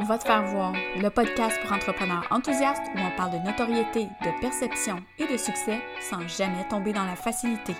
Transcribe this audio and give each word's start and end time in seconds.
Va 0.00 0.16
te 0.16 0.24
faire 0.24 0.46
voir, 0.46 0.74
le 0.96 1.08
podcast 1.10 1.58
pour 1.60 1.72
entrepreneurs 1.72 2.24
enthousiastes 2.30 2.84
où 2.94 2.98
on 3.00 3.16
parle 3.16 3.32
de 3.32 3.44
notoriété, 3.44 4.04
de 4.04 4.40
perception 4.40 5.02
et 5.18 5.26
de 5.26 5.36
succès 5.36 5.80
sans 6.00 6.26
jamais 6.28 6.66
tomber 6.68 6.92
dans 6.92 7.04
la 7.04 7.16
facilité. 7.16 7.74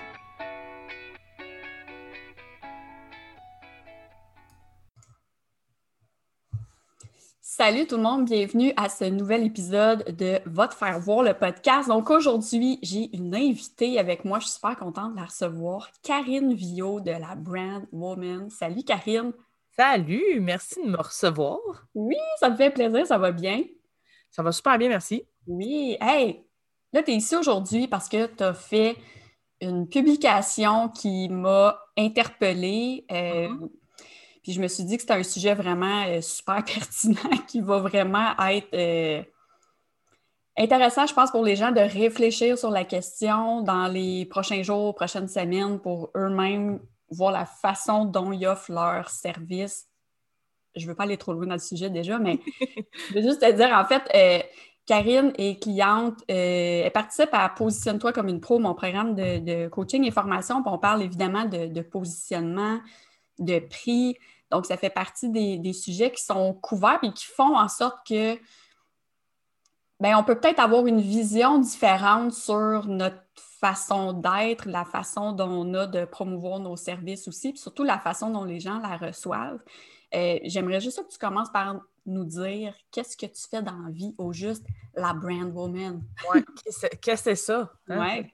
Salut 7.39 7.87
tout 7.87 7.95
le 7.95 8.03
monde, 8.03 8.25
bienvenue 8.25 8.73
à 8.75 8.89
ce 8.89 9.05
nouvel 9.05 9.45
épisode 9.45 10.03
de 10.17 10.39
Va 10.45 10.67
te 10.67 10.75
faire 10.75 10.99
voir 10.99 11.23
le 11.23 11.33
podcast. 11.33 11.87
Donc 11.87 12.09
aujourd'hui, 12.09 12.79
j'ai 12.83 13.15
une 13.15 13.33
invitée 13.33 13.97
avec 13.97 14.25
moi. 14.25 14.39
Je 14.39 14.45
suis 14.45 14.55
super 14.55 14.77
contente 14.77 15.13
de 15.13 15.19
la 15.19 15.25
recevoir, 15.25 15.89
Karine 16.03 16.53
Vio 16.53 16.99
de 16.99 17.11
la 17.11 17.35
Brand 17.35 17.87
Woman. 17.93 18.49
Salut 18.49 18.83
Karine. 18.83 19.31
Salut, 19.79 20.41
merci 20.41 20.83
de 20.83 20.89
me 20.89 20.97
recevoir. 20.97 21.57
Oui, 21.95 22.17
ça 22.37 22.49
me 22.49 22.57
fait 22.57 22.69
plaisir, 22.69 23.07
ça 23.07 23.17
va 23.17 23.31
bien? 23.31 23.63
Ça 24.29 24.43
va 24.43 24.51
super 24.51 24.77
bien, 24.77 24.89
merci. 24.89 25.23
Oui, 25.47 25.95
hey, 26.01 26.43
là, 26.91 27.01
tu 27.01 27.11
es 27.11 27.15
ici 27.15 27.33
aujourd'hui 27.37 27.87
parce 27.87 28.09
que 28.09 28.25
tu 28.25 28.43
as 28.43 28.53
fait 28.53 28.97
une 29.61 29.87
publication 29.87 30.89
qui 30.89 31.29
m'a 31.29 31.79
interpellée. 31.97 33.05
Euh, 33.09 33.47
mm-hmm. 33.47 33.69
Puis 34.43 34.51
je 34.51 34.59
me 34.59 34.67
suis 34.67 34.83
dit 34.83 34.97
que 34.97 35.01
c'était 35.03 35.13
un 35.13 35.23
sujet 35.23 35.53
vraiment 35.55 36.03
euh, 36.07 36.19
super 36.19 36.55
pertinent 36.65 37.37
qui 37.47 37.61
va 37.61 37.77
vraiment 37.77 38.37
être 38.49 38.73
euh, 38.73 39.23
intéressant, 40.57 41.05
je 41.05 41.13
pense, 41.13 41.31
pour 41.31 41.45
les 41.45 41.55
gens 41.55 41.71
de 41.71 41.79
réfléchir 41.79 42.57
sur 42.57 42.69
la 42.69 42.83
question 42.83 43.61
dans 43.61 43.87
les 43.87 44.25
prochains 44.25 44.61
jours, 44.61 44.93
prochaines 44.93 45.29
semaines 45.29 45.79
pour 45.79 46.11
eux-mêmes 46.17 46.81
voir 47.11 47.31
la 47.31 47.45
façon 47.45 48.05
dont 48.05 48.31
ils 48.31 48.45
offrent 48.45 48.71
leurs 48.71 49.09
services. 49.09 49.87
Je 50.75 50.83
ne 50.83 50.89
veux 50.89 50.95
pas 50.95 51.03
aller 51.03 51.17
trop 51.17 51.33
loin 51.33 51.47
dans 51.47 51.55
le 51.55 51.59
sujet 51.59 51.89
déjà, 51.89 52.19
mais 52.19 52.39
je 53.09 53.15
veux 53.15 53.21
juste 53.21 53.41
te 53.41 53.51
dire, 53.51 53.71
en 53.71 53.85
fait, 53.85 54.03
euh, 54.15 54.43
Karine 54.85 55.33
est 55.37 55.61
cliente, 55.61 56.19
euh, 56.31 56.83
elle 56.85 56.91
participe 56.91 57.29
à 57.31 57.47
Positionne-toi 57.49 58.11
comme 58.11 58.27
une 58.27 58.41
pro, 58.41 58.57
mon 58.57 58.73
programme 58.73 59.13
de, 59.13 59.67
coaching 59.67 60.03
et 60.03 60.11
formation. 60.11 60.63
Puis 60.63 60.71
on 60.73 60.79
parle 60.79 61.03
évidemment 61.03 61.45
de, 61.45 61.81
positionnement, 61.81 62.79
de 63.37 63.59
prix. 63.59 64.17
Donc, 64.49 64.65
ça 64.65 64.77
fait 64.77 64.89
partie 64.89 65.29
des, 65.29 65.73
sujets 65.73 66.11
qui 66.11 66.23
sont 66.23 66.53
couverts 66.53 66.99
et 67.03 67.11
qui 67.11 67.25
font 67.25 67.55
en 67.55 67.67
sorte 67.67 67.99
que 68.07 68.35
ben, 69.99 70.15
on 70.15 70.23
peut 70.23 70.39
peut-être 70.39 70.59
avoir 70.59 70.87
une 70.87 71.01
vision 71.01 71.59
différente 71.59 72.33
sur 72.33 72.87
notre 72.87 73.21
façon 73.59 74.13
d'être, 74.13 74.67
la 74.67 74.85
façon 74.85 75.33
dont 75.33 75.49
on 75.49 75.73
a 75.73 75.85
de 75.85 76.05
promouvoir 76.05 76.59
nos 76.59 76.77
services 76.77 77.27
aussi, 77.27 77.51
puis 77.51 77.59
surtout 77.59 77.83
la 77.83 77.99
façon 77.99 78.29
dont 78.29 78.45
les 78.45 78.59
gens 78.59 78.79
la 78.79 78.95
reçoivent. 78.95 79.59
Euh, 80.15 80.39
j'aimerais 80.43 80.79
juste 80.79 81.03
que 81.05 81.11
tu 81.11 81.19
commences 81.19 81.51
par 81.51 81.81
nous 82.05 82.23
dire 82.23 82.73
qu'est-ce 82.89 83.17
que 83.17 83.25
tu 83.25 83.41
fais 83.49 83.61
dans 83.61 83.77
la 83.77 83.91
vie 83.91 84.15
au 84.17 84.31
juste 84.31 84.65
la 84.95 85.13
brand 85.13 85.51
woman. 85.53 86.01
Oui, 86.33 86.43
qu'est-ce 86.63 86.87
que 86.95 87.15
c'est 87.15 87.35
ça? 87.35 87.71
Hein? 87.89 87.99
Ouais. 87.99 88.33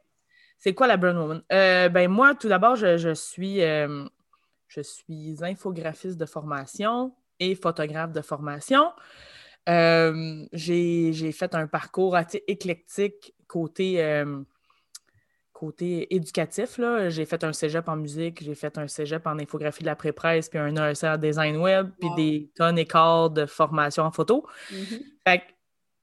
C'est 0.60 0.76
quoi 0.76 0.86
la 0.86 0.96
brand 0.96 1.18
woman? 1.18 1.42
Euh, 1.52 1.90
ben 1.90 2.10
moi, 2.10 2.36
tout 2.36 2.48
d'abord, 2.48 2.76
je, 2.76 3.14
suis, 3.16 3.62
euh, 3.64 4.06
je 4.68 4.82
suis 4.82 5.44
infographiste 5.44 6.18
de 6.18 6.26
formation 6.28 7.14
et 7.40 7.56
photographe 7.56 8.12
de 8.12 8.22
formation. 8.22 8.94
j'ai 9.66 11.32
fait 11.34 11.56
un 11.56 11.66
parcours 11.66 12.16
assez 12.16 12.44
éclectique 12.48 13.34
côté 13.48 14.24
côté 15.56 16.14
éducatif, 16.14 16.80
j'ai 17.08 17.26
fait 17.26 17.44
un 17.46 17.54
cégep 17.54 17.88
en 17.88 17.96
musique, 17.96 18.44
j'ai 18.44 18.56
fait 18.56 18.78
un 18.78 18.90
cégep 18.90 19.26
en 19.26 19.40
infographie 19.40 19.84
de 19.84 19.88
la 19.88 19.96
pré-presse, 19.96 20.50
puis 20.50 20.60
un 20.60 20.76
ESR 20.76 21.08
en 21.08 21.18
design 21.18 21.56
web, 21.58 21.92
puis 21.98 22.10
des 22.18 22.52
tonnes 22.56 22.78
et 22.78 22.86
quart 22.86 23.30
de 23.30 23.46
formation 23.46 24.04
en 24.04 24.12
photo. 24.12 24.46
Mm-hmm. 24.70 25.02
Fait 25.26 25.44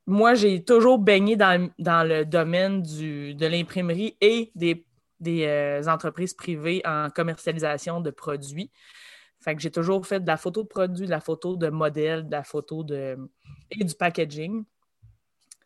moi, 0.06 0.34
j'ai 0.34 0.64
toujours 0.64 0.98
baigné 0.98 1.36
dans, 1.36 1.70
le 1.78 2.25
domaine 2.25 2.83
du, 2.83 3.34
de 3.34 3.47
l'imprimerie 3.47 4.17
et 4.20 4.50
des, 4.54 4.84
euh, 5.26 5.87
entreprises 5.87 6.34
privées 6.34 6.82
en 6.84 7.09
commercialisation 7.10 8.00
de 8.00 8.10
produits. 8.10 8.71
Fait 9.38 9.55
que 9.55 9.60
j'ai 9.60 9.71
toujours 9.71 10.06
fait 10.06 10.21
de 10.21 10.26
la 10.26 10.38
photo 10.38 10.62
de 10.62 10.69
produits, 10.69 11.06
de 11.06 11.10
la 11.10 11.21
photo 11.21 11.56
de 11.56 11.69
modèles, 11.69 12.26
de 12.26 12.32
la 12.32 12.43
photo 12.43 12.82
de 12.82 13.16
et 13.71 13.84
du 13.84 13.94
packaging, 13.94 14.65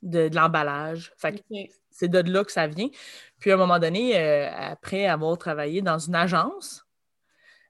de, 0.07 0.31
l'emballage. 0.35 1.13
C'est 1.91 2.09
de 2.09 2.19
là 2.31 2.45
que 2.45 2.53
ça 2.53 2.67
vient. 2.67 2.89
Puis 3.39 3.51
à 3.51 3.55
un 3.55 3.57
moment 3.57 3.79
donné, 3.79 4.19
euh, 4.19 4.51
après 4.55 5.07
avoir 5.07 5.37
travaillé 5.39 5.83
dans 5.83 5.99
une 5.99 6.15
agence, 6.15 6.87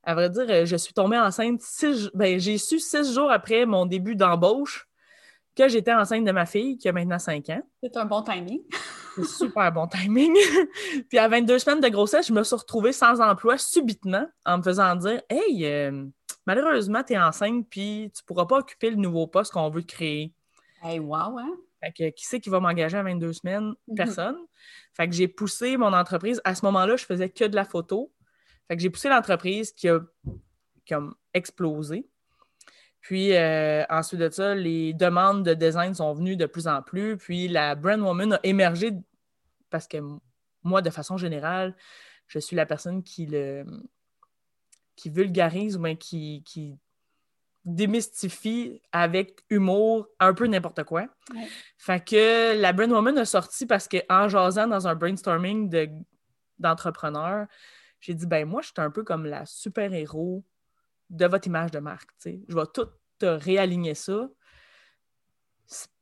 à 0.02 0.14
vrai 0.14 0.30
dire, 0.30 0.46
euh, 0.48 0.64
je 0.64 0.76
suis 0.76 0.94
tombée 0.94 1.18
enceinte 1.18 1.60
six, 1.60 2.10
ben, 2.14 2.38
j'ai 2.38 2.58
su 2.58 2.78
six 2.78 3.12
jours 3.12 3.30
après 3.30 3.66
mon 3.66 3.86
début 3.86 4.14
d'embauche 4.14 4.88
que 5.56 5.68
j'étais 5.68 5.92
enceinte 5.92 6.24
de 6.24 6.32
ma 6.32 6.46
fille 6.46 6.78
qui 6.78 6.88
a 6.88 6.92
maintenant 6.92 7.18
cinq 7.18 7.48
ans. 7.50 7.62
C'est 7.82 7.96
un 7.96 8.04
bon 8.04 8.22
timing. 8.22 8.60
C'est 9.16 9.24
super 9.24 9.72
bon 9.72 9.86
timing. 9.86 10.32
Puis 11.08 11.18
à 11.18 11.28
22 11.28 11.58
semaines 11.58 11.80
de 11.80 11.88
grossesse, 11.88 12.28
je 12.28 12.32
me 12.32 12.44
suis 12.44 12.54
retrouvée 12.54 12.92
sans 12.92 13.20
emploi 13.20 13.56
subitement 13.56 14.26
en 14.44 14.58
me 14.58 14.62
faisant 14.62 14.94
dire 14.94 15.22
Hey, 15.30 15.64
euh, 15.64 16.04
malheureusement, 16.46 17.02
tu 17.02 17.14
es 17.14 17.18
enceinte, 17.18 17.66
puis 17.68 18.12
tu 18.14 18.22
ne 18.22 18.26
pourras 18.26 18.46
pas 18.46 18.58
occuper 18.58 18.90
le 18.90 18.96
nouveau 18.96 19.26
poste 19.26 19.52
qu'on 19.52 19.70
veut 19.70 19.82
créer. 19.82 20.34
Hey, 20.82 21.00
wow, 21.00 21.38
hein? 21.38 21.56
Fait 21.86 21.92
que 21.92 22.14
qui 22.14 22.26
c'est 22.26 22.40
qui 22.40 22.50
va 22.50 22.60
m'engager 22.60 22.96
à 22.96 23.02
22 23.02 23.32
semaines? 23.32 23.74
Mhm. 23.88 23.94
Personne. 23.94 24.36
Fait 24.94 25.08
que 25.08 25.14
j'ai 25.14 25.28
poussé 25.28 25.76
mon 25.76 25.92
entreprise. 25.92 26.40
À 26.44 26.54
ce 26.54 26.64
moment-là, 26.64 26.96
je 26.96 27.04
faisais 27.04 27.28
que 27.28 27.44
de 27.44 27.54
la 27.54 27.64
photo. 27.64 28.12
Fait 28.68 28.76
que 28.76 28.82
j'ai 28.82 28.90
poussé 28.90 29.08
l'entreprise 29.08 29.72
qui 29.72 29.88
a, 29.88 30.00
explosé. 31.34 32.08
Puis 33.00 33.36
euh, 33.36 33.84
ensuite 33.88 34.20
de 34.20 34.30
ça, 34.30 34.54
les 34.54 34.94
demandes 34.94 35.44
de 35.44 35.54
design 35.54 35.94
sont 35.94 36.12
venues 36.14 36.36
de 36.36 36.46
plus 36.46 36.66
en 36.66 36.82
plus. 36.82 37.16
Puis 37.16 37.46
la 37.48 37.74
Brand 37.74 38.00
Woman 38.00 38.34
a 38.34 38.40
émergé 38.42 38.92
parce 39.70 39.86
que 39.86 39.98
moi, 40.62 40.82
de 40.82 40.90
façon 40.90 41.16
générale, 41.16 41.76
je 42.26 42.38
suis 42.38 42.56
la 42.56 42.66
personne 42.66 43.02
qui 43.02 43.26
le 43.26 43.64
qui 44.96 45.10
vulgarise 45.10 45.76
ou 45.76 45.80
bien 45.80 45.94
qui, 45.94 46.42
qui 46.44 46.78
démystifie 47.66 48.80
avec 48.92 49.42
humour 49.50 50.08
un 50.20 50.32
peu 50.32 50.46
n'importe 50.46 50.84
quoi. 50.84 51.08
Fait 51.76 52.02
que 52.02 52.58
la 52.58 52.72
Brand 52.72 52.92
Woman 52.92 53.18
a 53.18 53.24
sorti 53.24 53.66
parce 53.66 53.88
qu'en 53.88 54.28
jasant 54.28 54.68
dans 54.68 54.86
un 54.86 54.94
brainstorming 54.94 55.68
d'entrepreneurs, 56.58 57.46
j'ai 58.00 58.14
dit 58.14 58.26
ben 58.26 58.46
moi, 58.46 58.62
je 58.62 58.68
suis 58.68 58.74
un 58.76 58.90
peu 58.90 59.02
comme 59.02 59.26
la 59.26 59.44
super-héros 59.46 60.44
de 61.10 61.26
votre 61.26 61.48
image 61.48 61.72
de 61.72 61.80
marque. 61.80 62.10
Je 62.24 62.54
vais 62.54 62.66
tout 62.72 62.88
te 63.18 63.26
réaligner 63.26 63.94
ça 63.94 64.28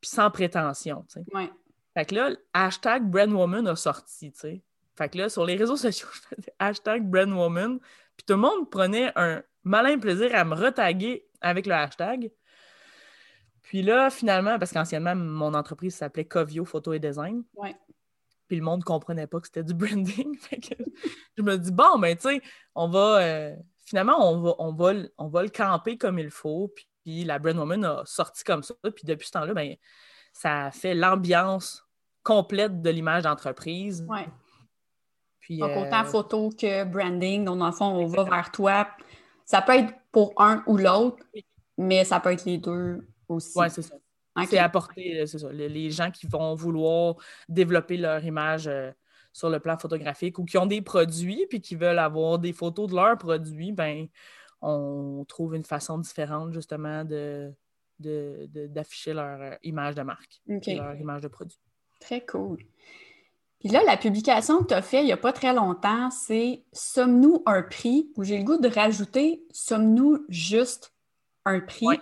sans 0.01 0.29
prétention. 0.29 1.03
Fait 1.95 2.05
que 2.05 2.15
là, 2.15 2.29
hashtag 2.53 3.09
Brandwoman 3.09 3.67
a 3.67 3.75
sorti. 3.75 4.31
Fait 4.95 5.09
que 5.09 5.17
là, 5.17 5.29
sur 5.29 5.45
les 5.45 5.55
réseaux 5.55 5.77
sociaux, 5.77 6.07
je 6.13 6.35
faisais 6.35 6.53
hashtag 6.59 7.09
Brandwoman. 7.09 7.79
Puis 8.15 8.25
tout 8.27 8.33
le 8.33 8.39
monde 8.39 8.69
prenait 8.69 9.11
un 9.15 9.41
malin 9.63 9.97
plaisir 9.97 10.35
à 10.35 10.43
me 10.45 10.53
retaguer 10.53 11.24
avec 11.41 11.65
le 11.65 11.73
hashtag. 11.73 12.31
Puis 13.61 13.81
là, 13.81 14.09
finalement, 14.09 14.59
parce 14.59 14.71
qu'anciennement, 14.71 15.15
mon 15.15 15.53
entreprise 15.53 15.95
s'appelait 15.95 16.25
Covio 16.25 16.65
Photo 16.65 16.93
et 16.93 16.99
Design. 16.99 17.43
Puis 18.47 18.57
le 18.57 18.63
monde 18.63 18.81
ne 18.81 18.85
comprenait 18.85 19.27
pas 19.27 19.39
que 19.39 19.47
c'était 19.47 19.63
du 19.63 19.73
branding. 19.73 20.37
je 21.37 21.41
me 21.41 21.57
dis, 21.57 21.71
bon, 21.71 21.97
ben, 21.97 22.15
tu 22.15 22.29
sais, 22.29 22.41
on 22.75 22.87
va. 22.89 23.21
Euh, 23.21 23.55
finalement, 23.85 24.29
on 24.29 24.41
va, 24.41 24.55
on, 24.59 24.73
va, 24.73 24.93
on 25.17 25.27
va 25.27 25.43
le 25.43 25.49
camper 25.49 25.97
comme 25.97 26.19
il 26.19 26.29
faut. 26.29 26.71
Puis, 27.03 27.23
la 27.23 27.39
Brand 27.39 27.57
Woman 27.57 27.85
a 27.85 28.03
sorti 28.05 28.43
comme 28.43 28.63
ça. 28.63 28.73
Puis 28.83 29.03
depuis 29.03 29.27
ce 29.27 29.31
temps-là, 29.31 29.53
ben, 29.53 29.75
ça 30.33 30.69
fait 30.71 30.93
l'ambiance 30.93 31.83
complète 32.23 32.81
de 32.81 32.89
l'image 32.89 33.23
d'entreprise. 33.23 34.05
Oui. 34.09 34.21
Puis, 35.39 35.59
Donc, 35.59 35.71
autant 35.71 36.01
euh, 36.01 36.05
photo 36.05 36.49
que 36.49 36.83
branding. 36.83 37.45
Donc, 37.45 37.59
dans 37.59 37.67
le 37.67 37.71
fond, 37.71 37.85
on 37.85 38.07
va 38.07 38.23
vers 38.23 38.51
toi. 38.51 38.87
Ça 39.45 39.61
peut 39.61 39.77
être 39.77 39.93
pour 40.11 40.33
un 40.37 40.63
ou 40.67 40.77
l'autre, 40.77 41.23
mais 41.77 42.03
ça 42.03 42.19
peut 42.19 42.31
être 42.31 42.45
les 42.45 42.57
deux 42.57 43.07
aussi. 43.27 43.57
Oui, 43.57 43.69
c'est 43.69 43.83
ça. 43.83 43.95
C'est 44.49 44.57
apporter, 44.57 45.21
euh, 45.21 45.25
c'est 45.25 45.39
ça. 45.39 45.51
Les, 45.51 45.91
gens 45.91 46.11
qui 46.11 46.27
vont 46.27 46.55
vouloir 46.55 47.15
développer 47.47 47.95
leur 47.95 48.23
image 48.25 48.67
euh, 48.67 48.91
sur 49.31 49.49
le 49.49 49.59
plan 49.59 49.77
photographique 49.77 50.39
ou 50.39 50.45
qui 50.45 50.57
ont 50.57 50.65
des 50.65 50.81
produits 50.81 51.45
puis 51.49 51.61
qui 51.61 51.75
veulent 51.75 51.99
avoir 51.99 52.37
des 52.39 52.51
photos 52.51 52.89
de 52.89 52.95
leurs 52.95 53.17
produits, 53.17 53.71
ben 53.71 54.07
on 54.61 55.23
trouve 55.27 55.55
une 55.55 55.63
façon 55.63 55.99
différente 55.99 56.51
justement 56.53 57.05
de, 57.05 57.53
d'afficher 57.99 59.13
leur 59.13 59.41
euh, 59.41 59.55
image 59.63 59.95
de 59.95 60.01
marque, 60.01 60.41
leur 60.47 60.95
image 60.95 61.21
de 61.21 61.27
produit. 61.29 61.59
Très 62.01 62.25
cool. 62.25 62.57
Puis 63.59 63.69
là, 63.69 63.81
la 63.85 63.97
publication 63.97 64.59
que 64.59 64.67
tu 64.67 64.73
as 64.73 64.81
faite 64.81 65.01
il 65.01 65.07
n'y 65.07 65.11
a 65.11 65.17
pas 65.17 65.33
très 65.33 65.53
longtemps, 65.53 66.09
c'est 66.11 66.63
Sommes-nous 66.73 67.43
un 67.45 67.63
prix? 67.63 68.11
Où 68.15 68.23
j'ai 68.23 68.37
le 68.37 68.43
goût 68.43 68.57
de 68.57 68.69
rajouter 68.69 69.43
Sommes-nous 69.51 70.25
juste 70.29 70.93
un 71.45 71.59
prix? 71.59 71.99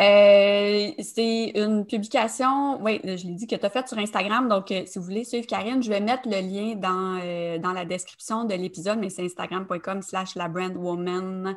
Euh, 0.00 0.90
c'est 1.00 1.52
une 1.54 1.84
publication, 1.84 2.82
oui, 2.82 2.98
je 3.04 3.26
l'ai 3.26 3.34
dit, 3.34 3.46
que 3.46 3.56
tu 3.56 3.66
as 3.66 3.70
faite 3.70 3.88
sur 3.88 3.98
Instagram. 3.98 4.48
Donc, 4.48 4.70
euh, 4.70 4.84
si 4.86 4.98
vous 4.98 5.04
voulez 5.04 5.24
suivre 5.24 5.46
Karine, 5.46 5.82
je 5.82 5.90
vais 5.90 6.00
mettre 6.00 6.28
le 6.28 6.40
lien 6.40 6.74
dans, 6.76 7.20
euh, 7.22 7.58
dans 7.58 7.72
la 7.72 7.84
description 7.84 8.44
de 8.44 8.54
l'épisode, 8.54 8.98
mais 8.98 9.10
c'est 9.10 9.24
instagram.com 9.24 10.00
slash 10.02 10.34
la 10.34 10.48
brand 10.48 10.74
woman 10.76 11.56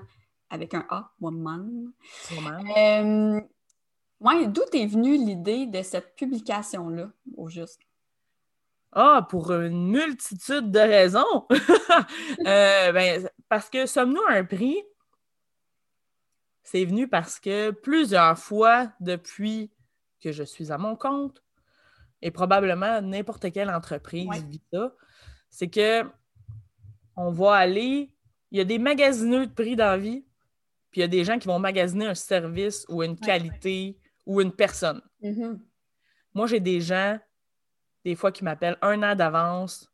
avec 0.49 0.73
un 0.73 0.85
A, 0.89 1.11
woman. 1.21 1.91
Oui, 4.21 4.47
d'où 4.47 4.61
est 4.73 4.85
venue 4.85 5.17
l'idée 5.17 5.65
de 5.65 5.81
cette 5.81 6.15
publication-là, 6.15 7.09
au 7.37 7.47
juste? 7.49 7.84
Ah, 8.97 9.27
pour 9.29 9.51
une 9.51 9.89
multitude 9.89 10.71
de 10.71 10.79
raisons. 10.79 11.47
Euh, 12.45 12.91
ben, 12.91 13.29
parce 13.47 13.69
que 13.69 13.85
sommes-nous 13.85 14.21
un 14.27 14.43
prix? 14.43 14.83
C'est 16.63 16.83
venu 16.83 17.07
parce 17.07 17.39
que 17.39 17.71
plusieurs 17.71 18.37
fois 18.37 18.91
depuis 18.99 19.71
que 20.19 20.31
je 20.31 20.43
suis 20.43 20.71
à 20.71 20.77
mon 20.77 20.95
compte, 20.95 21.41
et 22.21 22.31
probablement 22.31 23.01
n'importe 23.01 23.51
quelle 23.51 23.69
entreprise 23.69 24.27
vit 24.49 24.61
ça, 24.73 24.93
c'est 25.49 25.69
que 25.69 26.03
on 27.15 27.31
va 27.31 27.55
aller, 27.55 28.13
il 28.51 28.57
y 28.57 28.61
a 28.61 28.65
des 28.65 28.79
magasineux 28.79 29.47
de 29.47 29.53
prix 29.53 29.75
dans 29.75 29.85
la 29.85 29.97
vie, 29.97 30.25
puis 30.91 30.99
il 30.99 31.03
y 31.03 31.05
a 31.05 31.07
des 31.07 31.23
gens 31.23 31.39
qui 31.39 31.47
vont 31.47 31.59
magasiner 31.59 32.07
un 32.07 32.15
service 32.15 32.85
ou 32.89 33.03
une 33.03 33.17
qualité 33.17 33.97
ou 34.25 34.41
une 34.41 34.51
personne. 34.51 35.01
Mm-hmm. 35.21 35.59
Moi, 36.33 36.47
j'ai 36.47 36.59
des 36.59 36.81
gens, 36.81 37.17
des 38.05 38.15
fois, 38.15 38.31
qui 38.31 38.43
m'appellent 38.43 38.77
un 38.81 39.01
an 39.03 39.15
d'avance. 39.15 39.91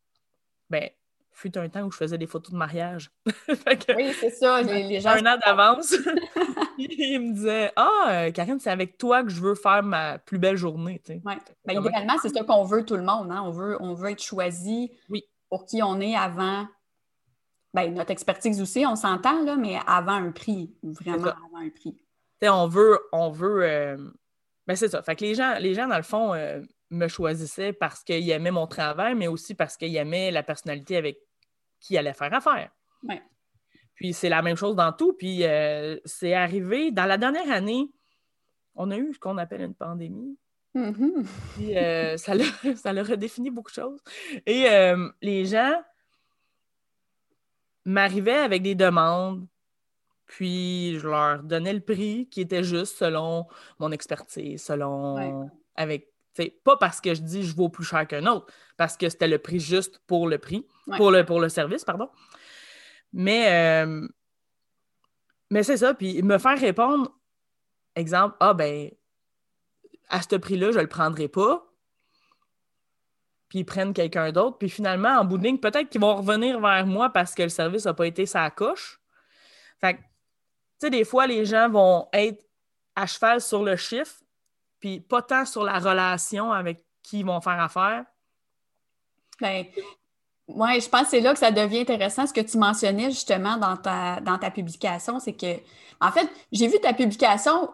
Ben, 0.69 0.89
fut 1.31 1.57
un 1.57 1.69
temps 1.69 1.83
où 1.83 1.91
je 1.91 1.97
faisais 1.97 2.17
des 2.17 2.27
photos 2.27 2.51
de 2.51 2.57
mariage. 2.57 3.09
oui, 3.47 4.13
c'est 4.19 4.29
ça. 4.29 4.61
Les, 4.61 4.99
gens 4.99 5.11
un 5.11 5.25
an 5.25 5.37
d'avance. 5.43 5.95
ils 6.77 7.19
me 7.19 7.33
disaient 7.33 7.71
Ah, 7.75 8.07
euh, 8.09 8.31
Karine, 8.31 8.59
c'est 8.59 8.69
avec 8.69 8.97
toi 8.97 9.23
que 9.23 9.29
je 9.29 9.41
veux 9.41 9.55
faire 9.55 9.81
ma 9.81 10.19
plus 10.19 10.37
belle 10.37 10.57
journée. 10.57 11.01
Oui. 11.07 11.33
Ben, 11.65 11.79
idéalement, 11.79 12.15
c'est 12.21 12.29
ça 12.29 12.43
qu'on 12.43 12.65
veut 12.65 12.85
tout 12.85 12.97
le 12.97 13.03
monde. 13.03 13.31
Hein? 13.31 13.41
On, 13.45 13.51
veut, 13.51 13.77
on 13.79 13.93
veut 13.93 14.11
être 14.11 14.21
choisi 14.21 14.91
oui. 15.09 15.23
pour 15.49 15.65
qui 15.65 15.81
on 15.81 15.99
est 16.01 16.15
avant. 16.15 16.67
Ben, 17.73 17.93
notre 17.93 18.11
expertise 18.11 18.61
aussi, 18.61 18.85
on 18.85 18.97
s'entend, 18.97 19.43
là, 19.43 19.55
mais 19.55 19.79
avant 19.87 20.11
un 20.11 20.31
prix. 20.31 20.75
Vraiment 20.83 21.27
avant 21.27 21.65
un 21.65 21.69
prix. 21.69 21.95
on 22.43 22.67
veut. 22.67 22.99
On 23.13 23.29
veut 23.29 23.63
euh, 23.63 23.97
ben, 24.67 24.75
c'est 24.75 24.89
ça. 24.89 25.01
Fait 25.01 25.15
que 25.15 25.23
les 25.23 25.33
gens, 25.33 25.55
les 25.59 25.73
gens, 25.73 25.87
dans 25.87 25.97
le 25.97 26.03
fond, 26.03 26.33
euh, 26.33 26.61
me 26.91 27.07
choisissaient 27.07 27.73
parce 27.73 28.03
qu'ils 28.03 28.29
aimaient 28.29 28.51
mon 28.51 28.67
travail, 28.67 29.15
mais 29.15 29.27
aussi 29.27 29.55
parce 29.55 29.77
qu'ils 29.77 29.95
aimaient 29.95 30.29
la 30.29 30.43
personnalité 30.43 30.97
avec 30.97 31.17
qui 31.79 31.97
allait 31.97 32.13
faire 32.13 32.33
affaire. 32.33 32.69
Puis 33.95 34.13
c'est 34.13 34.29
la 34.29 34.41
même 34.41 34.57
chose 34.57 34.75
dans 34.75 34.91
tout. 34.91 35.13
Puis 35.13 35.43
euh, 35.43 35.97
c'est 36.05 36.33
arrivé 36.33 36.91
dans 36.91 37.05
la 37.05 37.17
dernière 37.17 37.49
année, 37.51 37.89
on 38.75 38.91
a 38.91 38.97
eu 38.97 39.13
ce 39.13 39.19
qu'on 39.19 39.37
appelle 39.37 39.61
une 39.61 39.75
pandémie. 39.75 40.37
Mm-hmm. 40.75 41.25
Puis 41.55 41.77
euh, 41.77 42.17
ça, 42.17 42.35
leur, 42.35 42.47
ça 42.75 42.89
a 42.89 43.03
redéfini 43.03 43.49
beaucoup 43.49 43.71
de 43.71 43.75
choses. 43.75 43.99
Et 44.45 44.69
euh, 44.69 45.09
les 45.21 45.45
gens 45.45 45.81
m'arrivaient 47.85 48.33
avec 48.33 48.61
des 48.61 48.75
demandes, 48.75 49.47
puis 50.25 50.97
je 50.99 51.07
leur 51.07 51.43
donnais 51.43 51.73
le 51.73 51.81
prix 51.81 52.27
qui 52.29 52.41
était 52.41 52.63
juste 52.63 52.97
selon 52.97 53.47
mon 53.79 53.91
expertise, 53.91 54.63
selon. 54.63 55.49
avec 55.75 56.10
pas 56.63 56.77
parce 56.77 57.01
que 57.01 57.13
je 57.13 57.21
dis 57.21 57.43
je 57.43 57.55
vaux 57.55 57.69
plus 57.69 57.83
cher 57.83 58.07
qu'un 58.07 58.25
autre, 58.25 58.51
parce 58.77 58.97
que 58.97 59.09
c'était 59.09 59.27
le 59.27 59.37
prix 59.37 59.59
juste 59.59 59.99
pour 60.07 60.27
le 60.27 60.37
prix, 60.37 60.65
pour, 60.97 61.11
le, 61.11 61.25
pour 61.25 61.39
le 61.39 61.49
service, 61.49 61.83
pardon. 61.83 62.09
Mais, 63.13 63.83
euh, 63.85 64.07
mais 65.49 65.63
c'est 65.63 65.77
ça. 65.77 65.93
Puis 65.93 66.21
me 66.23 66.37
faire 66.37 66.59
répondre, 66.59 67.11
exemple, 67.95 68.35
ah 68.39 68.53
ben, 68.53 68.89
à 70.09 70.21
ce 70.21 70.35
prix-là, 70.35 70.71
je 70.71 70.77
ne 70.77 70.83
le 70.83 70.89
prendrai 70.89 71.27
pas. 71.27 71.67
Puis 73.49 73.59
ils 73.59 73.65
prennent 73.65 73.93
quelqu'un 73.93 74.31
d'autre. 74.31 74.57
Puis 74.57 74.69
finalement, 74.69 75.09
en 75.09 75.25
bout 75.25 75.37
de 75.37 75.43
ligne, 75.43 75.57
peut-être 75.57 75.89
qu'ils 75.89 75.99
vont 75.99 76.15
revenir 76.15 76.59
vers 76.61 76.85
moi 76.85 77.09
parce 77.09 77.35
que 77.35 77.43
le 77.43 77.49
service 77.49 77.85
n'a 77.85 77.93
pas 77.93 78.07
été 78.07 78.25
sa 78.25 78.49
coche. 78.49 79.01
Fait 79.79 79.95
tu 79.95 80.87
sais, 80.87 80.89
des 80.89 81.03
fois, 81.03 81.27
les 81.27 81.45
gens 81.45 81.69
vont 81.69 82.07
être 82.13 82.43
à 82.95 83.05
cheval 83.05 83.39
sur 83.41 83.63
le 83.63 83.75
chiffre, 83.75 84.20
puis 84.81 84.99
pas 84.99 85.21
tant 85.21 85.45
sur 85.45 85.63
la 85.63 85.79
relation 85.79 86.51
avec 86.51 86.83
qui 87.03 87.19
ils 87.19 87.25
vont 87.25 87.39
faire 87.39 87.59
affaire. 87.61 88.03
Bien, 89.39 89.63
oui, 90.47 90.81
je 90.81 90.89
pense 90.89 91.03
que 91.03 91.09
c'est 91.11 91.21
là 91.21 91.33
que 91.33 91.39
ça 91.39 91.51
devient 91.51 91.81
intéressant. 91.81 92.27
Ce 92.27 92.33
que 92.33 92.41
tu 92.41 92.57
mentionnais 92.57 93.11
justement 93.11 93.57
dans 93.57 93.77
ta, 93.77 94.19
dans 94.19 94.37
ta 94.37 94.51
publication, 94.51 95.19
c'est 95.19 95.33
que, 95.33 95.57
en 96.01 96.11
fait, 96.11 96.29
j'ai 96.51 96.67
vu 96.67 96.79
ta 96.79 96.93
publication, 96.93 97.69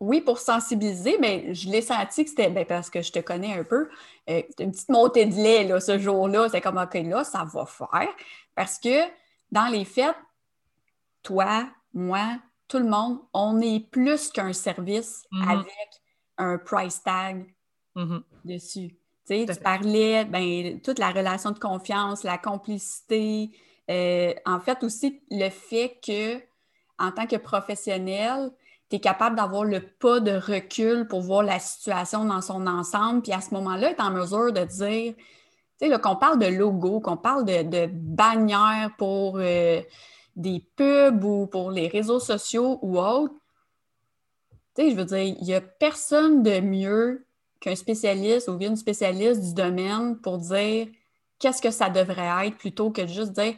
oui, 0.00 0.20
pour 0.20 0.38
sensibiliser, 0.38 1.18
mais 1.20 1.52
je 1.54 1.68
l'ai 1.68 1.82
senti 1.82 2.24
que 2.24 2.30
c'était, 2.30 2.48
ben, 2.48 2.64
parce 2.64 2.90
que 2.90 3.02
je 3.02 3.12
te 3.12 3.18
connais 3.18 3.58
un 3.58 3.64
peu, 3.64 3.88
euh, 4.30 4.42
une 4.58 4.72
petite 4.72 4.88
montée 4.88 5.26
de 5.26 5.34
lait 5.34 5.64
là, 5.64 5.80
ce 5.80 5.98
jour-là. 5.98 6.48
C'est 6.48 6.60
comme, 6.60 6.78
OK, 6.78 6.94
là, 6.94 7.24
ça 7.24 7.44
va 7.44 7.66
faire. 7.66 8.08
Parce 8.54 8.78
que 8.78 9.04
dans 9.50 9.66
les 9.66 9.84
fêtes, 9.84 10.16
toi, 11.22 11.68
moi, 11.92 12.38
tout 12.68 12.78
le 12.78 12.88
monde, 12.88 13.18
on 13.32 13.60
est 13.60 13.88
plus 13.90 14.30
qu'un 14.30 14.52
service 14.52 15.24
mm-hmm. 15.32 15.48
avec 15.48 16.03
un 16.38 16.58
price 16.58 17.02
tag 17.02 17.46
mm-hmm. 17.96 18.22
dessus. 18.44 18.96
Tu 19.26 19.46
parlais, 19.62 20.24
ben, 20.26 20.80
toute 20.80 20.98
la 20.98 21.10
relation 21.10 21.50
de 21.50 21.58
confiance, 21.58 22.24
la 22.24 22.36
complicité. 22.36 23.50
Euh, 23.90 24.34
en 24.44 24.60
fait, 24.60 24.82
aussi, 24.84 25.22
le 25.30 25.48
fait 25.48 25.98
que, 26.06 26.36
en 26.98 27.10
tant 27.10 27.26
que 27.26 27.36
professionnel, 27.36 28.50
tu 28.90 28.96
es 28.96 29.00
capable 29.00 29.36
d'avoir 29.36 29.64
le 29.64 29.80
pas 29.80 30.20
de 30.20 30.32
recul 30.32 31.08
pour 31.08 31.22
voir 31.22 31.42
la 31.42 31.58
situation 31.58 32.24
dans 32.26 32.42
son 32.42 32.66
ensemble, 32.66 33.22
puis 33.22 33.32
à 33.32 33.40
ce 33.40 33.54
moment-là, 33.54 33.92
être 33.92 34.04
en 34.04 34.10
mesure 34.10 34.52
de 34.52 34.64
dire, 34.64 35.14
tu 35.80 35.88
sais, 35.88 35.98
qu'on 36.00 36.16
parle 36.16 36.38
de 36.38 36.46
logo, 36.46 37.00
qu'on 37.00 37.16
parle 37.16 37.46
de, 37.46 37.62
de 37.62 37.88
bannières 37.90 38.90
pour 38.98 39.38
euh, 39.38 39.80
des 40.36 40.62
pubs 40.76 41.24
ou 41.24 41.46
pour 41.46 41.70
les 41.70 41.88
réseaux 41.88 42.20
sociaux 42.20 42.78
ou 42.82 42.98
autres, 42.98 43.34
tu 44.74 44.82
sais, 44.82 44.90
je 44.90 44.96
veux 44.96 45.04
dire, 45.04 45.18
il 45.18 45.44
n'y 45.44 45.54
a 45.54 45.60
personne 45.60 46.42
de 46.42 46.60
mieux 46.60 47.26
qu'un 47.60 47.76
spécialiste 47.76 48.48
ou 48.48 48.58
une 48.60 48.76
spécialiste 48.76 49.40
du 49.40 49.54
domaine 49.54 50.18
pour 50.20 50.38
dire 50.38 50.88
qu'est-ce 51.38 51.62
que 51.62 51.70
ça 51.70 51.90
devrait 51.90 52.48
être 52.48 52.56
plutôt 52.56 52.90
que 52.90 53.02
de 53.02 53.06
juste 53.06 53.32
dire 53.32 53.54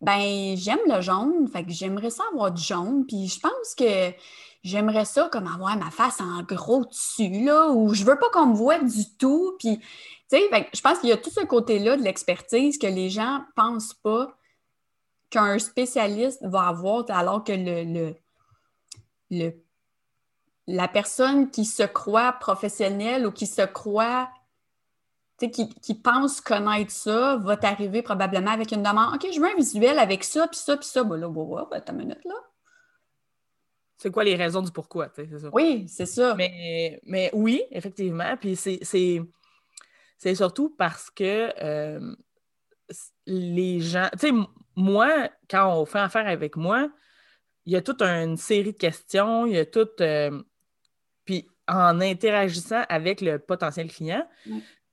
ben 0.00 0.56
j'aime 0.56 0.78
le 0.86 1.00
jaune, 1.00 1.48
fait 1.48 1.64
que 1.64 1.72
j'aimerais 1.72 2.10
ça 2.10 2.22
avoir 2.32 2.52
du 2.52 2.62
jaune, 2.62 3.04
puis 3.06 3.26
je 3.26 3.40
pense 3.40 3.74
que 3.76 4.12
j'aimerais 4.62 5.04
ça 5.04 5.28
comme 5.32 5.46
avoir 5.46 5.76
ma 5.76 5.90
face 5.90 6.20
en 6.20 6.42
gros 6.42 6.84
dessus, 6.84 7.44
là, 7.44 7.70
ou 7.70 7.94
je 7.94 8.04
veux 8.04 8.18
pas 8.18 8.28
qu'on 8.30 8.46
me 8.46 8.54
voit 8.54 8.78
du 8.78 9.16
tout, 9.18 9.56
puis, 9.58 9.78
tu 9.78 9.84
sais, 10.28 10.68
je 10.72 10.80
pense 10.80 10.98
qu'il 11.00 11.08
y 11.08 11.12
a 11.12 11.16
tout 11.16 11.30
ce 11.30 11.44
côté-là 11.44 11.96
de 11.96 12.02
l'expertise 12.02 12.78
que 12.78 12.86
les 12.86 13.10
gens 13.10 13.42
pensent 13.56 13.94
pas 13.94 14.36
qu'un 15.30 15.58
spécialiste 15.58 16.44
va 16.46 16.68
avoir, 16.68 17.04
alors 17.08 17.42
que 17.42 17.52
le, 17.52 17.84
le, 17.84 18.14
le 19.30 19.50
la 20.68 20.86
personne 20.86 21.50
qui 21.50 21.64
se 21.64 21.82
croit 21.82 22.34
professionnelle 22.34 23.26
ou 23.26 23.32
qui 23.32 23.46
se 23.46 23.62
croit, 23.62 24.30
qui, 25.38 25.50
qui 25.50 25.94
pense 25.94 26.42
connaître 26.42 26.90
ça, 26.90 27.36
va 27.36 27.56
t'arriver 27.56 28.02
probablement 28.02 28.50
avec 28.50 28.70
une 28.72 28.82
demande. 28.82 29.14
OK, 29.14 29.26
je 29.32 29.40
veux 29.40 29.46
un 29.46 29.56
visuel 29.56 29.98
avec 29.98 30.22
ça, 30.24 30.46
puis 30.46 30.58
ça, 30.58 30.76
puis 30.76 30.86
ça. 30.86 31.02
Ben 31.04 31.16
là, 31.16 31.28
ben, 31.70 31.80
ta 31.80 31.92
minute, 31.92 32.22
là. 32.24 32.34
C'est 33.96 34.12
quoi 34.12 34.24
les 34.24 34.36
raisons 34.36 34.60
du 34.60 34.70
pourquoi, 34.70 35.08
c'est 35.16 35.26
ça? 35.38 35.48
Oui, 35.52 35.86
c'est 35.88 36.06
ça. 36.06 36.34
Mais, 36.34 37.00
mais 37.04 37.30
oui, 37.32 37.62
effectivement. 37.70 38.36
Puis 38.36 38.54
c'est 38.54 40.34
surtout 40.34 40.70
parce 40.76 41.10
que 41.10 41.52
euh, 41.62 42.14
les 43.26 43.80
gens. 43.80 44.08
Tu 44.12 44.28
sais, 44.28 44.32
moi, 44.76 45.30
quand 45.48 45.74
on 45.74 45.86
fait 45.86 45.98
affaire 45.98 46.28
avec 46.28 46.56
moi, 46.56 46.90
il 47.64 47.72
y 47.72 47.76
a 47.76 47.82
toute 47.82 48.02
une 48.02 48.36
série 48.36 48.72
de 48.72 48.78
questions, 48.78 49.46
il 49.46 49.54
y 49.54 49.58
a 49.58 49.64
toute. 49.64 50.02
Euh, 50.02 50.42
en 51.68 52.00
interagissant 52.00 52.82
avec 52.88 53.20
le 53.20 53.38
potentiel 53.38 53.92
client, 53.92 54.26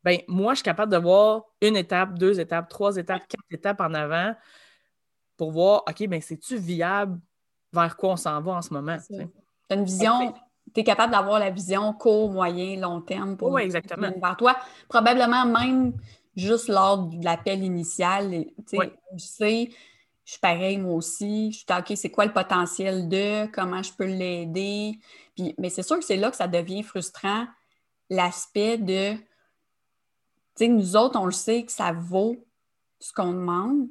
ben, 0.03 0.19
moi, 0.27 0.53
je 0.53 0.57
suis 0.57 0.63
capable 0.63 0.91
de 0.91 0.97
voir 0.97 1.45
une 1.61 1.75
étape, 1.75 2.19
deux 2.19 2.39
étapes, 2.39 2.69
trois 2.69 2.95
étapes, 2.97 3.27
quatre 3.27 3.43
étapes 3.49 3.81
en 3.81 3.93
avant 3.93 4.35
pour 5.37 5.51
voir, 5.51 5.83
OK, 5.89 6.07
ben, 6.07 6.21
c'est-tu 6.21 6.57
viable? 6.57 7.19
Vers 7.73 7.97
quoi 7.97 8.11
on 8.11 8.17
s'en 8.17 8.39
va 8.41 8.53
en 8.53 8.61
ce 8.61 8.73
moment? 8.73 8.97
Tu 9.09 9.21
as 9.69 9.75
une 9.75 9.83
vision, 9.83 10.33
tu 10.73 10.81
es 10.81 10.83
capable 10.83 11.11
d'avoir 11.11 11.39
la 11.39 11.49
vision 11.49 11.91
court, 11.93 12.31
moyen, 12.31 12.79
long 12.79 13.01
terme 13.01 13.35
pour 13.35 13.51
oui, 13.51 13.63
exactement. 13.63 14.11
vers 14.21 14.37
toi. 14.37 14.55
Probablement 14.87 15.45
même 15.45 15.93
juste 16.35 16.67
lors 16.67 16.99
de 16.99 17.23
l'appel 17.23 17.63
initial, 17.63 18.45
tu 18.69 18.77
sais, 19.17 19.69
je 20.25 20.31
suis 20.31 20.39
pareil, 20.39 20.77
moi 20.77 20.95
aussi. 20.95 21.51
Je 21.51 21.57
suis 21.57 21.65
OK, 21.69 21.93
c'est 21.95 22.09
quoi 22.09 22.25
le 22.25 22.33
potentiel 22.33 23.07
de, 23.07 23.45
comment 23.51 23.83
je 23.83 23.93
peux 23.93 24.05
l'aider? 24.05 24.99
Puis, 25.35 25.55
mais 25.57 25.69
c'est 25.69 25.83
sûr 25.83 25.97
que 25.97 26.05
c'est 26.05 26.17
là 26.17 26.31
que 26.31 26.37
ça 26.37 26.47
devient 26.47 26.83
frustrant, 26.83 27.47
l'aspect 28.09 28.77
de, 28.77 29.13
tu 29.13 29.21
sais, 30.55 30.67
nous 30.67 30.95
autres, 30.95 31.19
on 31.19 31.25
le 31.25 31.31
sait 31.31 31.63
que 31.63 31.71
ça 31.71 31.91
vaut 31.91 32.37
ce 32.99 33.13
qu'on 33.13 33.33
demande, 33.33 33.87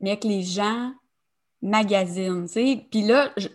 mais 0.00 0.18
que 0.18 0.28
les 0.28 0.42
gens 0.42 0.92
magasinent, 1.62 2.46
tu 2.46 2.52
sais. 2.52 2.86
Puis 2.90 3.02
là, 3.02 3.32
je, 3.36 3.48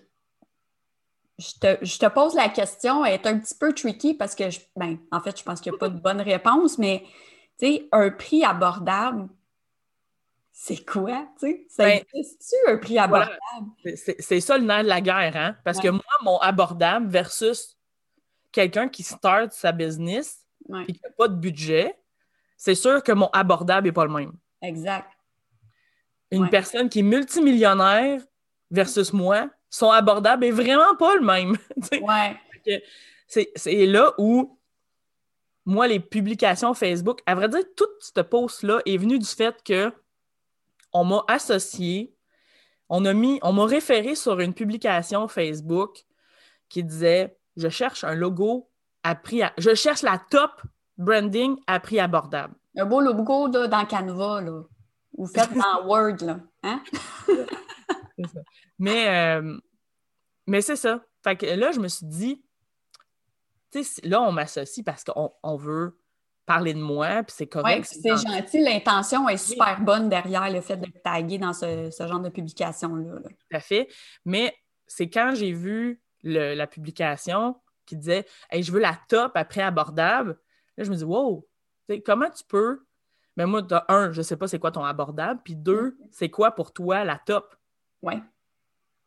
te, 1.97 2.09
pose 2.09 2.35
la 2.35 2.49
question, 2.49 3.05
elle 3.05 3.13
est 3.13 3.27
un 3.27 3.39
petit 3.39 3.55
peu 3.55 3.73
tricky 3.73 4.13
parce 4.13 4.35
que, 4.35 4.49
je, 4.49 4.59
ben, 4.75 4.97
en 5.11 5.21
fait, 5.21 5.37
je 5.37 5.43
pense 5.43 5.61
qu'il 5.61 5.71
n'y 5.71 5.77
a 5.77 5.79
pas 5.79 5.89
de 5.89 5.99
bonne 5.99 6.21
réponse, 6.21 6.77
mais, 6.77 7.03
tu 7.59 7.67
sais, 7.67 7.87
un 7.91 8.09
prix 8.09 8.43
abordable, 8.43 9.29
c'est 10.51 10.85
quoi, 10.85 11.27
tu 11.39 11.47
sais? 11.47 11.65
Ça 11.69 11.85
ben, 11.85 12.03
existe-tu 12.13 12.71
un 12.71 12.77
prix 12.77 12.99
abordable? 12.99 13.39
C'est 14.19 14.39
ça 14.39 14.57
le 14.57 14.65
nerf 14.65 14.83
de 14.83 14.89
la 14.89 15.01
guerre, 15.01 15.35
hein? 15.35 15.55
Parce 15.63 15.79
que 15.79 15.87
moi, 15.87 16.02
mon 16.23 16.37
abordable 16.39 17.07
versus 17.07 17.77
quelqu'un 18.51 18.87
qui 18.89 19.03
start 19.03 19.51
sa 19.53 19.71
business 19.71 20.39
Ouais. 20.69 20.83
et 20.87 20.93
qui 20.93 21.01
n'a 21.03 21.09
pas 21.17 21.27
de 21.27 21.35
budget, 21.35 21.93
c'est 22.55 22.75
sûr 22.75 23.03
que 23.03 23.11
mon 23.11 23.27
abordable 23.33 23.87
n'est 23.87 23.91
pas 23.91 24.05
le 24.05 24.13
même. 24.13 24.31
Exact. 24.61 25.09
Une 26.31 26.43
Ouais. 26.43 26.49
personne 26.49 26.87
qui 26.87 26.99
est 26.99 27.03
multimillionnaire 27.03 28.21
versus 28.71 29.11
moi, 29.11 29.49
son 29.69 29.89
abordable 29.91 30.45
est 30.45 30.51
vraiment 30.51 30.95
pas 30.95 31.15
le 31.15 31.21
même. 31.21 31.57
Ouais. 32.01 32.37
c'est, 33.27 33.51
c'est 33.55 33.85
là 33.85 34.13
où 34.17 34.57
moi, 35.65 35.87
les 35.87 35.99
publications 35.99 36.73
Facebook, 36.73 37.21
à 37.25 37.35
vrai 37.35 37.49
dire, 37.49 37.63
toute 37.75 37.89
cette 37.99 38.21
post-là 38.29 38.79
est 38.85 38.97
venue 38.97 39.19
du 39.19 39.25
fait 39.25 39.61
que 39.63 39.91
on 40.93 41.03
m'a 41.05 41.23
associé, 41.27 42.13
on 42.89 43.03
a 43.05 43.13
mis, 43.13 43.39
on 43.41 43.51
m'a 43.53 43.65
référé 43.65 44.15
sur 44.15 44.39
une 44.39 44.53
publication 44.53 45.27
Facebook 45.27 46.03
qui 46.73 46.83
disait 46.83 47.37
Je 47.55 47.69
cherche 47.69 48.03
un 48.03 48.15
logo 48.15 48.69
à 49.03 49.13
prix 49.15 49.43
à- 49.43 49.53
je 49.59 49.75
cherche 49.75 50.01
la 50.01 50.17
top 50.29 50.51
branding 50.97 51.55
à 51.67 51.79
prix 51.79 51.99
abordable. 51.99 52.55
Un 52.75 52.85
beau 52.85 52.99
logo 52.99 53.47
là, 53.47 53.67
dans 53.67 53.85
Canva, 53.85 54.41
là. 54.41 54.63
Ou 55.15 55.27
fait 55.27 55.47
dans 55.53 55.85
Word, 55.85 56.17
là. 56.21 56.39
Hein? 56.63 56.81
Ça. 58.33 58.39
Mais, 58.79 59.07
euh, 59.09 59.57
mais 60.47 60.61
c'est 60.61 60.75
ça. 60.75 61.03
Fait 61.23 61.35
que 61.35 61.45
là, 61.45 61.71
je 61.71 61.79
me 61.79 61.87
suis 61.87 62.05
dit, 62.07 62.43
tu 63.71 63.83
sais, 63.83 64.01
là, 64.07 64.21
on 64.21 64.31
m'associe 64.31 64.83
parce 64.83 65.03
qu'on 65.03 65.31
on 65.43 65.55
veut 65.55 65.97
parler 66.45 66.73
de 66.73 66.79
moi, 66.81 67.23
puis 67.23 67.35
c'est 67.37 67.43
Oui, 67.55 67.61
correct. 67.61 67.85
c'est 67.85 68.17
gentil. 68.17 68.61
L'intention 68.61 69.29
est 69.29 69.37
super 69.37 69.79
bonne 69.81 70.09
derrière 70.09 70.49
le 70.51 70.61
fait 70.61 70.77
de 70.77 70.87
taguer 71.03 71.37
dans 71.37 71.53
ce, 71.53 71.89
ce 71.91 72.07
genre 72.07 72.19
de 72.19 72.29
publication-là. 72.29 73.13
là. 73.15 73.29
Tout 73.29 73.55
à 73.57 73.59
fait. 73.59 73.87
Mais 74.25 74.53
c'est 74.87 75.09
quand 75.09 75.33
j'ai 75.35 75.53
vu 75.53 76.01
le- 76.23 76.53
la 76.55 76.67
publication 76.67 77.59
qui 77.85 77.97
disait 77.97 78.25
Hey, 78.49 78.63
je 78.63 78.71
veux 78.71 78.79
la 78.79 78.97
top 79.09 79.33
après 79.35 79.61
abordable. 79.61 80.39
Là, 80.77 80.83
je 80.83 80.91
me 80.91 80.95
dis 80.95 81.03
Wow, 81.03 81.47
comment 82.05 82.29
tu 82.29 82.43
peux. 82.45 82.85
Mais 83.37 83.45
moi, 83.45 83.61
de 83.61 83.75
un, 83.89 84.11
je 84.11 84.21
sais 84.21 84.37
pas 84.37 84.47
c'est 84.47 84.59
quoi 84.59 84.71
ton 84.71 84.83
abordable. 84.85 85.41
Puis 85.43 85.55
deux, 85.55 85.97
c'est 86.11 86.29
quoi 86.29 86.51
pour 86.51 86.71
toi 86.73 87.03
la 87.03 87.17
top? 87.25 87.55
Oui, 88.01 88.15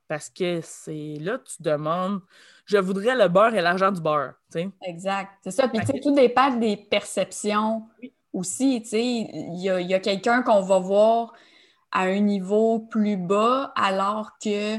Parce 0.09 0.31
que 0.31 0.61
c'est 0.63 1.17
là, 1.21 1.39
tu 1.39 1.63
demandes 1.63 2.21
Je 2.65 2.77
voudrais 2.79 3.17
le 3.17 3.29
beurre 3.29 3.55
et 3.55 3.63
l'argent 3.63 3.91
du 3.91 4.01
beurre. 4.01 4.35
exact. 4.83 5.33
C'est 5.43 5.51
ça. 5.51 5.69
Puis, 5.69 5.81
tu 5.81 5.87
sais, 5.87 6.01
tout 6.01 6.15
dépend 6.15 6.57
des 6.57 6.77
perceptions 6.77 7.89
Oui. 8.01 8.15
aussi. 8.33 8.83
Tu 8.83 8.89
sais, 8.91 9.05
il 9.05 9.61
y 9.63 9.71
a, 9.71 9.81
il 9.81 9.89
y 9.89 9.95
a 9.95 10.01
quelqu'un 10.01 10.43
qu'on 10.43 10.63
va 10.63 10.79
voir 10.79 11.33
à 11.93 12.03
un 12.03 12.21
niveau 12.21 12.81
plus 12.81 13.17
bas, 13.17 13.73
alors 13.77 14.39
que 14.39 14.79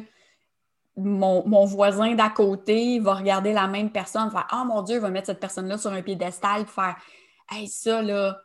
mon, 0.97 1.47
mon 1.47 1.65
voisin 1.65 2.15
d'à 2.15 2.29
côté 2.29 2.99
va 2.99 3.15
regarder 3.15 3.53
la 3.53 3.67
même 3.67 3.91
personne, 3.91 4.31
faire 4.31 4.47
Ah 4.49 4.63
mon 4.65 4.81
Dieu, 4.81 4.95
il 4.97 5.01
va 5.01 5.09
mettre 5.09 5.27
cette 5.27 5.39
personne-là 5.39 5.77
sur 5.77 5.91
un 5.91 6.01
piédestal, 6.01 6.65
puis 6.65 6.73
faire 6.73 6.95
Hey, 7.49 7.67
ça, 7.67 8.01
là, 8.01 8.41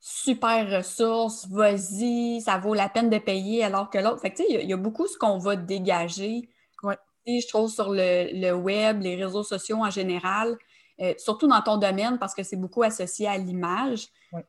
super 0.00 0.70
ressource, 0.70 1.48
vas-y, 1.48 2.40
ça 2.40 2.58
vaut 2.58 2.74
la 2.74 2.88
peine 2.88 3.10
de 3.10 3.18
payer, 3.18 3.64
alors 3.64 3.90
que 3.90 3.98
l'autre. 3.98 4.20
Fait 4.20 4.30
que, 4.30 4.36
tu 4.36 4.42
sais, 4.44 4.48
il 4.50 4.54
y 4.54 4.58
a- 4.58 4.62
il 4.62 4.68
y, 4.70 4.72
a 4.72 4.76
beaucoup 4.76 5.06
ce 5.08 5.18
qu'on 5.18 5.38
va 5.38 5.56
dégager. 5.56 6.48
Ouais. 6.82 6.98
Je 7.26 7.48
trouve 7.48 7.70
sur 7.70 7.90
le, 7.90 8.28
le 8.38 8.52
web, 8.52 9.00
les 9.00 9.16
réseaux 9.16 9.42
sociaux 9.42 9.78
en 9.78 9.90
général, 9.90 10.56
euh, 11.00 11.14
surtout 11.18 11.48
dans 11.48 11.62
ton 11.62 11.78
domaine, 11.78 12.18
parce 12.18 12.34
que 12.34 12.42
c'est 12.42 12.56
beaucoup 12.56 12.82
associé 12.82 13.26
à 13.26 13.38
l'image. 13.38 14.08
Ouais. 14.32 14.44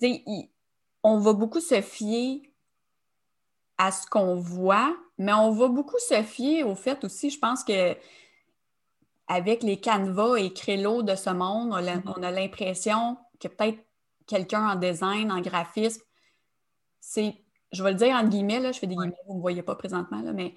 Tu 0.00 0.08
sais, 0.14 0.24
on 1.02 1.18
va 1.18 1.32
beaucoup 1.32 1.60
se 1.60 1.80
fier 1.80 2.42
à 3.78 3.90
ce 3.92 4.06
qu'on 4.06 4.36
voit, 4.36 4.96
mais 5.22 5.32
on 5.32 5.50
va 5.50 5.68
beaucoup 5.68 5.98
se 5.98 6.22
fier 6.22 6.64
au 6.64 6.74
fait 6.74 7.02
aussi, 7.04 7.30
je 7.30 7.38
pense 7.38 7.64
que 7.64 7.96
avec 9.28 9.62
les 9.62 9.80
canevas 9.80 10.36
et 10.36 10.52
Crélo 10.52 11.02
de 11.02 11.14
ce 11.14 11.30
monde, 11.30 11.70
on 11.70 11.74
a, 11.86 11.96
Mhm. 11.96 12.02
on 12.16 12.22
a 12.22 12.30
l'impression 12.30 13.16
que 13.40 13.48
peut-être 13.48 13.78
quelqu'un 14.26 14.68
en 14.68 14.74
design, 14.76 15.32
en 15.32 15.40
graphisme, 15.40 16.02
c'est, 17.00 17.34
je 17.72 17.82
vais 17.82 17.92
le 17.92 17.96
dire 17.96 18.14
entre 18.16 18.28
guillemets, 18.28 18.60
là, 18.60 18.72
je 18.72 18.78
fais 18.78 18.86
des 18.86 18.94
guillemets, 18.94 19.16
vous 19.26 19.32
ne 19.34 19.38
me 19.38 19.42
voyez 19.42 19.62
pas 19.62 19.74
présentement, 19.74 20.20
là, 20.22 20.32
mais 20.32 20.54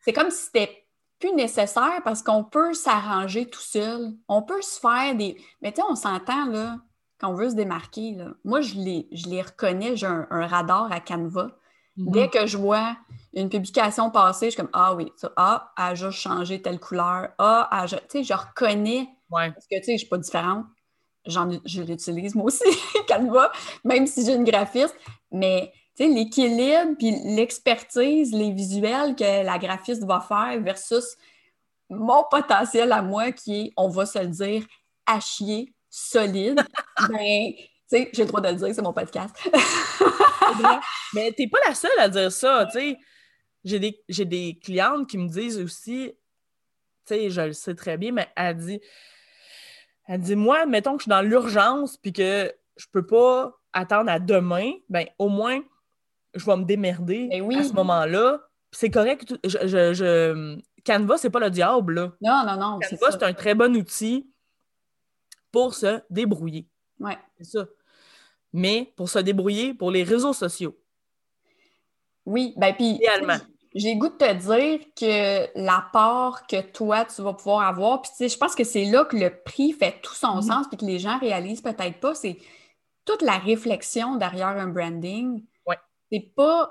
c'est 0.00 0.12
comme 0.12 0.30
si 0.30 0.44
c'était 0.46 0.86
plus 1.18 1.32
nécessaire 1.32 2.02
parce 2.04 2.22
qu'on 2.22 2.44
peut 2.44 2.74
s'arranger 2.74 3.48
tout 3.48 3.60
seul. 3.60 4.12
On 4.28 4.42
peut 4.42 4.60
se 4.60 4.78
faire 4.80 5.14
des. 5.14 5.40
Mais 5.62 5.72
tu 5.72 5.80
sais, 5.80 5.86
on 5.88 5.94
s'entend, 5.94 6.46
là, 6.46 6.78
quand 7.18 7.30
on 7.30 7.34
veut 7.34 7.48
se 7.48 7.54
démarquer. 7.54 8.12
Là. 8.16 8.34
Moi, 8.44 8.60
je 8.60 8.74
les, 8.74 9.08
je 9.12 9.28
les 9.28 9.40
reconnais, 9.40 9.96
j'ai 9.96 10.06
un, 10.06 10.26
un 10.30 10.46
radar 10.46 10.90
à 10.92 11.00
Canva. 11.00 11.56
Mhm. 11.96 12.10
Dès 12.10 12.28
que 12.28 12.46
je 12.46 12.58
vois 12.58 12.96
une 13.36 13.48
publication 13.48 14.10
passer, 14.10 14.46
je 14.46 14.50
suis 14.50 14.56
comme 14.60 14.70
Ah 14.72 14.94
oui, 14.94 15.12
ça, 15.16 15.30
ah, 15.36 15.72
elle 15.76 15.84
a 15.84 15.94
juste 15.94 16.18
changé 16.18 16.62
telle 16.62 16.78
couleur. 16.80 17.28
Ah, 17.38 17.68
elle 17.72 17.78
a 17.78 17.86
ju- 17.86 17.96
tu 17.96 18.18
sais, 18.18 18.24
je 18.24 18.34
reconnais 18.34 19.08
Ouais. 19.30 19.50
parce 19.52 19.66
que 19.66 19.76
tu 19.78 19.84
sais, 19.84 19.92
je 19.94 19.98
suis 19.98 20.08
pas 20.08 20.18
différente. 20.18 20.66
J'en, 21.26 21.48
je 21.64 21.82
l'utilise 21.82 22.34
moi 22.34 22.46
aussi, 22.46 22.62
Canva, 23.08 23.50
même 23.82 24.06
si 24.06 24.24
j'ai 24.26 24.34
une 24.34 24.44
graphiste. 24.44 24.94
Mais 25.32 25.72
tu 25.96 26.04
sais, 26.04 26.10
l'équilibre 26.10 26.94
puis 26.98 27.12
l'expertise, 27.34 28.32
les 28.32 28.50
visuels 28.52 29.16
que 29.16 29.44
la 29.44 29.58
graphiste 29.58 30.04
va 30.04 30.20
faire 30.20 30.60
versus 30.60 31.16
mon 31.90 32.24
potentiel 32.30 32.92
à 32.92 33.00
moi 33.02 33.32
qui 33.32 33.60
est, 33.60 33.72
on 33.76 33.88
va 33.88 34.04
se 34.06 34.18
le 34.18 34.26
dire, 34.28 34.64
à 35.06 35.18
chier, 35.20 35.72
solide, 35.88 36.60
ben, 37.08 37.52
tu 37.54 37.64
sais, 37.86 38.10
j'ai 38.12 38.22
le 38.22 38.28
droit 38.28 38.40
de 38.40 38.48
le 38.48 38.54
dire, 38.56 38.74
c'est 38.74 38.82
mon 38.82 38.92
podcast. 38.92 39.34
Mais 41.14 41.32
t'es 41.32 41.46
pas 41.48 41.58
la 41.66 41.74
seule 41.74 41.98
à 41.98 42.08
dire 42.08 42.32
ça, 42.32 42.66
tu 42.66 42.78
sais. 42.78 42.98
J'ai 43.64 43.78
des, 43.78 44.02
j'ai 44.08 44.24
des 44.24 44.58
clientes 44.62 45.08
qui 45.08 45.16
me 45.18 45.28
disent 45.28 45.58
aussi, 45.58 46.12
tu 47.06 47.14
sais, 47.14 47.30
je 47.30 47.40
le 47.40 47.52
sais 47.52 47.74
très 47.74 47.96
bien, 47.96 48.12
mais 48.12 48.28
elle 48.36 48.56
dit, 48.56 48.80
elle 50.06 50.20
dit, 50.20 50.36
moi, 50.36 50.66
mettons 50.66 50.92
que 50.92 50.98
je 51.00 51.02
suis 51.04 51.08
dans 51.10 51.22
l'urgence 51.22 51.96
puis 51.96 52.12
que 52.12 52.52
je 52.76 52.86
peux 52.92 53.06
pas 53.06 53.54
attendre 53.72 54.10
à 54.10 54.18
demain, 54.18 54.72
ben 54.88 55.06
au 55.18 55.28
moins, 55.28 55.62
je 56.34 56.44
vais 56.44 56.56
me 56.56 56.64
démerder 56.64 57.28
Ben 57.30 57.40
oui. 57.42 57.56
à 57.56 57.64
ce 57.64 57.72
moment-là. 57.72 58.40
C'est 58.72 58.90
correct. 58.90 59.34
Je, 59.44 59.58
je, 59.66 59.94
je- 59.94 60.60
Canva, 60.84 61.16
c'est 61.16 61.30
pas 61.30 61.40
le 61.40 61.48
diable, 61.50 61.94
là. 61.94 62.12
Non, 62.20 62.44
non, 62.46 62.60
non, 62.60 62.78
c'est 62.82 62.98
Canva, 62.98 63.12
c'est 63.12 63.22
un 63.22 63.32
très 63.32 63.54
bon 63.54 63.74
outil 63.76 64.28
pour 65.50 65.74
se 65.74 66.00
débrouiller. 66.10 66.68
Ouais. 67.00 67.16
C'est 67.38 67.44
ça. 67.44 67.66
Mais 68.52 68.92
pour 68.96 69.08
se 69.08 69.20
débrouiller 69.20 69.72
pour 69.74 69.90
les 69.90 70.02
réseaux 70.02 70.32
sociaux, 70.34 70.78
Oui, 72.26 72.52
ben 72.56 72.74
puis 72.74 72.90
idéalement. 72.96 73.38
J'ai 73.74 73.96
goût 73.96 74.08
de 74.08 74.14
te 74.14 74.32
dire 74.32 74.80
que 74.96 75.48
l'apport 75.60 76.46
que 76.46 76.60
toi, 76.60 77.04
tu 77.04 77.22
vas 77.22 77.34
pouvoir 77.34 77.62
avoir, 77.66 78.02
puis 78.02 78.10
tu 78.12 78.16
sais, 78.18 78.28
je 78.28 78.38
pense 78.38 78.54
que 78.54 78.64
c'est 78.64 78.84
là 78.84 79.04
que 79.04 79.16
le 79.16 79.30
prix 79.44 79.72
fait 79.72 80.00
tout 80.02 80.14
son 80.14 80.36
Mhm. 80.36 80.42
sens, 80.42 80.66
puis 80.68 80.76
que 80.78 80.84
les 80.84 80.98
gens 80.98 81.18
réalisent 81.18 81.62
peut-être 81.62 82.00
pas, 82.00 82.14
c'est 82.14 82.38
toute 83.04 83.22
la 83.22 83.38
réflexion 83.38 84.16
derrière 84.16 84.48
un 84.48 84.68
branding. 84.68 85.44
Ouais. 85.66 85.76
C'est 86.12 86.32
pas, 86.36 86.70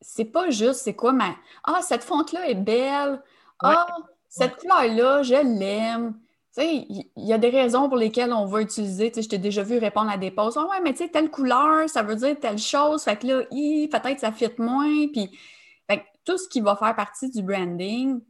c'est 0.00 0.24
pas 0.26 0.50
juste, 0.50 0.80
c'est 0.82 0.94
quoi, 0.96 1.12
mais 1.12 1.34
ah, 1.64 1.80
cette 1.82 2.04
fonte-là 2.04 2.48
est 2.48 2.54
belle, 2.54 3.22
ah, 3.62 3.86
cette 4.28 4.56
couleur-là, 4.56 5.22
je 5.22 5.34
l'aime. 5.34 6.14
Tu 6.56 6.62
sais, 6.62 6.74
il 6.88 7.10
y, 7.16 7.32
a 7.34 7.38
des 7.38 7.50
raisons 7.50 7.88
pour 7.88 7.98
lesquelles 7.98 8.32
on 8.32 8.46
va 8.46 8.62
utiliser. 8.62 9.10
Tu 9.10 9.16
sais, 9.16 9.22
je 9.22 9.28
t'ai 9.28 9.38
déjà 9.38 9.62
vu 9.62 9.78
répondre 9.78 10.10
à 10.10 10.16
des 10.18 10.30
posts. 10.30 10.58
Ah 10.60 10.66
ouais, 10.66 10.80
mais 10.82 10.92
tu 10.92 10.98
sais, 10.98 11.08
telle 11.10 11.30
couleur, 11.30 11.88
ça 11.88 12.02
veut 12.02 12.16
dire 12.16 12.38
telle 12.40 12.58
chose. 12.58 13.02
Fait 13.04 13.16
que 13.18 13.26
là, 13.26 13.42
peut-être 13.44 14.20
ça 14.20 14.32
fit 14.32 14.48
moins. 14.58 15.08
Puis, 15.12 15.30
tout 16.26 16.36
ce 16.36 16.48
qui 16.48 16.60
va 16.60 16.76
faire 16.76 16.94
partie 16.94 17.30
du 17.30 17.42
branding, 17.42 18.20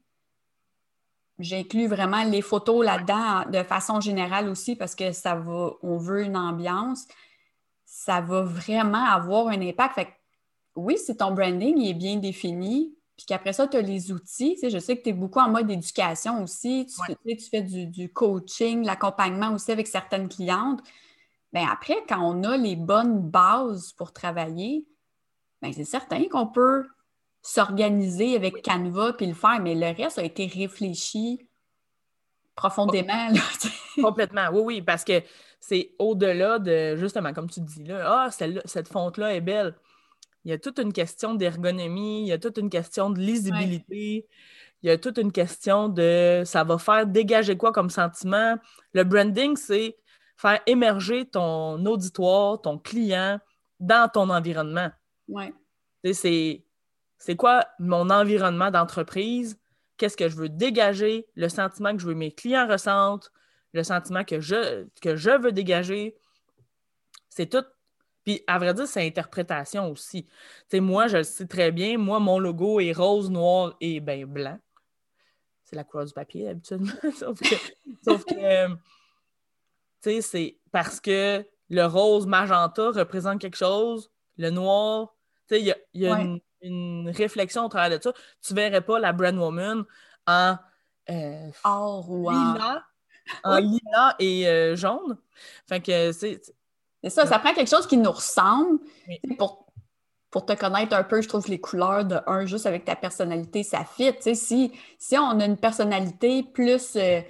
j'inclus 1.39 1.89
vraiment 1.89 2.23
les 2.25 2.43
photos 2.43 2.85
là-dedans 2.85 3.51
de 3.51 3.63
façon 3.65 4.01
générale 4.01 4.49
aussi 4.49 4.77
parce 4.77 4.95
que 4.95 5.13
ça 5.13 5.35
va, 5.35 5.73
on 5.83 5.97
veut 5.97 6.23
une 6.23 6.37
ambiance. 6.37 7.07
Ça 7.85 8.21
va 8.21 8.43
vraiment 8.43 9.05
avoir 9.05 9.49
un 9.49 9.61
impact. 9.61 9.95
Fait 9.95 10.05
que 10.07 10.11
oui, 10.77 10.99
si 10.99 11.17
ton 11.17 11.33
branding 11.33 11.77
il 11.79 11.91
est 11.91 11.95
bien 11.95 12.17
défini, 12.17 12.95
puis 13.17 13.25
qu'après 13.25 13.55
ça, 13.55 13.67
tu 13.67 13.79
as 13.79 13.81
les 13.81 14.13
outils. 14.13 14.55
Tu 14.55 14.61
sais, 14.61 14.71
je 14.71 14.79
sais 14.79 14.99
que 14.99 15.03
tu 15.03 15.09
es 15.09 15.13
beaucoup 15.15 15.39
en 15.39 15.49
mode 15.49 15.71
éducation 15.71 16.43
aussi. 16.43 16.87
Tu, 16.87 17.01
Ouais. 17.01 17.17
tu 17.25 17.31
sais, 17.31 17.37
tu 17.37 17.49
fais 17.49 17.63
du, 17.63 17.87
du 17.87 18.13
coaching, 18.13 18.85
l'accompagnement 18.85 19.55
aussi 19.55 19.73
avec 19.73 19.87
certaines 19.87 20.29
clientes. 20.29 20.81
Bien, 21.51 21.67
après, 21.71 21.97
quand 22.07 22.21
on 22.21 22.45
a 22.45 22.59
les 22.59 22.77
bonnes 22.77 23.21
bases 23.23 23.93
pour 23.93 24.13
travailler, 24.13 24.87
bien, 25.63 25.73
c'est 25.73 25.85
certain 25.85 26.29
qu'on 26.29 26.47
peut 26.47 26.87
s'organiser 27.47 28.35
avec 28.35 28.63
Canva 28.63 29.13
puis 29.13 29.27
le 29.27 29.35
faire, 29.35 29.61
mais 29.61 29.77
le 29.77 29.97
reste 29.97 30.19
a 30.19 30.25
été 30.25 30.47
réfléchi 30.47 31.47
profondément. 32.57 33.29
là. 33.31 33.41
Complètement, 34.03 34.49
oui, 34.53 34.63
oui, 34.65 34.83
parce 34.83 35.05
que 35.05 35.23
c'est 35.61 35.93
au-delà 35.99 36.59
de, 36.59 36.97
justement, 36.97 37.33
comme 37.33 37.49
tu 37.49 37.61
dis 37.61 37.85
là, 37.85 38.27
ah, 38.27 38.31
cette 38.31 38.89
fonte-là 38.89 39.35
est 39.35 39.41
belle. 39.41 39.75
Il 40.45 40.51
y 40.51 40.55
a 40.55 40.59
toute 40.59 40.79
une 40.79 40.93
question 40.93 41.35
d'ergonomie, 41.35 42.23
il 42.23 42.29
y 42.29 42.33
a 42.33 42.39
toute 42.39 42.59
une 42.59 42.71
question 42.71 43.11
de 43.11 43.21
lisibilité, 43.21 44.27
il 44.83 44.89
y 44.89 44.91
a 44.91 44.99
toute 44.99 45.19
une 45.19 45.33
question 45.33 45.89
de 45.89 46.43
ça 46.45 46.65
va 46.65 46.79
faire 46.79 47.07
dégager 47.07 47.57
quoi 47.57 47.71
comme 47.73 47.91
sentiment? 47.91 48.57
Le 48.93 49.05
branding, 49.05 49.57
c'est 49.57 49.97
faire 50.37 50.61
émerger 50.67 51.27
ton 51.27 51.85
auditoire, 51.87 52.61
ton 52.61 52.79
client 52.79 53.39
dans 53.79 54.09
ton 54.09 54.31
environnement. 54.31 54.91
Sais, 56.05 56.13
C'est 56.13 56.66
c'est 57.19 57.37
quoi 57.37 57.67
mon 57.79 58.11
environnement 58.11 58.71
d'entreprise? 58.71 59.59
qu'est-ce 59.97 60.17
que 60.17 60.29
je 60.29 60.37
veux 60.37 60.49
dégager, 60.49 61.27
le 61.35 61.49
sentiment 61.49 61.93
que 61.93 61.99
je 62.01 62.07
veux 62.07 62.15
mes 62.15 62.33
clients 62.33 62.69
ressentent, 62.69 63.33
le 63.73 63.83
sentiment 63.83 64.25
que 64.25 64.41
je, 64.41 65.37
veux 65.39 65.53
dégager. 65.53 66.17
C'est 67.29 67.47
tout. 67.47 67.65
Puis, 68.25 68.43
à 68.47 68.59
vrai 68.59 68.75
dire, 68.75 68.89
c'est 68.89 69.07
interprétation 69.07 69.91
aussi. 69.91 70.27
moi, 70.75 71.07
je 71.07 71.19
le 71.19 71.23
sais 71.23 71.47
très 71.47 71.71
bien. 71.71 71.99
Moi, 71.99 72.19
mon 72.19 72.39
logo 72.39 72.81
est 72.81 72.93
rose, 72.93 73.31
noir 73.31 73.77
et 73.81 74.01
ben, 74.01 74.25
blanc. 74.25 74.59
C'est 75.65 75.77
la 75.77 75.85
couleur 75.85 76.07
du 76.07 76.13
papier, 76.13 76.49
habituellement. 76.49 76.93
sauf 77.19 77.39
que, 77.41 77.55
sauf 78.05 78.25
que 78.25 78.69
sais, 80.01 80.21
c'est 80.23 80.59
parce 80.73 81.01
que 81.01 81.45
le 81.69 81.85
rose 81.85 82.27
magenta 82.27 82.91
représente 82.91 83.41
quelque 83.41 83.57
chose, 83.57 84.11
le 84.37 84.51
noir, 84.51 85.16
tu 85.49 85.57
sais, 85.57 85.75
il 85.93 86.01
y 86.01 86.07
a, 86.07 86.21
une, 86.63 87.11
réflexion 87.11 87.65
au 87.65 87.69
travers 87.69 87.99
de 87.99 88.03
ça. 88.03 88.13
Tu 88.43 88.55
verrais 88.55 88.81
pas 88.81 88.99
la 88.99 89.13
brand 89.13 89.37
woman 89.37 89.85
en 90.27 90.57
euh, 91.11 91.51
or 91.65 92.11
en 93.45 93.63
et 94.19 94.49
euh, 94.49 94.77
jaune. 94.77 95.19
Fait 95.69 95.81
que 95.81 96.13
c'est. 96.13 96.41
C'est 97.03 97.11
ça, 97.11 97.27
ça 97.27 97.39
prend 97.39 97.53
quelque 97.53 97.71
chose 97.71 97.87
qui 97.87 97.99
nous 97.99 98.11
ressemble. 98.11 98.81
Pour, 99.39 99.67
pour 100.31 100.45
te 100.45 100.55
connaître 100.55 100.97
un 100.97 101.05
peu, 101.05 101.23
je 101.23 101.29
trouve 101.29 101.45
que 101.45 101.51
les 101.51 101.61
couleurs 101.61 102.05
de 102.05 102.17
un, 102.27 102.47
juste 102.47 102.67
avec 102.67 102.85
ta 102.85 102.97
personnalité, 102.97 103.63
ça 103.63 103.85
fit. 103.85 104.15
Si, 104.35 104.73
si 104.99 105.17
on 105.17 105.39
a 105.39 105.45
une 105.45 105.57
personnalité 105.57 106.43
plus. 106.43 106.97
Euh, 106.97 107.21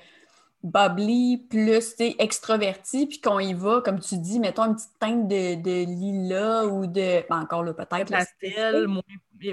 bubbly, 0.63 1.47
plus 1.49 1.95
extraverti, 1.99 3.07
puis 3.07 3.21
qu'on 3.21 3.39
y 3.39 3.55
va, 3.55 3.81
comme 3.85 4.01
tu 4.01 4.19
dis, 4.19 4.41
mettons 4.41 4.65
une 4.65 4.75
petite 4.75 4.99
teinte 4.99 5.29
de, 5.29 5.55
de 5.55 5.85
lilas 5.85 6.65
ou 6.67 6.87
de. 6.87 7.27
Ben 7.29 7.41
encore 7.41 7.63
là, 7.63 7.73
peut-être. 7.75 8.11
Pastel, 8.11 8.89
moins 8.89 9.03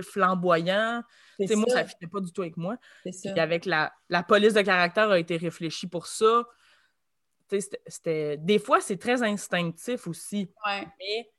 flamboyant. 0.01 1.03
moi, 1.39 1.65
ça 1.67 1.83
ne 1.83 1.87
fitait 1.87 2.07
pas 2.07 2.19
du 2.19 2.31
tout 2.31 2.41
avec 2.41 2.57
moi. 2.57 2.77
Puis 3.03 3.39
avec 3.39 3.65
la, 3.65 3.93
la, 4.09 4.23
police 4.23 4.53
de 4.53 4.61
caractère 4.61 5.09
a 5.09 5.19
été 5.19 5.37
réfléchie 5.37 5.87
pour 5.87 6.07
ça. 6.07 6.45
C'était... 7.87 8.37
Des 8.37 8.57
fois, 8.57 8.81
c'est 8.81 8.97
très 8.97 9.21
instinctif 9.21 10.07
aussi. 10.07 10.49
Mais 10.65 11.29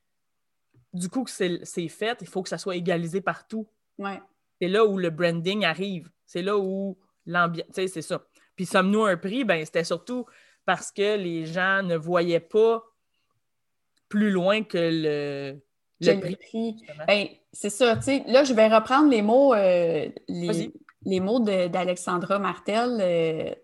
du 0.92 1.08
coup, 1.08 1.24
que 1.24 1.30
c'est 1.30 1.88
fait, 1.88 2.18
il 2.20 2.28
faut 2.28 2.42
que 2.42 2.48
ça 2.48 2.58
soit 2.58 2.76
égalisé 2.76 3.20
partout. 3.20 3.68
C'est 4.60 4.68
là 4.68 4.84
où 4.84 4.98
le 4.98 5.10
branding 5.10 5.64
arrive. 5.64 6.10
C'est 6.26 6.42
là 6.42 6.56
où 6.56 6.96
l'ambiance. 7.26 7.66
C'est 7.72 8.02
ça. 8.02 8.24
Puis 8.56 8.66
sommes-nous 8.66 9.04
un 9.04 9.16
prix? 9.16 9.44
Ben, 9.44 9.64
c'était 9.64 9.84
surtout 9.84 10.26
parce 10.64 10.90
que 10.90 11.16
les 11.16 11.46
gens 11.46 11.82
ne 11.82 11.96
voyaient 11.96 12.40
pas 12.40 12.84
plus 14.08 14.30
loin 14.30 14.62
que 14.62 14.78
le, 14.78 15.60
le 16.00 16.36
prix. 16.36 16.76
Ben, 17.06 17.28
c'est 17.52 17.70
ça, 17.70 17.96
tu 17.96 18.02
sais. 18.02 18.24
Là, 18.26 18.44
je 18.44 18.54
vais 18.54 18.68
reprendre 18.68 19.10
les 19.10 19.22
mots, 19.22 19.54
euh, 19.54 20.08
les, 20.28 21.20
mots 21.20 21.40
d'Alexandra 21.40 22.38
Martel. 22.38 22.98
Euh, 23.00 23.54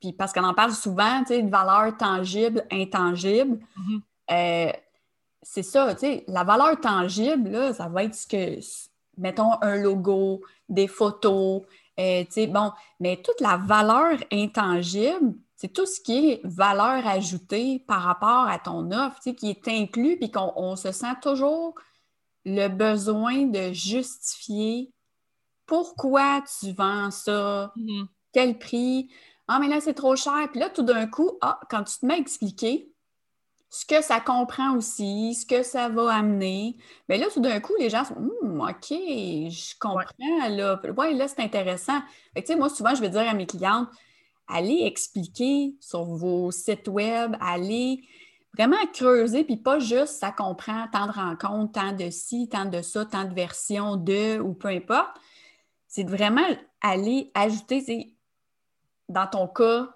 puis 0.00 0.12
parce 0.12 0.32
qu'on 0.32 0.44
en 0.44 0.54
parle 0.54 0.72
souvent, 0.72 1.20
tu 1.20 1.34
sais, 1.34 1.42
de 1.42 1.50
valeur 1.50 1.96
tangible, 1.96 2.66
intangible. 2.70 3.58
Mm-hmm. 3.78 4.00
Euh, 4.30 4.72
c'est 5.42 5.62
ça, 5.62 5.94
tu 5.94 6.00
sais, 6.00 6.24
la 6.28 6.44
valeur 6.44 6.80
tangible, 6.80 7.50
là, 7.50 7.72
ça 7.72 7.88
va 7.88 8.04
être 8.04 8.14
ce 8.14 8.26
que, 8.26 8.60
mettons, 9.18 9.60
un 9.60 9.76
logo, 9.76 10.42
des 10.68 10.86
photos, 10.86 11.62
euh, 12.00 12.24
bon, 12.48 12.72
mais 13.00 13.20
toute 13.22 13.40
la 13.40 13.56
valeur 13.56 14.18
intangible, 14.32 15.34
c'est 15.56 15.72
tout 15.72 15.86
ce 15.86 16.00
qui 16.00 16.30
est 16.30 16.40
valeur 16.44 17.06
ajoutée 17.06 17.84
par 17.86 18.02
rapport 18.02 18.48
à 18.48 18.58
ton 18.58 18.90
offre, 18.90 19.20
qui 19.20 19.50
est 19.50 19.68
inclus, 19.68 20.16
puis 20.16 20.30
qu'on 20.30 20.76
se 20.76 20.90
sent 20.90 21.14
toujours 21.20 21.74
le 22.44 22.68
besoin 22.68 23.46
de 23.46 23.72
justifier 23.72 24.92
pourquoi 25.66 26.42
tu 26.60 26.72
vends 26.72 27.10
ça, 27.10 27.72
mm-hmm. 27.76 28.06
quel 28.32 28.58
prix. 28.58 29.10
Ah, 29.48 29.58
mais 29.60 29.68
là, 29.68 29.80
c'est 29.80 29.94
trop 29.94 30.16
cher. 30.16 30.48
Puis 30.50 30.60
là, 30.60 30.70
tout 30.70 30.82
d'un 30.82 31.06
coup, 31.06 31.38
ah, 31.40 31.60
quand 31.70 31.84
tu 31.84 31.98
te 31.98 32.06
mets 32.06 32.14
à 32.14 32.18
expliquer, 32.18 32.91
ce 33.74 33.86
que 33.86 34.02
ça 34.02 34.20
comprend 34.20 34.76
aussi, 34.76 35.34
ce 35.34 35.46
que 35.46 35.62
ça 35.62 35.88
va 35.88 36.12
amener. 36.14 36.76
Mais 37.08 37.16
là, 37.16 37.26
tout 37.32 37.40
d'un 37.40 37.58
coup, 37.58 37.72
les 37.78 37.88
gens 37.88 38.04
sont 38.04 38.16
hum, 38.16 38.60
OK, 38.60 38.90
je 38.90 39.78
comprends. 39.80 40.48
Là, 40.50 40.78
ouais, 40.98 41.14
là, 41.14 41.26
c'est 41.26 41.40
intéressant. 41.40 42.00
Fait 42.36 42.54
moi, 42.54 42.68
souvent, 42.68 42.94
je 42.94 43.00
vais 43.00 43.08
dire 43.08 43.26
à 43.28 43.32
mes 43.32 43.46
clientes 43.46 43.88
allez 44.48 44.82
expliquer 44.84 45.74
sur 45.80 46.04
vos 46.04 46.50
sites 46.50 46.88
web, 46.88 47.34
allez 47.40 48.02
vraiment 48.54 48.76
creuser, 48.92 49.44
puis 49.44 49.56
pas 49.56 49.78
juste 49.78 50.18
ça 50.18 50.30
comprend 50.30 50.86
tant 50.92 51.06
de 51.06 51.12
rencontres, 51.12 51.72
tant 51.72 51.92
de 51.92 52.10
ci, 52.10 52.48
tant 52.48 52.66
de 52.66 52.82
ça, 52.82 53.06
tant 53.06 53.24
de 53.24 53.34
versions 53.34 53.96
de 53.96 54.38
ou 54.40 54.52
peu 54.52 54.68
importe. 54.68 55.16
C'est 55.88 56.04
de 56.04 56.10
vraiment 56.10 56.46
aller 56.80 57.30
ajouter, 57.34 58.14
dans 59.08 59.26
ton 59.26 59.46
cas, 59.46 59.94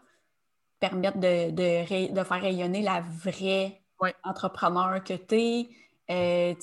permettre 0.80 1.18
de, 1.18 1.50
de, 1.50 2.24
faire 2.24 2.40
rayonner 2.40 2.82
la 2.82 3.00
vraie 3.00 3.80
entrepreneur 4.22 5.02
que 5.02 5.14
tu 5.14 5.34
es. 5.34 5.68
Euh, 6.10 6.54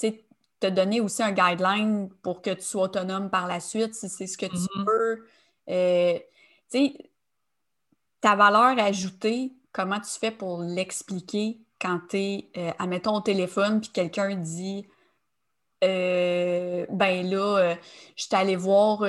te 0.59 0.67
donner 0.67 1.01
aussi 1.01 1.21
un 1.21 1.33
guideline 1.33 2.09
pour 2.21 2.41
que 2.41 2.51
tu 2.51 2.61
sois 2.61 2.83
autonome 2.83 3.29
par 3.29 3.47
la 3.47 3.59
suite 3.59 3.93
si 3.95 4.07
c'est 4.07 4.27
ce 4.27 4.37
que 4.37 4.45
tu 4.45 4.55
mm-hmm. 4.55 4.85
veux. 4.85 5.27
Euh, 5.69 6.19
ta 8.21 8.35
valeur 8.35 8.79
ajoutée, 8.79 9.51
comment 9.73 9.99
tu 9.99 10.11
fais 10.17 10.31
pour 10.31 10.61
l'expliquer 10.61 11.59
quand 11.81 11.99
tu 12.09 12.17
es, 12.17 12.49
euh, 12.57 12.71
admettons, 12.79 13.15
au 13.15 13.21
téléphone, 13.21 13.81
puis 13.81 13.89
quelqu'un 13.89 14.35
dit 14.35 14.87
Ben 15.81 16.87
là, 16.89 17.75
je 18.15 18.23
suis 18.23 18.35
allée 18.35 18.55
voir. 18.55 19.03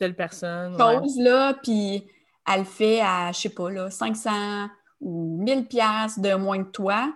Telle 0.00 0.16
personne. 0.16 0.76
Chose, 0.76 1.16
là, 1.18 1.54
puis 1.62 2.04
elle 2.46 2.64
fait 2.64 3.00
à, 3.00 3.32
je 3.32 3.40
sais 3.40 3.48
pas, 3.48 3.70
là, 3.70 3.90
500 3.90 4.68
ou 5.00 5.42
1000 5.42 5.66
pièces 5.66 6.18
de 6.18 6.34
moins 6.34 6.62
que 6.62 6.70
toi, 6.70 7.14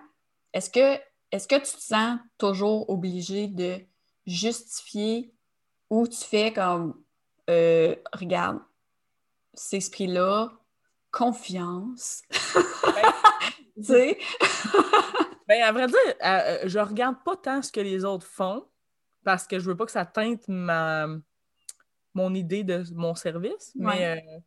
est-ce 0.53 0.69
que, 0.69 0.99
est 1.31 1.47
que 1.47 1.55
tu 1.55 1.75
te 1.75 1.81
sens 1.81 2.19
toujours 2.37 2.89
obligé 2.89 3.47
de 3.47 3.79
justifier 4.25 5.33
ou 5.89 6.07
tu 6.07 6.17
fais 6.17 6.53
comme, 6.53 7.01
euh, 7.49 7.95
regarde, 8.13 8.59
c'est 9.53 9.79
ce 9.79 9.89
prix-là, 9.91 10.51
confiance. 11.11 12.21
tu 13.75 13.83
sais? 13.83 14.17
ben, 15.47 15.63
à 15.63 15.71
vrai 15.71 15.87
dire, 15.87 15.97
euh, 16.25 16.59
je 16.65 16.79
regarde 16.79 17.17
pas 17.23 17.35
tant 17.35 17.61
ce 17.61 17.71
que 17.71 17.79
les 17.79 18.05
autres 18.05 18.27
font 18.27 18.65
parce 19.23 19.47
que 19.47 19.59
je 19.59 19.65
veux 19.65 19.75
pas 19.75 19.85
que 19.85 19.91
ça 19.91 20.05
teinte 20.05 20.47
ma, 20.47 21.07
mon 22.13 22.33
idée 22.33 22.63
de 22.63 22.83
mon 22.93 23.15
service, 23.15 23.71
mais 23.75 24.05
euh, 24.05 24.39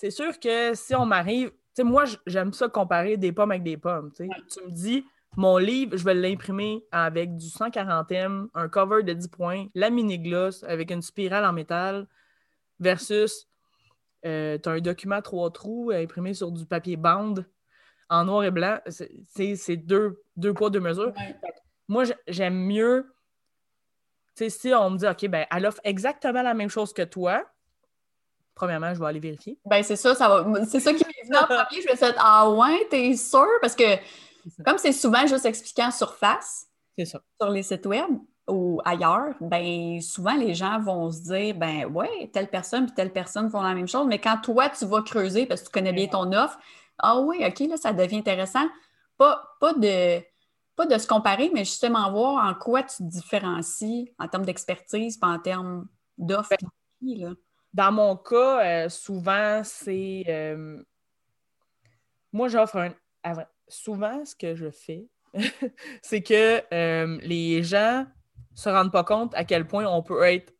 c'est 0.00 0.10
sûr 0.10 0.40
que 0.40 0.74
si 0.74 0.94
on 0.94 1.04
m'arrive, 1.04 1.50
tu 1.50 1.56
sais, 1.74 1.84
moi, 1.84 2.04
j'aime 2.26 2.54
ça 2.54 2.70
comparer 2.70 3.18
des 3.18 3.32
pommes 3.32 3.50
avec 3.50 3.62
des 3.62 3.76
pommes. 3.76 4.10
Tu 4.16 4.24
me 4.24 4.70
dis, 4.70 5.04
mon 5.36 5.58
livre, 5.58 5.94
je 5.94 6.04
vais 6.04 6.14
l'imprimer 6.14 6.82
avec 6.90 7.36
du 7.36 7.46
140M, 7.46 8.46
un 8.54 8.68
cover 8.70 9.02
de 9.02 9.12
10 9.12 9.28
points, 9.28 9.66
la 9.74 9.90
mini-gloss 9.90 10.64
avec 10.64 10.90
une 10.90 11.02
spirale 11.02 11.44
en 11.44 11.52
métal, 11.52 12.06
versus 12.78 13.46
euh, 14.24 14.56
tu 14.56 14.70
as 14.70 14.72
un 14.72 14.80
document 14.80 15.20
trois 15.20 15.50
trous 15.50 15.90
imprimé 15.90 16.32
sur 16.32 16.50
du 16.50 16.64
papier 16.64 16.96
bande 16.96 17.44
en 18.08 18.24
noir 18.24 18.44
et 18.44 18.50
blanc. 18.50 18.78
C'est 18.88 19.76
deux, 19.76 20.22
deux 20.34 20.54
poids, 20.54 20.70
deux 20.70 20.80
mesures. 20.80 21.12
Moi, 21.88 22.04
j'aime 22.26 22.56
mieux, 22.56 23.12
tu 24.34 24.44
sais, 24.44 24.48
si 24.48 24.72
on 24.72 24.88
me 24.88 24.96
dit, 24.96 25.06
OK, 25.06 25.28
ben, 25.28 25.44
elle 25.54 25.66
offre 25.66 25.80
exactement 25.84 26.40
la 26.40 26.54
même 26.54 26.70
chose 26.70 26.94
que 26.94 27.02
toi, 27.02 27.44
premièrement, 28.60 28.92
je 28.92 29.00
vais 29.00 29.06
aller 29.06 29.20
vérifier. 29.20 29.58
Ben, 29.64 29.82
c'est 29.82 29.96
ça, 29.96 30.14
ça 30.14 30.28
va. 30.28 30.64
C'est 30.66 30.80
ça 30.80 30.92
qui 30.92 31.02
m'est 31.02 31.24
venu 31.26 31.36
en 31.36 31.44
premier. 31.46 31.80
Je 31.82 31.90
me 31.90 31.96
suis 31.96 32.06
dit, 32.06 32.18
ah 32.18 32.50
ouais, 32.50 32.86
t'es 32.90 33.16
sûr? 33.16 33.48
Parce 33.62 33.74
que, 33.74 33.96
comme 34.64 34.76
c'est 34.76 34.92
souvent 34.92 35.26
juste 35.26 35.46
expliqué 35.46 35.82
en 35.82 35.90
surface, 35.90 36.66
sur 37.02 37.50
les 37.50 37.62
sites 37.62 37.86
web 37.86 38.10
ou 38.46 38.82
ailleurs, 38.84 39.34
ben 39.40 40.02
souvent 40.02 40.34
les 40.34 40.54
gens 40.54 40.78
vont 40.80 41.10
se 41.10 41.22
dire, 41.22 41.54
ben 41.54 41.86
ouais, 41.86 42.30
telle 42.32 42.48
personne 42.48 42.84
puis 42.84 42.94
telle 42.94 43.12
personne 43.12 43.48
font 43.48 43.62
la 43.62 43.74
même 43.74 43.88
chose. 43.88 44.06
Mais 44.06 44.18
quand 44.18 44.36
toi, 44.42 44.68
tu 44.68 44.84
vas 44.84 45.00
creuser 45.00 45.46
parce 45.46 45.62
que 45.62 45.66
tu 45.66 45.72
connais 45.72 45.94
bien 45.94 46.08
ton 46.08 46.30
offre, 46.32 46.58
ah 46.98 47.18
oui, 47.20 47.42
OK, 47.46 47.60
là, 47.60 47.78
ça 47.78 47.94
devient 47.94 48.18
intéressant. 48.18 48.68
Pas, 49.16 49.42
pas 49.60 49.72
de 49.72 50.20
pas 50.76 50.84
de 50.86 50.98
se 50.98 51.06
comparer, 51.06 51.50
mais 51.54 51.64
justement 51.64 52.10
voir 52.10 52.46
en 52.46 52.54
quoi 52.54 52.82
tu 52.82 52.98
te 52.98 53.02
différencies 53.04 54.12
en 54.18 54.28
termes 54.28 54.44
d'expertise, 54.44 55.16
pas 55.16 55.28
en 55.28 55.38
termes 55.38 55.86
d'offre. 56.18 56.50
Ben, 57.00 57.34
dans 57.72 57.92
mon 57.92 58.16
cas, 58.16 58.64
euh, 58.64 58.88
souvent, 58.88 59.62
c'est. 59.64 60.24
Euh, 60.28 60.82
moi, 62.32 62.48
j'offre 62.48 62.76
un. 62.76 63.34
Souvent, 63.68 64.24
ce 64.24 64.34
que 64.34 64.56
je 64.56 64.70
fais, 64.70 65.06
c'est 66.02 66.22
que 66.22 66.62
euh, 66.74 67.18
les 67.22 67.62
gens 67.62 68.06
se 68.54 68.68
rendent 68.68 68.92
pas 68.92 69.04
compte 69.04 69.34
à 69.34 69.44
quel 69.44 69.66
point 69.66 69.86
on 69.86 70.02
peut 70.02 70.22
être 70.24 70.52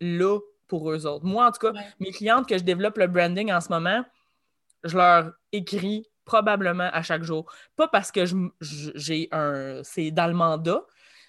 là 0.00 0.38
pour 0.66 0.90
eux 0.90 1.06
autres. 1.06 1.24
Moi, 1.24 1.46
en 1.46 1.52
tout 1.52 1.60
cas, 1.60 1.72
mes 2.00 2.10
clientes 2.10 2.48
que 2.48 2.58
je 2.58 2.64
développe 2.64 2.98
le 2.98 3.06
branding 3.06 3.52
en 3.52 3.60
ce 3.60 3.68
moment, 3.68 4.04
je 4.82 4.96
leur 4.96 5.32
écris 5.52 6.06
probablement 6.24 6.90
à 6.92 7.02
chaque 7.02 7.22
jour. 7.22 7.50
Pas 7.76 7.88
parce 7.88 8.10
que 8.10 8.24
j'ai 8.60 9.28
un. 9.30 9.82
C'est 9.84 10.10
dans 10.10 10.26
le 10.26 10.34
mandat, 10.34 10.84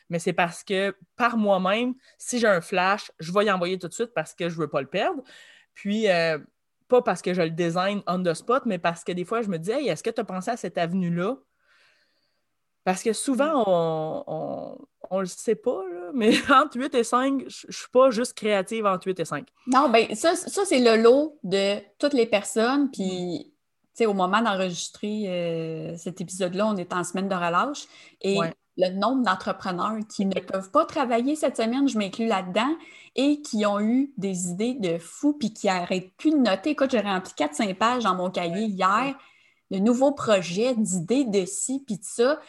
mais 0.09 0.19
c'est 0.19 0.33
parce 0.33 0.63
que 0.63 0.95
par 1.15 1.37
moi-même, 1.37 1.93
si 2.17 2.39
j'ai 2.39 2.47
un 2.47 2.61
flash, 2.61 3.11
je 3.19 3.31
vais 3.31 3.45
y 3.45 3.51
envoyer 3.51 3.77
tout 3.77 3.87
de 3.87 3.93
suite 3.93 4.13
parce 4.13 4.33
que 4.33 4.49
je 4.49 4.55
ne 4.55 4.61
veux 4.61 4.67
pas 4.67 4.81
le 4.81 4.87
perdre. 4.87 5.23
Puis, 5.73 6.09
euh, 6.09 6.37
pas 6.87 7.01
parce 7.01 7.21
que 7.21 7.33
je 7.33 7.41
le 7.41 7.51
design 7.51 8.01
on 8.07 8.21
the 8.21 8.33
spot, 8.33 8.63
mais 8.65 8.79
parce 8.79 9.03
que 9.03 9.11
des 9.11 9.23
fois, 9.23 9.41
je 9.41 9.47
me 9.47 9.57
dis, 9.57 9.71
hey, 9.71 9.87
est-ce 9.87 10.03
que 10.03 10.09
tu 10.09 10.19
as 10.19 10.25
pensé 10.25 10.51
à 10.51 10.57
cette 10.57 10.77
avenue-là? 10.77 11.37
Parce 12.83 13.03
que 13.03 13.13
souvent, 13.13 13.63
on, 13.67 14.77
on, 15.11 15.19
le 15.19 15.25
sait 15.27 15.55
pas, 15.55 15.83
mais 16.13 16.31
entre 16.51 16.79
8 16.79 16.95
et 16.95 17.03
5, 17.03 17.43
je 17.47 17.67
ne 17.67 17.71
suis 17.71 17.89
pas 17.91 18.09
juste 18.09 18.33
créative 18.33 18.85
entre 18.85 19.07
8 19.07 19.19
et 19.19 19.25
5. 19.25 19.47
Non, 19.67 19.89
bien, 19.89 20.07
ça, 20.15 20.35
ça 20.35 20.65
c'est 20.65 20.79
le 20.79 21.01
lot 21.01 21.37
de 21.43 21.77
toutes 21.99 22.13
les 22.13 22.25
personnes. 22.25 22.89
Puis, 22.89 23.53
tu 23.53 23.89
sais, 23.93 24.05
au 24.07 24.13
moment 24.13 24.41
d'enregistrer 24.41 25.25
euh, 25.27 25.97
cet 25.97 26.19
épisode-là, 26.19 26.65
on 26.67 26.77
est 26.77 26.91
en 26.93 27.03
semaine 27.03 27.27
de 27.27 27.35
relâche. 27.35 27.83
Et 28.21 28.39
le 28.79 28.89
nombre 28.91 29.23
d'entrepreneurs 29.23 29.99
qui 30.07 30.25
ne 30.25 30.39
peuvent 30.39 30.71
pas 30.71 30.85
travailler 30.85 31.35
cette 31.35 31.57
semaine, 31.57 31.87
je 31.89 31.97
m'inclus 31.97 32.27
là-dedans, 32.27 32.77
et 33.15 33.41
qui 33.41 33.65
ont 33.65 33.81
eu 33.81 34.13
des 34.17 34.47
idées 34.47 34.75
de 34.75 34.97
fou, 34.97 35.33
puis 35.33 35.53
qui 35.53 35.67
n'arrêtent 35.67 36.13
plus 36.15 36.31
de 36.31 36.37
noter. 36.37 36.71
Écoute, 36.71 36.91
j'ai 36.91 37.01
rempli 37.01 37.33
4-5 37.37 37.75
pages 37.75 38.03
dans 38.05 38.15
mon 38.15 38.29
cahier 38.31 38.63
hier 38.63 39.15
de 39.69 39.77
nouveaux 39.77 40.13
projets, 40.13 40.73
d'idées 40.75 41.25
de 41.25 41.45
ci, 41.45 41.83
puis 41.85 41.97
de 41.97 42.05
ça. 42.05 42.39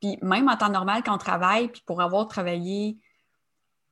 puis 0.00 0.18
même 0.22 0.48
en 0.48 0.56
temps 0.56 0.70
normal, 0.70 1.02
quand 1.04 1.14
on 1.14 1.18
travaille, 1.18 1.68
puis 1.68 1.82
pour 1.86 2.00
avoir 2.00 2.26
travaillé 2.26 2.96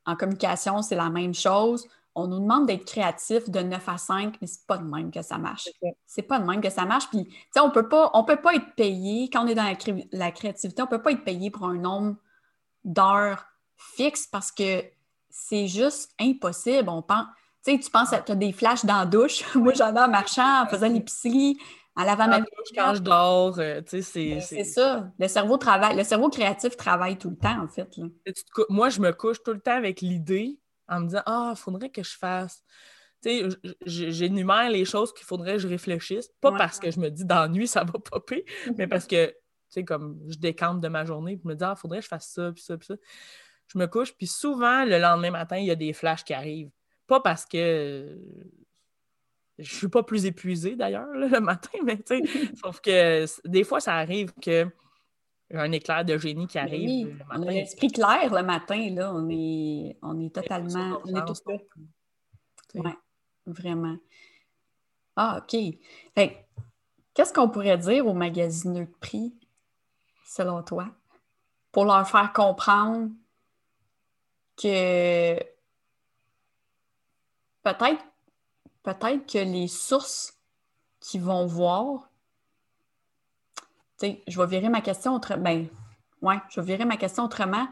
en 0.07 0.17
communication, 0.17 0.81
c'est 0.81 0.97
la 0.97 1.11
même 1.11 1.35
chose. 1.35 1.87
On 2.19 2.29
nous 2.29 2.41
demande 2.41 2.67
d'être 2.67 2.87
créatif 2.87 3.51
de 3.51 3.61
9 3.61 3.89
à 3.91 3.99
5, 3.99 4.39
mais 4.41 4.47
c'est 4.47 4.67
pas 4.67 4.79
de 4.79 4.85
même 4.85 5.11
que 5.11 5.21
ça 5.21 5.37
marche. 5.37 5.69
C'est 6.07 6.23
pas 6.23 6.39
de 6.39 6.47
même 6.47 6.63
que 6.63 6.71
ça 6.71 6.87
marche. 6.87 7.11
Puis, 7.11 7.27
tu 7.27 7.35
sais, 7.53 7.61
on 7.61 7.71
peut 7.71 7.91
pas, 7.91 8.11
on 8.15 8.25
peut 8.25 8.41
pas 8.41 8.55
être 8.55 8.75
payé, 8.75 9.29
quand 9.31 9.45
on 9.45 9.47
est 9.47 9.55
dans 9.55 9.77
la, 10.13 10.31
créativité, 10.31 10.81
on 10.81 10.87
peut 10.87 11.03
pas 11.03 11.13
être 11.13 11.25
payé 11.25 11.51
pour 11.51 11.67
un 11.67 11.75
nombre 11.75 12.17
d'heures 12.85 13.45
fixe 13.77 14.27
parce 14.27 14.51
que 14.51 14.83
c'est 15.29 15.69
juste 15.69 16.11
impossible. 16.19 16.89
On 16.89 17.03
pense, 17.03 17.27
tu 17.63 17.73
sais, 17.73 17.79
tu 17.79 17.91
penses, 17.91 18.09
tu 18.25 18.33
as 18.33 18.35
des 18.35 18.53
flashs 18.53 18.87
dans 18.87 19.01
la 19.01 19.07
douche. 19.07 19.45
Moi, 19.55 19.75
j'en 19.75 19.95
ai 19.95 20.01
en 20.01 20.09
marchant, 20.09 20.63
en 20.63 20.67
faisant 20.67 20.89
l'épicerie, 20.89 21.59
en 21.97 22.05
lavant 22.05 22.29
ma 22.29 22.41
Quand 22.75 22.95
je 22.95 23.03
dors, 23.03 23.59
euh, 23.59 23.83
tu 23.83 24.03
sais, 24.03 24.31
ben, 24.31 24.41
c'est... 24.41 24.65
ça. 24.65 25.11
Le 25.19 25.29
cerveau 25.29 25.59
travaille, 25.59 25.95
le 25.95 26.05
cerveau 26.05 26.31
créatif 26.31 26.79
travaille 26.79 27.19
tout 27.19 27.29
le 27.29 27.37
temps, 27.37 27.63
en 27.63 27.69
fait. 27.69 27.95
Moi, 28.71 28.89
je 28.89 29.01
me 29.01 29.13
couche 29.13 29.43
tout 29.43 29.53
le 29.53 29.61
temps 29.61 29.77
avec 29.77 30.01
l'idée 30.01 30.59
en 30.89 31.01
me 31.01 31.07
disant 31.07 31.23
«Ah, 31.27 31.53
il 31.55 31.59
faudrait 31.59 31.91
que 31.91 32.03
je 32.03 32.17
fasse...» 32.17 32.65
Tu 33.23 33.41
sais, 33.41 33.49
j'énumère 33.87 34.69
les 34.69 34.85
choses 34.85 35.13
qu'il 35.15 35.25
faudrait 35.25 35.55
que 35.55 35.61
je 35.61 35.69
réfléchisse. 35.69 36.29
Pas 36.41 36.53
parce 36.53 36.79
que 36.79 36.91
je 36.91 37.01
me 37.01 37.09
dis 37.09 37.25
nuit, 37.51 37.67
ça 37.67 37.83
va 37.83 37.99
popper, 37.99 38.45
mais 38.77 38.87
parce 38.87 39.07
que, 39.07 39.29
tu 39.29 39.35
sais, 39.71 39.85
comme 39.85 40.21
je 40.29 40.37
décante 40.37 40.81
de 40.81 40.89
ma 40.89 41.05
journée, 41.05 41.37
puis 41.37 41.49
me 41.49 41.55
dis 41.55 41.65
«Ah, 41.65 41.75
il 41.77 41.81
faudrait 41.81 41.99
que 41.99 42.05
je 42.05 42.09
fasse 42.09 42.29
ça, 42.29 42.53
puis 42.53 42.63
ça, 42.63 42.77
puis 42.77 42.87
ça.» 42.87 42.95
Je 43.69 43.79
me 43.79 43.87
couche, 43.87 44.13
puis 44.13 44.27
souvent, 44.27 44.85
le 44.85 44.99
lendemain 44.99 45.31
matin, 45.31 45.57
il 45.57 45.67
y 45.67 45.71
a 45.71 45.75
des 45.75 45.93
flashs 45.93 46.25
qui 46.25 46.35
arrivent. 46.35 46.71
Pas 47.07 47.21
parce 47.21 47.45
que 47.45 48.19
je 49.59 49.75
suis 49.75 49.89
pas 49.89 50.03
plus 50.03 50.27
épuisée 50.27 50.77
d'ailleurs 50.77 51.09
le 51.09 51.41
matin, 51.41 51.79
mais 51.85 51.97
tu 51.97 52.19
sais, 52.19 52.23
sauf 52.63 52.81
que 52.81 53.25
des 53.49 53.65
fois, 53.65 53.81
ça 53.81 53.95
arrive 53.95 54.33
que 54.43 54.67
un 55.53 55.73
éclair 55.73 56.05
de 56.05 56.19
génie 56.19 56.47
qui 56.47 56.59
arrive 56.59 57.09
le 57.09 57.13
matin. 57.15 57.27
On 57.39 57.43
a 57.43 57.51
l'esprit 57.51 57.89
clair 57.89 58.35
le 58.35 58.43
matin, 58.43 58.91
là. 58.91 59.13
On 59.15 59.29
est, 59.31 59.97
on 60.03 60.21
est 60.21 60.35
totalement. 60.35 61.01
On 61.05 61.15
est 61.15 61.25
tout 61.25 61.35
Oui, 62.75 62.91
vraiment. 63.47 63.97
Ah, 65.15 65.41
OK. 65.43 65.57
qu'est-ce 67.15 67.33
qu'on 67.33 67.49
pourrait 67.49 67.79
dire 67.79 68.07
aux 68.07 68.15
magasineux 68.15 68.85
de 68.85 68.95
prix, 69.01 69.35
selon 70.27 70.63
toi, 70.63 70.89
pour 71.73 71.85
leur 71.85 72.07
faire 72.09 72.33
comprendre 72.33 73.11
que 74.57 75.39
peut-être 77.63 78.03
peut-être 78.87 79.27
que 79.31 79.39
les 79.39 79.67
sources 79.67 80.39
qui 81.01 81.19
vont 81.19 81.47
voir, 81.47 82.09
je 84.03 84.41
vais 84.41 84.47
virer 84.47 84.69
ma 84.69 84.81
question 84.81 85.15
autrement. 85.15 85.65
Ouais, 86.23 86.37
je 86.49 86.61
vais 86.61 86.67
virer 86.75 86.85
ma 86.85 86.97
question 86.97 87.25
autrement. 87.25 87.67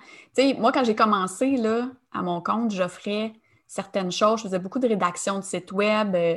Moi, 0.59 0.73
quand 0.73 0.85
j'ai 0.85 0.95
commencé 0.95 1.57
là, 1.57 1.89
à 2.13 2.23
mon 2.23 2.41
compte, 2.41 2.71
j'offrais 2.71 3.33
certaines 3.67 4.13
choses. 4.13 4.41
Je 4.41 4.45
faisais 4.45 4.59
beaucoup 4.59 4.79
de 4.79 4.89
rédaction 4.89 5.39
de 5.39 5.45
sites 5.45 5.73
web. 5.73 6.15
Euh, 6.15 6.37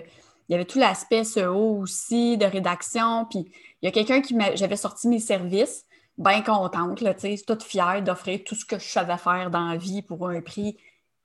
il 0.50 0.54
y 0.54 0.56
avait 0.56 0.66
tout 0.66 0.80
l'aspect 0.80 1.24
SEO 1.24 1.80
aussi, 1.82 2.38
de 2.38 2.46
rédaction. 2.46 3.26
Puis 3.30 3.52
il 3.82 3.86
y 3.86 3.88
a 3.88 3.92
quelqu'un 3.92 4.22
qui 4.22 4.34
m'a. 4.34 4.56
J'avais 4.56 4.78
sorti 4.78 5.08
mes 5.08 5.20
services, 5.20 5.86
bien 6.18 6.42
contente, 6.42 7.04
toute 7.46 7.64
fière 7.64 8.02
d'offrir 8.02 8.40
tout 8.46 8.56
ce 8.56 8.66
que 8.66 8.80
je 8.80 8.88
savais 8.88 9.18
faire 9.18 9.52
dans 9.52 9.68
la 9.68 9.78
vie 9.78 10.02
pour 10.02 10.28
un 10.30 10.42
prix 10.42 10.78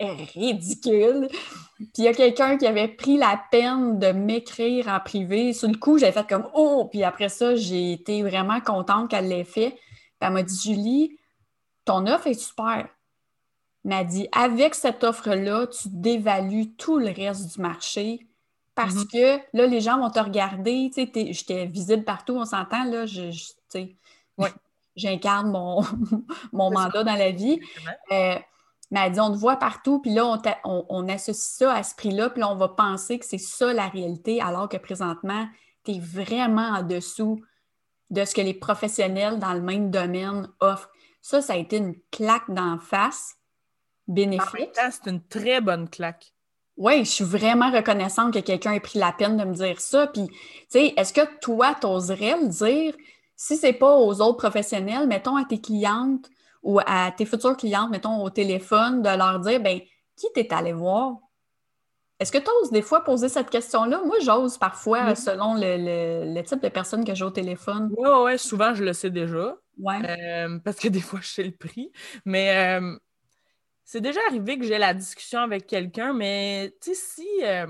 ridicule. 0.06 1.28
Puis 1.76 1.88
il 1.98 2.04
y 2.04 2.08
a 2.08 2.14
quelqu'un 2.14 2.56
qui 2.56 2.66
avait 2.66 2.88
pris 2.88 3.16
la 3.16 3.40
peine 3.50 3.98
de 3.98 4.08
m'écrire 4.12 4.88
en 4.88 5.00
privé. 5.00 5.52
Sur 5.52 5.68
le 5.68 5.76
coup, 5.76 5.98
j'avais 5.98 6.12
fait 6.12 6.28
comme 6.28 6.48
Oh! 6.54 6.88
Puis 6.90 7.02
après 7.02 7.28
ça, 7.28 7.56
j'ai 7.56 7.92
été 7.92 8.22
vraiment 8.22 8.60
contente 8.60 9.10
qu'elle 9.10 9.28
l'ait 9.28 9.44
fait. 9.44 9.70
Puis 9.70 9.80
elle 10.20 10.32
m'a 10.32 10.42
dit 10.42 10.60
Julie, 10.62 11.18
ton 11.84 12.06
offre 12.06 12.28
est 12.28 12.34
super. 12.34 12.88
Elle 13.84 13.90
m'a 13.90 14.04
dit 14.04 14.28
Avec 14.32 14.74
cette 14.74 15.04
offre-là, 15.04 15.66
tu 15.66 15.88
dévalues 15.88 16.74
tout 16.74 16.98
le 16.98 17.10
reste 17.10 17.54
du 17.54 17.60
marché 17.60 18.26
parce 18.74 18.94
mm-hmm. 18.94 19.10
que 19.10 19.42
là, 19.52 19.66
les 19.66 19.80
gens 19.80 19.98
vont 19.98 20.10
te 20.10 20.20
regarder. 20.20 20.90
Tu 20.94 21.04
sais, 21.04 21.32
j'étais 21.32 21.66
visible 21.66 22.04
partout, 22.04 22.34
on 22.36 22.44
s'entend, 22.44 22.84
là. 22.84 23.06
Je, 23.06 23.30
J'incarne 24.94 25.50
mon, 25.50 25.80
mon 26.52 26.70
mandat 26.70 27.02
dans 27.02 27.14
la 27.14 27.30
vie. 27.30 27.60
Mais 28.92 29.00
elle 29.06 29.12
dit, 29.12 29.20
on 29.20 29.32
te 29.32 29.38
voit 29.38 29.56
partout, 29.56 30.00
puis 30.00 30.12
là, 30.12 30.38
on, 30.64 31.08
associe 31.08 31.56
ça 31.56 31.72
à 31.72 31.82
ce 31.82 31.94
prix-là, 31.94 32.28
puis 32.28 32.40
là, 32.40 32.52
on 32.52 32.56
va 32.56 32.68
penser 32.68 33.18
que 33.18 33.24
c'est 33.24 33.38
ça 33.38 33.72
la 33.72 33.88
réalité, 33.88 34.42
alors 34.42 34.68
que 34.68 34.76
présentement, 34.76 35.48
tu 35.82 35.92
es 35.92 35.98
vraiment 35.98 36.68
en 36.68 36.82
dessous 36.82 37.40
de 38.10 38.26
ce 38.26 38.34
que 38.34 38.42
les 38.42 38.52
professionnels 38.52 39.38
dans 39.38 39.54
le 39.54 39.62
même 39.62 39.90
domaine 39.90 40.46
offrent. 40.60 40.90
Ça, 41.22 41.40
ça 41.40 41.54
a 41.54 41.56
été 41.56 41.78
une 41.78 41.94
claque 42.10 42.50
d'en 42.50 42.78
face 42.78 43.36
bénéfique. 44.06 44.68
c'est 44.74 45.10
une 45.10 45.22
très 45.22 45.62
bonne 45.62 45.88
claque. 45.88 46.34
Oui, 46.76 47.06
je 47.06 47.10
suis 47.10 47.24
vraiment 47.24 47.70
reconnaissante 47.70 48.34
que 48.34 48.40
quelqu'un 48.40 48.72
ait 48.72 48.80
pris 48.80 48.98
la 48.98 49.12
peine 49.12 49.38
de 49.38 49.44
me 49.44 49.54
dire 49.54 49.80
ça. 49.80 50.06
Puis, 50.08 50.26
tu 50.26 50.36
sais, 50.68 50.92
est-ce 50.98 51.14
que 51.14 51.38
toi, 51.40 51.74
tu 51.80 51.86
oserais 51.86 52.36
le 52.42 52.48
dire? 52.48 52.94
Si 53.36 53.56
c'est 53.56 53.72
pas 53.72 53.96
aux 53.96 54.20
autres 54.20 54.36
professionnels, 54.36 55.06
mettons 55.06 55.36
à 55.36 55.46
tes 55.46 55.62
clientes 55.62 56.28
ou 56.62 56.80
à 56.86 57.10
tes 57.10 57.26
futures 57.26 57.56
clientes, 57.56 57.90
mettons, 57.90 58.22
au 58.22 58.30
téléphone, 58.30 59.02
de 59.02 59.08
leur 59.08 59.40
dire, 59.40 59.60
ben 59.60 59.80
qui 60.16 60.26
t'es 60.34 60.52
allé 60.52 60.72
voir? 60.72 61.16
Est-ce 62.20 62.30
que 62.30 62.38
tu 62.38 62.48
oses 62.62 62.70
des 62.70 62.82
fois 62.82 63.02
poser 63.02 63.28
cette 63.28 63.50
question-là? 63.50 64.00
Moi, 64.04 64.16
j'ose 64.22 64.56
parfois, 64.56 65.16
selon 65.16 65.54
le, 65.56 66.40
type 66.42 66.62
de 66.62 66.68
personne 66.68 67.04
que 67.04 67.14
j'ai 67.14 67.24
au 67.24 67.30
téléphone. 67.30 67.92
Oui, 67.96 68.08
oui, 68.24 68.38
souvent, 68.38 68.74
je 68.74 68.84
le 68.84 68.92
sais 68.92 69.10
déjà. 69.10 69.56
Euh, 69.84 70.58
parce 70.60 70.76
que 70.76 70.88
des 70.88 71.00
fois, 71.00 71.18
je 71.20 71.28
sais 71.28 71.42
le 71.42 71.50
prix. 71.50 71.90
Mais 72.24 72.78
euh, 72.78 72.96
c'est 73.84 74.00
déjà 74.00 74.20
arrivé 74.28 74.56
que 74.56 74.64
j'ai 74.64 74.78
la 74.78 74.94
discussion 74.94 75.40
avec 75.40 75.66
quelqu'un, 75.66 76.12
mais 76.12 76.76
tu 76.80 76.94
sais, 76.94 77.00
si 77.00 77.28
euh, 77.42 77.66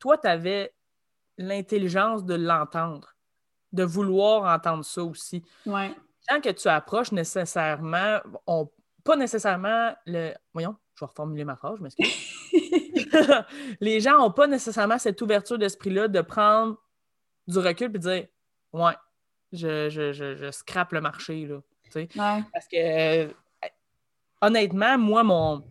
toi, 0.00 0.18
tu 0.18 0.26
avais 0.26 0.74
l'intelligence 1.38 2.24
de 2.24 2.34
l'entendre, 2.34 3.14
de 3.72 3.84
vouloir 3.84 4.52
entendre 4.52 4.84
ça 4.84 5.04
aussi. 5.04 5.44
Ouais 5.64 5.94
gens 6.30 6.40
que 6.40 6.50
tu 6.50 6.68
approches 6.68 7.12
nécessairement 7.12 8.20
ont 8.46 8.70
pas 9.04 9.16
nécessairement 9.16 9.94
le. 10.06 10.32
Voyons, 10.52 10.76
je 10.94 11.04
vais 11.04 11.08
reformuler 11.08 11.44
ma 11.44 11.56
phrase, 11.56 11.78
je 11.78 11.82
m'excuse. 11.82 12.14
les 13.80 14.00
gens 14.00 14.18
n'ont 14.18 14.32
pas 14.32 14.46
nécessairement 14.46 14.98
cette 14.98 15.20
ouverture 15.22 15.58
d'esprit-là 15.58 16.08
de 16.08 16.20
prendre 16.20 16.76
du 17.46 17.58
recul 17.58 17.86
et 17.86 17.90
de 17.90 17.98
dire 17.98 18.26
Ouais, 18.72 18.94
je, 19.52 19.88
je, 19.88 20.12
je, 20.12 20.50
scrape 20.50 20.92
le 20.92 21.00
marché. 21.00 21.46
Là, 21.46 22.42
Parce 22.52 22.66
que 22.68 23.32
honnêtement, 24.40 24.98
moi, 24.98 25.22
mon. 25.22 25.64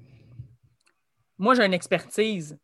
Moi, 1.38 1.54
j'ai 1.56 1.65
une 1.65 1.74
expertise. 1.74 2.58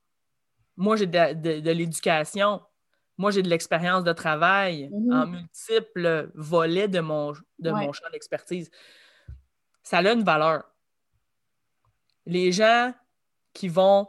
Moi, 0.78 0.96
j'ai 0.96 1.08
de 1.08 1.72
l'éducation. 1.72 2.62
Moi, 3.22 3.30
j'ai 3.30 3.44
de 3.44 3.50
l'expérience 3.50 4.04
de 4.04 4.14
travail 4.14 4.90
mhm. 4.92 5.14
en 5.14 5.28
multiples 5.28 6.32
volets 6.34 6.88
de 6.88 7.02
mon, 7.02 7.34
de 7.60 7.70
mon 7.70 7.94
champ 7.94 8.10
d'expertise. 8.12 8.72
Ça 9.84 10.00
a 10.00 10.12
une 10.12 10.24
valeur. 10.24 10.64
Les 12.26 12.52
gens 12.52 12.96
qui 13.54 13.68
vont 13.68 14.08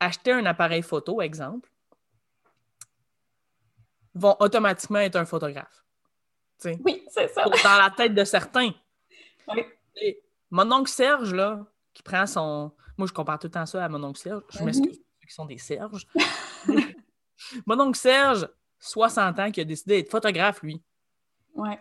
acheter 0.00 0.32
un 0.32 0.44
appareil 0.46 0.82
photo, 0.82 1.22
exemple, 1.22 1.70
vont 4.14 4.34
automatiquement 4.40 4.98
être 4.98 5.14
un 5.14 5.26
photographe. 5.26 5.84
oui, 6.64 7.04
c'est 7.08 7.28
ça. 7.28 7.44
Dans 7.44 7.78
la 7.78 7.94
tête 7.96 8.14
de 8.14 8.24
certains. 8.24 8.72
mon 10.50 10.72
oncle 10.72 10.90
Serge, 10.90 11.32
là, 11.32 11.64
qui 11.94 12.02
prend 12.02 12.26
son. 12.26 12.72
Moi, 12.98 13.06
je 13.06 13.12
compare 13.12 13.38
tout 13.38 13.46
le 13.46 13.52
temps 13.52 13.66
ça 13.66 13.84
à 13.84 13.88
mon 13.88 14.02
oncle 14.02 14.18
Serge. 14.18 14.42
Je 14.50 14.64
m'excuse 14.64 14.96
ceux 14.96 15.28
qui 15.28 15.34
sont 15.34 15.44
des 15.44 15.58
Serges. 15.58 16.08
Mon 17.66 17.80
oncle 17.80 17.98
Serge, 17.98 18.48
60 18.80 19.38
ans, 19.38 19.50
qui 19.50 19.60
a 19.60 19.64
décidé 19.64 19.96
d'être 19.96 20.10
photographe, 20.10 20.62
lui. 20.62 20.82
Ouais. 21.54 21.78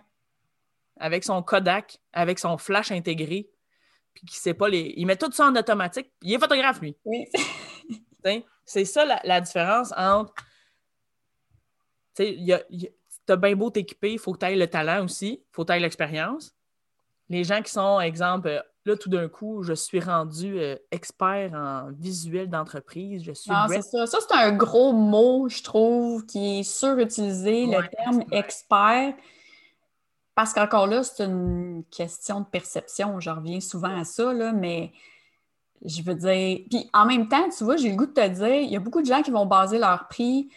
Avec 0.98 1.24
son 1.24 1.42
Kodak, 1.42 2.00
avec 2.12 2.40
son 2.40 2.58
flash 2.58 2.92
intégré, 2.92 3.50
puis 4.14 4.26
qui 4.26 4.36
sait 4.36 4.54
pas 4.54 4.68
les. 4.68 4.94
Il 4.98 5.06
met 5.06 5.16
tout 5.16 5.32
ça 5.32 5.48
en 5.48 5.56
automatique, 5.56 6.12
il 6.22 6.34
est 6.34 6.40
photographe, 6.40 6.82
lui. 6.82 6.96
Oui. 7.06 7.26
c'est 8.66 8.86
ça 8.86 9.06
la, 9.24 9.42
différence 9.42 9.94
entre. 9.96 10.34
Tu 12.16 12.24
sais, 12.24 12.68
tu 12.70 13.34
as 13.34 13.36
bien 13.36 13.56
beau 13.56 13.70
t'équiper, 13.70 14.14
il 14.14 14.20
faut 14.20 14.34
que 14.34 14.40
tu 14.40 14.46
ailles 14.46 14.58
le 14.58 14.68
talent 14.68 15.06
aussi, 15.06 15.42
il 15.42 15.46
faut 15.52 15.64
que 15.64 15.68
tu 15.68 15.74
ailles 15.74 15.82
l'expérience. 15.82 16.56
Les 17.30 17.44
gens 17.44 17.62
qui 17.62 17.72
sont, 17.72 18.00
exemple, 18.00 18.64
là, 18.86 18.96
tout 18.96 19.10
d'un 19.10 19.28
coup, 19.28 19.64
je 19.64 19.74
suis 19.74 20.00
rendu 20.00 20.60
euh, 20.60 20.76
expert 20.92 21.54
en 21.54 21.92
visuel 21.92 22.50
d'entreprise. 22.50 23.24
Je 23.24 23.34
suis. 23.34 23.52
Ah, 23.54 23.68
c'est 23.70 23.82
ça. 23.82 24.06
Ça, 24.06 24.20
c'est 24.22 24.36
un 24.36 24.52
gros 24.52 24.94
mot, 24.94 25.48
je 25.50 25.62
trouve, 25.64 26.26
qui 26.26 26.60
est 26.60 26.64
surutilisé, 26.64 27.66
le 27.66 27.88
terme 27.90 28.24
expert. 28.32 29.14
Parce 30.36 30.54
qu'encore 30.54 30.88
là, 30.88 31.04
c'est 31.04 31.26
une 31.26 31.84
question 31.92 32.42
de 32.42 32.46
perception. 32.46 33.20
Je 33.20 33.30
reviens 33.30 33.60
souvent 33.60 34.00
à 34.00 34.06
ça, 34.06 34.34
là, 34.34 34.54
mais 34.54 34.94
je 35.84 36.02
veux 36.02 36.16
dire. 36.16 36.60
Puis 36.70 36.90
en 36.94 37.06
même 37.06 37.28
temps, 37.28 37.50
tu 37.56 37.64
vois, 37.64 37.76
j'ai 37.76 37.90
le 37.90 37.98
goût 37.98 38.06
de 38.06 38.14
te 38.14 38.28
dire, 38.28 38.48
il 38.48 38.70
y 38.70 38.76
a 38.76 38.80
beaucoup 38.80 39.02
de 39.02 39.06
gens 39.08 39.22
qui 39.22 39.32
vont 39.32 39.46
baser 39.46 39.80
leur 39.80 40.08
prix. 40.08 40.50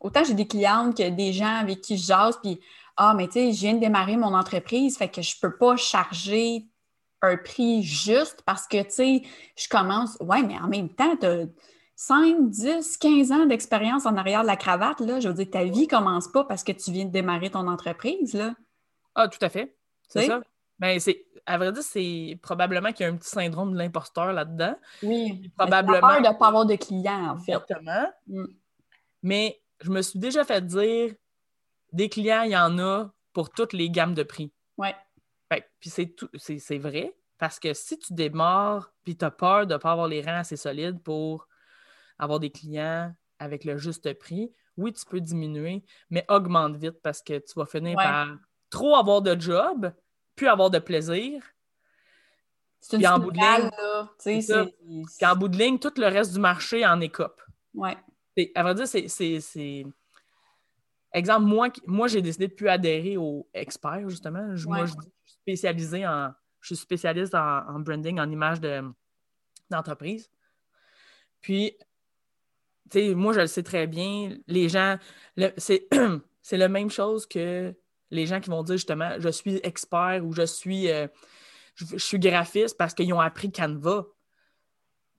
Autant 0.00 0.22
j'ai 0.22 0.34
des 0.34 0.46
clientes 0.46 0.96
que 0.96 1.08
des 1.08 1.32
gens 1.32 1.56
avec 1.60 1.80
qui 1.80 1.96
je 1.96 2.06
jase, 2.06 2.38
puis 2.42 2.60
Ah, 2.96 3.14
mais 3.16 3.26
tu 3.26 3.32
sais, 3.32 3.52
je 3.52 3.60
viens 3.60 3.74
de 3.74 3.80
démarrer 3.80 4.16
mon 4.16 4.34
entreprise, 4.34 4.98
fait 4.98 5.08
que 5.08 5.22
je 5.22 5.34
peux 5.40 5.56
pas 5.56 5.76
charger 5.76 6.68
un 7.24 7.36
prix 7.36 7.82
juste 7.82 8.42
parce 8.44 8.66
que, 8.66 8.82
tu 8.82 8.90
sais, 8.90 9.22
je 9.56 9.68
commence. 9.68 10.16
Ouais, 10.20 10.42
mais 10.42 10.58
en 10.58 10.68
même 10.68 10.88
temps, 10.88 11.16
tu 11.16 11.26
as 11.26 11.46
5, 11.96 12.50
10, 12.50 12.96
15 12.98 13.32
ans 13.32 13.46
d'expérience 13.46 14.06
en 14.06 14.16
arrière 14.16 14.42
de 14.42 14.46
la 14.46 14.56
cravate, 14.56 15.00
là. 15.00 15.20
Je 15.20 15.28
veux 15.28 15.34
dire, 15.34 15.50
ta 15.50 15.64
vie 15.64 15.86
commence 15.86 16.28
pas 16.28 16.44
parce 16.44 16.64
que 16.64 16.72
tu 16.72 16.90
viens 16.90 17.04
de 17.04 17.10
démarrer 17.10 17.50
ton 17.50 17.66
entreprise, 17.68 18.34
là. 18.34 18.54
Ah, 19.14 19.28
tout 19.28 19.38
à 19.42 19.48
fait. 19.48 19.76
C'est 20.08 20.26
ça. 20.26 20.40
Mais 20.80 20.98
c'est, 20.98 21.24
à 21.46 21.56
vrai 21.56 21.72
dire, 21.72 21.82
c'est 21.82 22.38
probablement 22.42 22.92
qu'il 22.92 23.06
y 23.06 23.08
a 23.08 23.12
un 23.12 23.16
petit 23.16 23.30
syndrome 23.30 23.72
de 23.72 23.78
l'imposteur 23.78 24.32
là-dedans. 24.32 24.76
Oui. 25.02 25.50
Probablement. 25.56 26.00
peur 26.00 26.22
de 26.22 26.28
ne 26.28 26.32
pas 26.32 26.48
avoir 26.48 26.66
de 26.66 26.76
clients, 26.76 27.30
en 27.30 27.38
fait. 27.38 27.52
Exactement. 27.52 28.06
Mm. 28.26 28.46
Mais 29.22 29.60
je 29.80 29.90
me 29.90 30.02
suis 30.02 30.18
déjà 30.18 30.44
fait 30.44 30.66
dire 30.66 31.14
des 31.92 32.08
clients, 32.08 32.42
il 32.42 32.50
y 32.50 32.56
en 32.56 32.78
a 32.78 33.10
pour 33.32 33.50
toutes 33.50 33.72
les 33.72 33.90
gammes 33.90 34.14
de 34.14 34.22
prix. 34.22 34.52
Oui. 35.50 35.58
puis 35.78 35.90
c'est, 35.90 36.06
tout, 36.06 36.28
c'est, 36.36 36.78
vrai, 36.78 37.14
parce 37.38 37.58
que 37.58 37.74
si 37.74 37.98
tu 37.98 38.12
démarres 38.12 38.92
puis 39.04 39.16
tu 39.16 39.24
as 39.24 39.30
peur 39.30 39.66
de 39.66 39.74
ne 39.74 39.78
pas 39.78 39.92
avoir 39.92 40.08
les 40.08 40.22
rangs 40.22 40.38
assez 40.38 40.56
solides 40.56 41.02
pour 41.02 41.48
avoir 42.18 42.40
des 42.40 42.50
clients 42.50 43.14
avec 43.38 43.64
le 43.64 43.76
juste 43.76 44.12
prix, 44.18 44.52
oui, 44.76 44.92
tu 44.92 45.04
peux 45.06 45.20
diminuer, 45.20 45.84
mais 46.10 46.24
augmente 46.28 46.76
vite 46.76 47.00
parce 47.02 47.22
que 47.22 47.38
tu 47.38 47.54
vas 47.56 47.66
finir 47.66 47.96
par 47.96 48.28
trop 48.70 48.96
avoir 48.96 49.22
de 49.22 49.38
job, 49.40 49.92
puis 50.34 50.48
avoir 50.48 50.70
de 50.70 50.78
plaisir. 50.78 51.42
C'est 52.80 52.96
une 52.98 53.06
en 53.06 53.18
bout 53.18 53.30
de 53.30 53.38
ligne, 53.38 53.70
en 55.22 55.36
bout 55.36 55.48
de 55.48 55.56
ligne, 55.56 55.78
tout 55.78 55.92
le 55.96 56.06
reste 56.06 56.32
du 56.34 56.40
marché 56.40 56.84
en 56.84 57.00
écope. 57.00 57.40
Ouais. 57.72 57.96
À 58.54 58.62
vrai 58.62 58.74
dire, 58.74 58.88
c'est. 58.88 59.86
Exemple, 61.12 61.46
moi, 61.46 61.68
moi 61.86 62.08
j'ai 62.08 62.20
décidé 62.20 62.48
de 62.48 62.52
ne 62.52 62.56
plus 62.56 62.68
adhérer 62.68 63.16
aux 63.16 63.48
experts, 63.54 64.08
justement. 64.08 64.44
Moi, 64.66 64.86
je 64.86 64.92
suis 64.92 65.00
spécialisé 65.44 66.06
en. 66.06 66.32
Je 66.60 66.68
suis 66.68 66.76
spécialiste 66.76 67.34
en, 67.34 67.78
branding, 67.80 68.18
en 68.18 68.30
image 68.30 68.58
d'entreprise. 69.70 70.30
Puis, 71.42 71.76
tu 72.90 73.00
sais, 73.00 73.14
moi, 73.14 73.34
je 73.34 73.40
le 73.40 73.46
sais 73.46 73.62
très 73.62 73.86
bien. 73.86 74.38
Les 74.46 74.70
gens, 74.70 74.96
c'est 75.58 76.56
la 76.56 76.68
même 76.68 76.90
chose 76.90 77.26
que 77.26 77.74
les 78.10 78.26
gens 78.26 78.40
qui 78.40 78.48
vont 78.48 78.62
dire 78.62 78.76
justement 78.76 79.10
je 79.18 79.28
suis 79.28 79.60
expert 79.62 80.22
ou 80.24 80.32
je 80.32 80.46
suis, 80.46 80.90
euh, 80.90 81.06
je, 81.74 81.98
suis 81.98 82.18
graphiste 82.18 82.78
parce 82.78 82.94
qu'ils 82.94 83.12
ont 83.12 83.20
appris 83.20 83.52
Canva. 83.52 84.06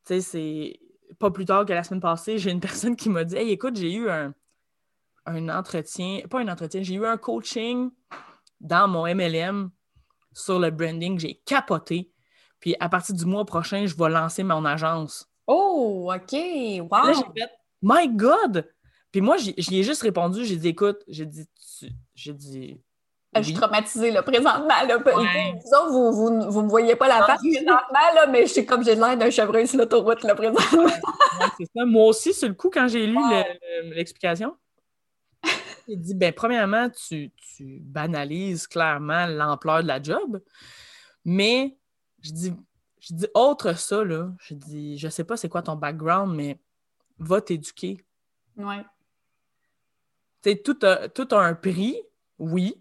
Tu 0.07 0.21
sais, 0.21 0.21
c'est 0.21 0.79
pas 1.19 1.29
plus 1.29 1.45
tard 1.45 1.65
que 1.65 1.73
la 1.73 1.83
semaine 1.83 2.01
passée, 2.01 2.39
j'ai 2.39 2.49
une 2.49 2.59
personne 2.69 2.95
qui 2.95 3.09
m'a 3.09 3.23
dit 3.23 3.35
Hey, 3.35 3.51
écoute, 3.51 3.75
j'ai 3.75 3.93
eu 3.93 4.09
un, 4.09 4.33
entretien, 5.27 6.21
pas 6.27 6.39
un 6.39 6.47
entretien, 6.47 6.81
j'ai 6.81 6.95
eu 6.95 7.05
un 7.05 7.17
coaching 7.17 7.91
dans 8.61 8.88
mon 8.88 9.05
MLM 9.05 9.69
sur 10.35 10.59
le 10.59 10.69
branding. 10.69 11.17
J'ai 11.17 11.41
capoté. 11.45 12.11
Puis 12.59 12.75
à 12.79 12.89
partir 12.89 13.15
du 13.15 13.25
mois 13.25 13.45
prochain, 13.45 13.87
je 13.87 13.95
vais 13.95 14.09
lancer 14.09 14.43
mon 14.43 14.63
agence. 14.65 15.27
Oh, 15.47 16.11
OK. 16.13 16.33
Wow. 16.33 17.07
Là, 17.07 17.13
j'ai 17.13 17.41
fait 17.41 17.49
My 17.81 18.07
God! 18.09 18.67
Puis 19.11 19.21
moi, 19.21 19.37
j'y 19.37 19.79
ai 19.79 19.83
juste 19.83 20.01
répondu, 20.01 20.43
j'ai 20.43 20.57
dit, 20.57 20.69
écoute, 20.69 21.03
j'ai 21.07 21.25
dit, 21.25 21.47
j'ai 22.15 22.33
dit. 22.33 22.81
Je 23.35 23.41
suis 23.41 23.53
traumatisée, 23.53 24.11
là, 24.11 24.23
présentement. 24.23 24.67
Là. 24.67 24.97
vous, 24.97 26.11
vous, 26.11 26.51
vous, 26.51 26.61
me 26.61 26.69
voyez 26.69 26.95
pas 26.95 27.07
la 27.07 27.25
face 27.25 27.41
présentement, 27.41 28.13
là, 28.15 28.27
mais 28.27 28.45
je 28.45 28.53
suis 28.53 28.65
comme 28.65 28.83
j'ai 28.83 28.95
l'air 28.95 29.17
d'un 29.17 29.29
chevreuil 29.29 29.67
sur 29.67 29.77
l'autoroute, 29.77 30.23
là, 30.23 30.35
présentement. 30.35 30.87
c'est 31.57 31.69
ça. 31.75 31.85
Moi 31.85 32.07
aussi, 32.07 32.33
sur 32.33 32.47
le 32.47 32.55
coup, 32.55 32.69
quand 32.69 32.87
j'ai 32.87 33.05
lu 33.05 33.17
l'explication, 33.93 34.55
j'ai 35.87 35.95
dit, 35.95 36.15
ben, 36.15 36.33
premièrement, 36.33 36.89
tu, 36.89 37.31
tu 37.55 37.79
banalises 37.81 38.67
clairement 38.67 39.27
l'ampleur 39.27 39.83
de 39.83 39.87
la 39.87 40.01
job, 40.01 40.41
mais 41.23 41.77
je 42.21 42.31
dis, 42.31 42.53
je 42.99 43.13
dis 43.13 43.27
autre 43.33 43.77
ça, 43.77 44.03
là. 44.03 44.31
Je 44.39 44.53
dis, 44.53 44.97
je 44.97 45.07
sais 45.09 45.23
pas 45.23 45.37
c'est 45.37 45.49
quoi 45.49 45.61
ton 45.61 45.75
background, 45.75 46.35
mais 46.35 46.59
va 47.19 47.41
t'éduquer. 47.41 48.03
Oui. 48.57 48.75
Tu 50.41 50.61
tout 50.61 50.77
a, 50.83 51.09
tout 51.09 51.27
a 51.31 51.39
un 51.39 51.53
prix, 51.53 52.01
oui, 52.39 52.75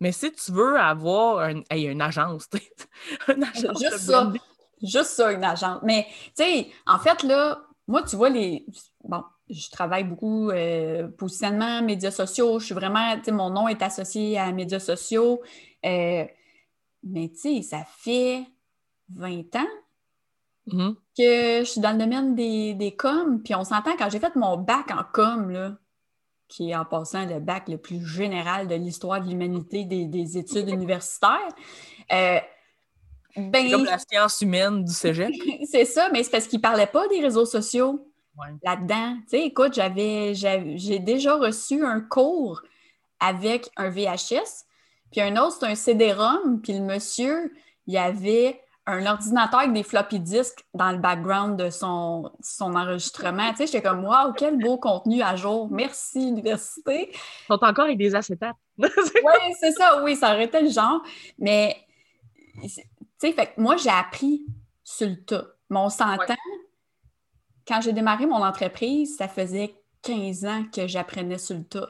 mais 0.00 0.12
si 0.12 0.32
tu 0.32 0.52
veux 0.52 0.78
avoir 0.78 1.40
un, 1.40 1.62
une 1.70 2.02
agence, 2.02 2.48
une 3.28 3.44
agence. 3.44 3.80
Juste 3.80 3.98
ça. 3.98 4.32
Juste 4.80 5.10
ça, 5.10 5.32
une 5.32 5.42
agence. 5.42 5.80
Mais, 5.82 6.06
tu 6.36 6.44
sais, 6.44 6.70
en 6.86 6.98
fait, 6.98 7.22
là, 7.24 7.66
moi, 7.86 8.02
tu 8.02 8.14
vois, 8.16 8.30
les. 8.30 8.64
Bon, 9.02 9.24
je 9.50 9.70
travaille 9.70 10.04
beaucoup 10.04 10.50
euh, 10.50 11.08
positionnement, 11.08 11.82
médias 11.82 12.10
sociaux. 12.10 12.58
Je 12.58 12.66
suis 12.66 12.74
vraiment, 12.74 13.16
tu 13.16 13.24
sais, 13.24 13.32
mon 13.32 13.50
nom 13.50 13.68
est 13.68 13.82
associé 13.82 14.38
à 14.38 14.52
médias 14.52 14.78
sociaux. 14.78 15.40
Euh, 15.84 16.24
mais, 17.02 17.28
tu 17.30 17.38
sais, 17.38 17.62
ça 17.62 17.84
fait 17.98 18.44
20 19.14 19.56
ans 19.56 19.66
mm-hmm. 20.66 20.94
que 21.16 21.60
je 21.60 21.64
suis 21.64 21.80
dans 21.80 21.92
le 21.92 21.98
domaine 21.98 22.34
des, 22.34 22.74
des 22.74 22.94
coms. 22.94 23.40
Puis 23.42 23.54
on 23.54 23.64
s'entend, 23.64 23.96
quand 23.96 24.10
j'ai 24.10 24.20
fait 24.20 24.34
mon 24.36 24.56
bac 24.56 24.90
en 24.90 25.04
com, 25.12 25.50
là, 25.50 25.76
qui 26.48 26.70
est 26.70 26.74
en 26.74 26.84
passant 26.84 27.26
le 27.26 27.40
bac 27.40 27.68
le 27.68 27.78
plus 27.78 28.04
général 28.04 28.68
de 28.68 28.74
l'histoire 28.74 29.20
de 29.20 29.28
l'humanité 29.28 29.84
des, 29.84 30.38
études 30.38 30.68
universitaires. 30.68 31.48
Euh, 32.12 32.38
ben, 33.36 33.70
Comme 33.70 33.84
la 33.84 33.98
science 33.98 34.40
humaine 34.40 34.84
du 34.84 34.92
cégep. 34.92 35.30
c'est 35.70 35.84
ça, 35.84 36.08
mais 36.12 36.22
c'est 36.22 36.30
parce 36.30 36.46
qu'il 36.46 36.58
ne 36.58 36.62
parlait 36.62 36.86
pas 36.86 37.06
des 37.08 37.20
réseaux 37.20 37.44
sociaux 37.44 38.07
là-dedans. 38.62 39.16
Tu 39.22 39.28
sais, 39.28 39.44
écoute, 39.44 39.74
j'avais, 39.74 40.34
j'ai 40.34 40.98
déjà 40.98 41.36
reçu 41.36 41.84
un 41.84 42.00
cours 42.00 42.62
avec 43.20 43.70
un 43.76 43.88
VHS, 43.88 44.64
puis 45.10 45.20
un 45.20 45.36
autre, 45.36 45.58
c'est 45.60 45.66
un 45.66 45.74
CD-ROM, 45.74 46.60
puis 46.62 46.74
le 46.74 46.80
monsieur, 46.80 47.52
il 47.86 47.94
y 47.94 47.98
avait 47.98 48.60
un 48.88 49.04
ordinateur 49.04 49.60
avec 49.60 49.74
des 49.74 49.82
floppy 49.82 50.18
disks 50.18 50.64
dans 50.72 50.92
le 50.92 50.98
background 50.98 51.58
de 51.58 51.68
son, 51.68 52.32
son 52.40 52.74
enregistrement. 52.74 53.50
Tu 53.50 53.58
sais, 53.58 53.66
j'étais 53.66 53.82
comme, 53.82 54.02
waouh, 54.02 54.32
quel 54.32 54.58
beau 54.58 54.78
contenu 54.78 55.20
à 55.20 55.36
jour. 55.36 55.68
Merci, 55.70 56.28
université. 56.28 57.10
Ils 57.12 57.46
sont 57.48 57.62
encore 57.62 57.84
avec 57.84 57.98
des 57.98 58.14
acétates. 58.14 58.56
oui, 58.78 58.88
c'est 59.60 59.72
ça, 59.72 60.02
oui, 60.02 60.16
ça 60.16 60.32
aurait 60.32 60.44
été 60.44 60.62
le 60.62 60.70
genre. 60.70 61.02
Mais, 61.38 61.76
tu 62.62 62.68
sais, 63.18 63.32
fait 63.32 63.52
moi, 63.58 63.76
j'ai 63.76 63.90
appris 63.90 64.46
sur 64.82 65.08
le 65.08 65.22
tas. 65.22 65.44
Mais 65.68 65.78
on 65.78 65.90
s'entend, 65.90 66.34
quand 67.68 67.82
j'ai 67.82 67.92
démarré 67.92 68.26
mon 68.26 68.42
entreprise, 68.42 69.16
ça 69.16 69.28
faisait 69.28 69.74
15 70.02 70.44
ans 70.46 70.64
que 70.74 70.86
j'apprenais 70.86 71.38
sur 71.38 71.56
le 71.56 71.64
tas. 71.64 71.88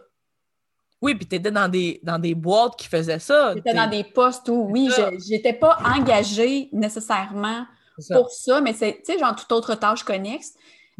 Oui, 1.00 1.14
puis 1.14 1.28
tu 1.28 1.36
étais 1.36 1.52
dans 1.52 1.68
des, 1.68 2.00
dans 2.02 2.18
des 2.18 2.34
boîtes 2.34 2.76
qui 2.76 2.88
faisaient 2.88 3.20
ça. 3.20 3.54
J'étais 3.54 3.72
dans 3.74 3.88
des 3.88 4.02
postes 4.02 4.48
où, 4.48 4.66
oui, 4.70 4.90
je 4.90 5.30
n'étais 5.30 5.52
pas 5.52 5.78
engagée 5.84 6.68
nécessairement 6.72 7.64
pour 8.12 8.30
ça, 8.30 8.60
mais 8.60 8.72
c'est, 8.72 8.96
tu 9.04 9.12
sais, 9.12 9.18
genre 9.18 9.36
toute 9.36 9.50
autre 9.52 9.76
tâche 9.76 10.02
connexe. 10.02 10.54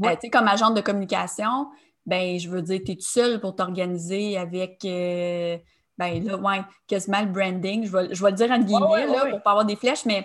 Euh, 0.04 0.10
tu 0.12 0.18
sais, 0.22 0.30
comme 0.30 0.46
agente 0.46 0.74
de 0.74 0.80
communication, 0.80 1.66
ben 2.06 2.38
je 2.38 2.48
veux 2.48 2.62
dire, 2.62 2.80
tu 2.84 2.92
es 2.92 2.94
tout 2.94 3.02
seul 3.02 3.40
pour 3.40 3.56
t'organiser 3.56 4.38
avec, 4.38 4.84
euh, 4.84 5.58
ben 5.96 6.24
là, 6.24 6.36
ouais, 6.36 6.60
quasiment 6.86 7.20
le 7.20 7.26
branding. 7.26 7.84
Je 7.84 7.90
vais, 7.90 8.14
je 8.14 8.22
vais 8.22 8.30
le 8.30 8.36
dire 8.36 8.50
en 8.52 8.60
guillemets, 8.60 9.06
là, 9.06 9.26
pour 9.26 9.42
pas 9.42 9.50
avoir 9.50 9.64
des 9.64 9.74
flèches, 9.74 10.04
mais 10.04 10.22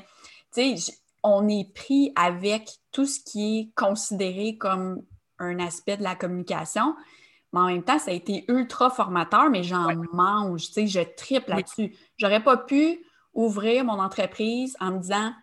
tu 0.54 0.78
sais, 0.78 0.94
on 1.24 1.48
est 1.48 1.74
pris 1.74 2.12
avec 2.16 2.70
tout 2.92 3.06
ce 3.06 3.20
qui 3.20 3.60
est 3.60 3.74
considéré 3.76 4.58
comme 4.58 5.04
un 5.40 5.60
aspect 5.60 5.98
de 5.98 6.04
la 6.04 6.16
communication. 6.16 6.96
Mais 7.54 7.60
en 7.60 7.68
même 7.68 7.84
temps, 7.84 8.00
ça 8.00 8.12
a 8.12 8.14
été 8.14 8.46
ultra 8.48 8.90
formateur, 8.90 9.50
mais 9.50 9.64
j'en 9.64 9.88
mange, 10.12 10.68
tu 10.68 10.74
sais, 10.74 10.88
je 10.88 11.00
triple 11.16 11.52
là-dessus. 11.52 11.96
J'aurais 12.18 12.44
pas 12.44 12.58
pu 12.58 13.06
ouvrir 13.34 13.86
mon 13.86 14.00
entreprise 14.00 14.76
en 14.80 14.92
me 14.92 15.00
disant 15.00 15.34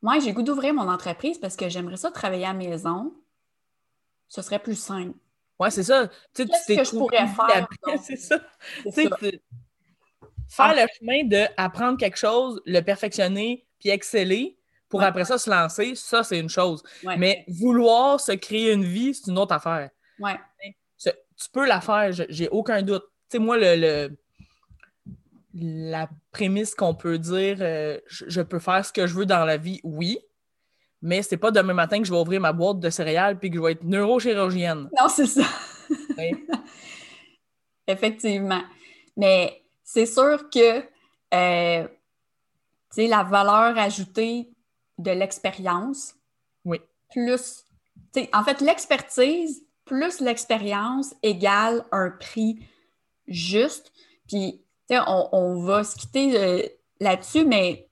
Moi, 0.00 0.18
j'ai 0.18 0.32
goût 0.32 0.42
d'ouvrir 0.42 0.74
mon 0.74 0.88
entreprise 0.88 1.38
parce 1.38 1.56
que 1.56 1.68
j'aimerais 1.68 1.96
ça 1.96 2.10
travailler 2.10 2.44
à 2.44 2.52
la 2.52 2.54
maison. 2.54 3.14
Ce 4.28 4.42
serait 4.42 4.58
plus 4.58 4.76
simple. 4.76 5.16
Oui, 5.60 5.70
c'est 5.70 5.82
ça. 5.82 6.08
Qu'est-ce 6.34 6.74
que 6.74 6.84
je 6.84 6.90
pourrais 6.90 7.28
faire? 7.28 7.68
c'est 8.02 8.16
ça. 8.16 8.40
Faire 10.48 10.74
le 10.74 10.86
chemin 10.98 11.24
d'apprendre 11.24 11.98
quelque 11.98 12.16
chose, 12.16 12.60
le 12.66 12.80
perfectionner, 12.80 13.66
puis 13.82 13.90
exceller 13.90 14.56
pour 14.88 15.02
après 15.02 15.24
ça 15.24 15.38
se 15.38 15.48
lancer, 15.50 15.94
ça, 15.94 16.22
c'est 16.22 16.38
une 16.38 16.50
chose. 16.50 16.82
Mais 17.16 17.44
vouloir 17.48 18.20
se 18.20 18.32
créer 18.32 18.72
une 18.72 18.84
vie, 18.84 19.14
c'est 19.14 19.30
une 19.30 19.38
autre 19.38 19.54
affaire. 19.54 19.90
Ouais. 20.18 20.38
Tu 20.98 21.50
peux 21.50 21.66
la 21.66 21.80
faire, 21.80 22.12
j'ai 22.12 22.48
aucun 22.50 22.82
doute. 22.82 23.02
Tu 23.28 23.36
sais, 23.36 23.38
moi, 23.40 23.56
le, 23.58 24.10
la 25.54 26.08
prémisse 26.30 26.74
qu'on 26.74 26.94
peut 26.94 27.18
dire, 27.18 27.56
euh, 27.60 27.98
je, 28.06 28.42
peux 28.42 28.60
faire 28.60 28.84
ce 28.84 28.92
que 28.92 29.08
je 29.08 29.14
veux 29.14 29.26
dans 29.26 29.44
la 29.44 29.56
vie, 29.56 29.80
oui. 29.82 30.18
Mais 31.00 31.22
c'est 31.22 31.38
pas 31.38 31.50
demain 31.50 31.74
matin 31.74 31.98
que 31.98 32.04
je 32.04 32.12
vais 32.12 32.18
ouvrir 32.18 32.40
ma 32.40 32.52
boîte 32.52 32.78
de 32.78 32.90
céréales 32.90 33.40
puis 33.40 33.50
que 33.50 33.56
je 33.56 33.62
vais 33.62 33.72
être 33.72 33.82
neurochirurgienne. 33.82 34.88
Non, 34.96 35.08
c'est 35.08 35.26
ça. 35.26 35.42
Effectivement. 37.88 38.62
Mais 39.16 39.64
c'est 39.82 40.06
sûr 40.06 40.48
que 40.48 40.84
euh, 41.34 41.88
la 42.96 43.22
valeur 43.22 43.78
ajoutée 43.78 44.50
de 44.98 45.10
l'expérience. 45.10 46.14
Oui. 46.64 46.80
Plus, 47.10 47.64
en 48.32 48.44
fait, 48.44 48.60
l'expertise 48.60 49.64
plus 49.84 50.20
l'expérience 50.20 51.14
égale 51.22 51.84
un 51.90 52.10
prix 52.10 52.64
juste. 53.26 53.92
Puis, 54.28 54.62
on, 54.90 55.28
on, 55.32 55.62
va 55.64 55.84
se 55.84 55.96
quitter 55.96 56.38
euh, 56.38 56.62
là-dessus, 57.00 57.44
mais 57.44 57.88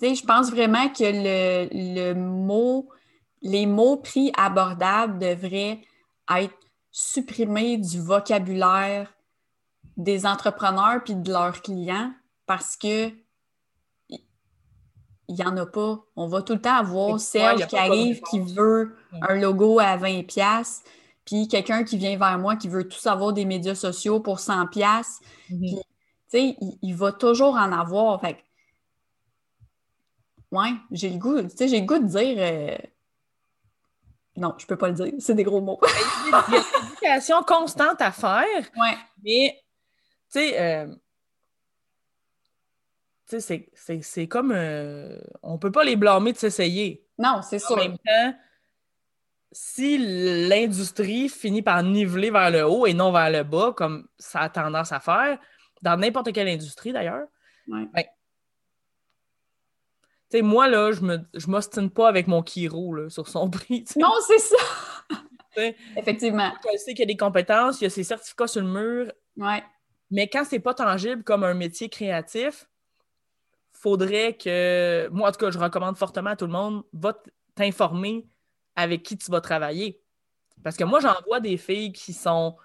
je 0.00 0.24
pense 0.24 0.50
vraiment 0.50 0.88
que 0.88 1.04
le, 1.04 1.68
le, 1.72 2.14
mot, 2.14 2.88
les 3.40 3.66
mots 3.66 3.96
prix 3.96 4.32
abordables 4.36 5.18
devraient 5.18 5.80
être 6.30 6.54
supprimés 6.90 7.78
du 7.78 8.00
vocabulaire 8.00 9.12
des 9.96 10.26
entrepreneurs 10.26 11.02
puis 11.04 11.14
de 11.14 11.30
leurs 11.30 11.62
clients 11.62 12.12
parce 12.46 12.76
que 12.76 13.10
il 15.28 15.34
n'y 15.36 15.44
en 15.44 15.56
a 15.56 15.66
pas. 15.66 16.04
On 16.16 16.26
va 16.26 16.42
tout 16.42 16.54
le 16.54 16.60
temps 16.60 16.76
avoir 16.76 17.18
Serge 17.20 17.66
qui 17.66 17.76
arrive, 17.76 18.20
qui 18.22 18.40
veut 18.40 18.96
un 19.22 19.34
logo 19.36 19.78
à 19.78 19.96
20$, 19.96 20.82
puis 21.24 21.48
quelqu'un 21.48 21.84
qui 21.84 21.96
vient 21.96 22.16
vers 22.18 22.38
moi 22.38 22.56
qui 22.56 22.68
veut 22.68 22.86
tout 22.86 22.98
savoir 22.98 23.32
des 23.32 23.44
médias 23.44 23.74
sociaux 23.74 24.20
pour 24.20 24.38
100$. 24.38 25.20
Mhm. 25.50 25.60
Puis, 25.60 25.76
tu 25.76 25.80
sais, 26.28 26.56
il, 26.82 26.94
va 26.94 27.12
toujours 27.12 27.54
en 27.54 27.72
avoir. 27.72 28.20
Fait 28.20 28.38
ouais, 30.50 30.72
j'ai 30.90 31.10
le 31.10 31.18
goût, 31.18 31.42
tu 31.42 31.56
sais, 31.56 31.68
j'ai 31.68 31.80
le 31.80 31.86
goût 31.86 31.98
de 31.98 32.06
dire. 32.06 32.36
Euh, 32.38 32.76
non, 34.36 34.52
je 34.58 34.66
peux 34.66 34.76
pas 34.76 34.88
le 34.88 34.94
dire, 34.94 35.12
c'est 35.18 35.34
des 35.34 35.44
gros 35.44 35.60
mots. 35.60 35.80
il 35.82 36.30
y 36.30 36.34
a 36.34 36.44
une 36.48 36.86
éducation 36.90 37.42
constante 37.42 38.00
à 38.00 38.12
faire. 38.12 38.44
Ouais. 38.76 38.96
Mais, 39.22 39.58
tu 40.32 40.40
sais, 40.40 40.60
euh, 40.60 40.94
c'est 43.26 44.28
comme. 44.28 44.52
Euh, 44.54 45.18
on 45.42 45.58
peut 45.58 45.72
pas 45.72 45.84
les 45.84 45.96
blâmer 45.96 46.32
de 46.32 46.38
s'essayer. 46.38 47.06
Non, 47.18 47.40
c'est 47.42 47.58
sûr. 47.58 47.72
En 47.72 47.76
même 47.76 47.98
temps, 47.98 48.34
si 49.52 49.98
l'industrie 50.48 51.28
finit 51.28 51.62
par 51.62 51.82
niveler 51.82 52.30
vers 52.30 52.50
le 52.50 52.66
haut 52.66 52.86
et 52.86 52.94
non 52.94 53.12
vers 53.12 53.30
le 53.30 53.44
bas, 53.44 53.72
comme 53.76 54.08
ça 54.18 54.40
a 54.40 54.48
tendance 54.48 54.92
à 54.92 55.00
faire, 55.00 55.38
dans 55.80 55.96
n'importe 55.96 56.32
quelle 56.32 56.48
industrie 56.48 56.92
d'ailleurs, 56.92 57.26
ouais. 57.68 57.88
ben, 57.94 58.04
moi, 60.42 60.66
là, 60.66 60.92
je 60.92 61.02
me 61.02 61.20
je 61.34 61.46
m'ostine 61.46 61.90
pas 61.90 62.08
avec 62.08 62.26
mon 62.26 62.42
Kiro 62.42 62.94
là, 62.94 63.08
sur 63.08 63.28
son 63.28 63.48
prix. 63.50 63.84
Non, 63.96 64.12
c'est 64.26 64.38
ça! 64.38 64.56
Effectivement. 65.96 66.52
Je 66.72 66.78
sais 66.78 66.90
qu'il 66.90 67.00
y 67.00 67.02
a 67.04 67.06
des 67.06 67.16
compétences, 67.16 67.80
il 67.80 67.84
y 67.84 67.86
a 67.86 67.90
ses 67.90 68.02
certificats 68.02 68.48
sur 68.48 68.60
le 68.60 68.68
mur. 68.68 69.12
Ouais. 69.36 69.62
Mais 70.10 70.28
quand 70.28 70.44
c'est 70.44 70.58
pas 70.58 70.74
tangible 70.74 71.22
comme 71.22 71.44
un 71.44 71.54
métier 71.54 71.88
créatif, 71.88 72.68
faudrait 73.84 74.34
que, 74.34 75.08
moi 75.12 75.28
en 75.28 75.32
tout 75.32 75.38
cas, 75.38 75.50
je 75.50 75.58
recommande 75.58 75.98
fortement 75.98 76.30
à 76.30 76.36
tout 76.36 76.46
le 76.46 76.52
monde, 76.52 76.84
va 76.94 77.12
t'informer 77.54 78.26
avec 78.76 79.02
qui 79.02 79.18
tu 79.18 79.30
vas 79.30 79.42
travailler. 79.42 80.00
Parce 80.62 80.78
que 80.78 80.84
moi, 80.84 81.00
j'en 81.00 81.14
vois 81.26 81.40
des 81.40 81.58
filles 81.58 81.92
qui 81.92 82.14
sont 82.14 82.56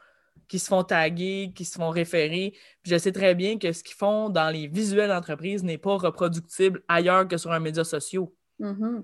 qui 0.48 0.58
se 0.58 0.68
font 0.68 0.84
taguer, 0.84 1.52
qui 1.54 1.66
se 1.66 1.76
font 1.76 1.90
référer. 1.90 2.58
je 2.84 2.98
sais 2.98 3.12
très 3.12 3.36
bien 3.36 3.60
que 3.60 3.72
ce 3.72 3.84
qu'ils 3.84 3.98
font 3.98 4.30
dans 4.30 4.50
les 4.50 4.68
visuels 4.68 5.10
d'entreprise 5.10 5.64
n'est 5.64 5.78
pas 5.78 5.98
reproductible 5.98 6.82
ailleurs 6.88 7.28
que 7.28 7.38
sur 7.38 7.52
un 7.52 7.60
média 7.60 7.84
social. 7.84 8.24
Mm-hmm. 8.60 9.04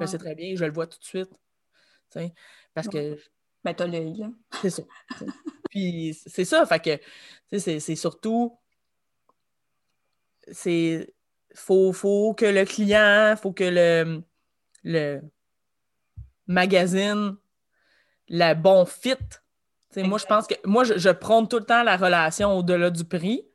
Je 0.00 0.06
sais 0.06 0.18
très 0.18 0.34
bien, 0.34 0.54
je 0.56 0.64
le 0.64 0.72
vois 0.72 0.86
tout 0.86 0.98
de 0.98 1.04
suite. 1.04 1.30
Parce 2.72 2.88
que. 2.88 3.18
Ben, 3.64 3.74
t'as 3.74 3.86
l'œil. 3.86 4.24
C'est 4.62 4.70
ça. 4.70 4.82
Puis 5.70 6.16
c'est 6.26 6.44
ça, 6.44 6.64
fait 6.64 6.80
que 6.80 7.58
c'est 7.58 7.96
surtout. 7.96 8.56
C'est 10.52 11.12
faut, 11.54 11.92
faut 11.92 12.34
que 12.34 12.44
le 12.44 12.64
client, 12.64 13.34
faut 13.40 13.52
que 13.52 13.64
le, 13.64 14.22
le 14.82 15.20
magazine, 16.46 17.36
le 18.28 18.54
bon 18.54 18.84
fit. 18.84 19.14
moi, 19.96 20.18
je 20.18 20.26
pense 20.26 20.46
que 20.46 20.54
moi, 20.64 20.84
je, 20.84 21.10
prône 21.10 21.48
tout 21.48 21.58
le 21.58 21.64
temps 21.64 21.82
la 21.82 21.96
relation 21.96 22.56
au-delà 22.56 22.90
du 22.90 23.04
prix. 23.04 23.46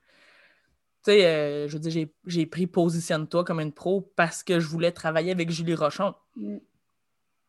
Tu 1.03 1.11
sais, 1.11 1.25
euh, 1.25 1.67
je 1.67 1.73
veux 1.73 1.79
dire, 1.79 2.07
j'ai 2.25 2.45
pris 2.45 2.67
Positionne-toi 2.67 3.43
comme 3.43 3.59
une 3.59 3.73
pro 3.73 4.01
parce 4.15 4.43
que 4.43 4.59
je 4.59 4.67
voulais 4.67 4.91
travailler 4.91 5.31
avec 5.31 5.49
Julie 5.49 5.75
Rochon. 5.75 6.13
Mm. 6.35 6.57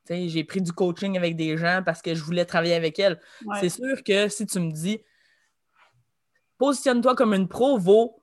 J'ai 0.09 0.43
pris 0.43 0.61
du 0.61 0.73
coaching 0.73 1.17
avec 1.17 1.37
des 1.37 1.57
gens 1.57 1.83
parce 1.85 2.03
que 2.03 2.17
je 2.17 2.25
voulais 2.25 2.45
travailler 2.45 2.75
avec 2.75 2.99
elle. 2.99 3.21
C'est 3.61 3.69
sûr 3.69 4.03
que 4.03 4.29
si 4.29 4.45
tu 4.47 4.59
me 4.59 4.73
dis 4.73 5.01
Positionne-toi 6.59 7.15
comme 7.15 7.33
une 7.33 7.49
pro 7.49 7.79
vaut 7.79 8.20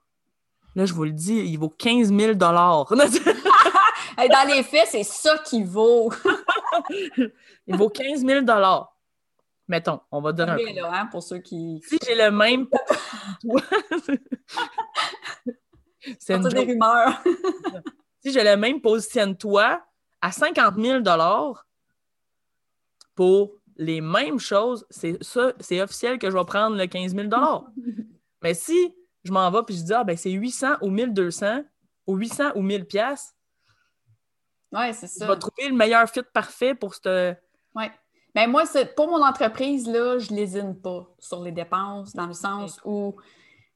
Là, 0.78 0.86
je 0.86 0.94
vous 0.94 1.04
le 1.06 1.12
dis, 1.12 1.40
il 1.40 1.58
vaut 1.58 1.72
15 1.72 2.16
000 2.16 2.34
Dans 2.36 2.52
les 4.48 4.62
faits, 4.62 4.90
c'est 4.92 5.02
ça 5.02 5.40
qu'il 5.40 5.66
vaut. 5.66 6.14
il 7.66 7.76
vaut 7.76 7.90
15 7.90 8.24
000 8.24 8.46
Mettons, 9.68 10.02
on 10.12 10.22
va 10.22 10.34
donner 10.34 10.52
un. 10.52 10.58
Là, 10.76 10.92
hein, 10.94 11.08
pour 11.08 11.24
ceux 11.24 11.40
qui. 11.40 11.82
Si 11.84 11.98
j'ai 12.06 12.14
le 12.14 12.30
même. 12.30 12.68
c'est 16.20 16.36
une 16.36 16.48
des 16.48 16.60
rumeurs. 16.60 17.24
si 18.24 18.32
j'ai 18.32 18.44
le 18.44 18.56
même 18.56 18.80
positionne-toi 18.80 19.82
à 20.22 20.32
50 20.32 20.76
000 20.76 21.02
pour 23.16 23.54
les 23.78 24.00
mêmes 24.00 24.40
choses, 24.40 24.86
c'est 24.92 25.18
ça, 25.24 25.54
c'est 25.60 25.82
officiel 25.82 26.20
que 26.20 26.30
je 26.30 26.38
vais 26.38 26.46
prendre 26.46 26.78
le 26.78 26.86
15 26.86 27.16
000 27.16 27.30
Mais 28.44 28.54
si 28.54 28.94
je 29.28 29.32
m'en 29.32 29.50
vais, 29.52 29.64
puis 29.64 29.76
je 29.76 29.84
dis, 29.84 29.94
ah, 29.94 30.04
ben 30.04 30.18
c'est 30.18 30.32
800 30.32 30.78
ou 30.82 30.90
1200, 30.90 31.64
ou 32.08 32.16
800 32.16 32.52
ou 32.56 32.62
1000 32.62 32.86
pièces. 32.86 33.34
Ouais, 34.72 34.94
c'est 34.94 35.08
ça. 35.08 35.26
Je 35.26 35.32
vais 35.32 35.38
trouver 35.38 35.70
le 35.70 35.76
meilleur 35.76 36.10
fit 36.10 36.24
parfait 36.34 36.74
pour 36.74 36.96
cette... 36.96 37.40
Ouais. 37.76 37.92
Ben 38.36 38.50
moi, 38.50 38.64
pour 38.96 39.08
mon 39.08 39.24
entreprise, 39.24 39.88
là, 39.88 40.20
je 40.20 40.34
lésine 40.34 40.80
pas 40.80 41.08
sur 41.20 41.42
les 41.42 41.52
dépenses, 41.52 42.14
dans 42.14 42.28
le 42.28 42.34
sens 42.34 42.80
où 42.86 43.16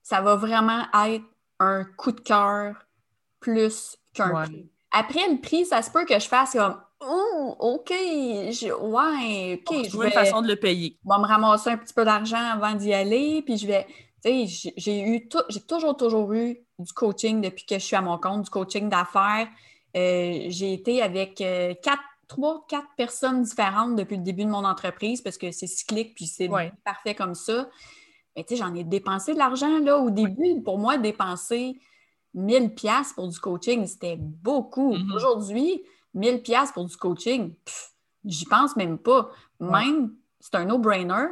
ça 0.04 0.22
va 0.22 0.36
vraiment 0.36 0.84
être 1.06 1.26
un 1.60 1.84
coup 1.84 2.12
de 2.12 2.20
cœur 2.22 2.76
plus 3.40 3.98
qu'un 4.14 4.46
prix. 4.46 4.72
Après 4.92 5.28
le 5.30 5.40
prix, 5.40 5.66
ça 5.66 5.82
se 5.82 5.90
peut 5.90 6.06
que 6.06 6.20
je 6.20 6.28
fasse 6.28 6.54
comme 6.54 6.80
Oh, 7.04 7.56
OK, 7.58 7.90
je... 7.90 8.72
ouais, 8.72 9.60
OK. 9.66 9.90
Je 9.90 9.98
vais 9.98 10.06
une 10.06 10.12
façon 10.12 10.42
de 10.44 10.48
le 10.48 10.56
payer. 10.56 11.00
Je 11.04 11.10
vais 11.10 11.20
me 11.20 11.26
ramasser 11.26 11.72
un 11.72 11.78
petit 11.78 11.94
peu 11.94 12.06
d'argent 12.06 12.38
avant 12.38 12.76
d'y 12.76 12.94
aller, 12.94 13.42
puis 13.42 13.58
je 13.58 13.66
vais 13.66 13.88
j'ai 14.24 15.02
eu 15.02 15.30
j'ai 15.50 15.62
toujours, 15.62 15.98
toujours 15.98 16.34
eu 16.34 16.60
du 16.78 16.94
coaching 16.94 17.42
depuis 17.42 17.66
que 17.66 17.76
je 17.76 17.84
suis 17.84 17.96
à 17.96 18.02
mon 18.02 18.18
compte, 18.18 18.44
du 18.44 18.50
coaching 18.50 18.90
d'affaires. 18.90 19.48
Euh, 19.96 20.46
j'ai 20.48 20.74
été 20.74 21.02
avec 21.02 21.42
euh, 21.42 21.74
quatre, 21.82 22.04
trois, 22.28 22.66
quatre 22.68 22.88
personnes 22.96 23.44
différentes 23.44 23.96
depuis 23.96 24.18
le 24.18 24.24
début 24.24 24.46
de 24.46 24.50
mon 24.50 24.64
entreprise 24.64 25.22
parce 25.22 25.38
que 25.38 25.52
c'est 25.52 25.68
cyclique 25.68 26.16
puis 26.16 26.28
c'est 26.28 26.50
parfait 26.84 27.16
comme 27.16 27.36
ça. 27.36 27.70
Mais 28.36 28.44
tu 28.44 28.50
sais, 28.50 28.56
j'en 28.58 28.74
ai 28.76 28.84
dépensé 28.84 29.34
de 29.34 29.40
l'argent 29.40 29.80
là 29.80 29.98
au 29.98 30.10
début. 30.10 30.62
Pour 30.64 30.78
moi, 30.78 30.98
dépenser 30.98 31.78
1000 32.34 32.74
pièces 32.74 33.14
pour 33.14 33.28
du 33.28 33.38
coaching, 33.40 33.86
c'était 33.86 34.18
beaucoup. 34.18 34.94
Mm-hmm. 34.94 35.16
Aujourd'hui, 35.16 35.84
1000 36.14 36.42
pièces 36.42 36.72
pour 36.72 36.86
du 36.86 36.96
coaching, 36.96 37.54
j'y 38.24 38.46
pense 38.46 38.76
même 38.76 38.98
pas. 38.98 39.30
Même, 39.60 40.14
c'est 40.40 40.56
un 40.56 40.66
no-brainer 40.66 41.28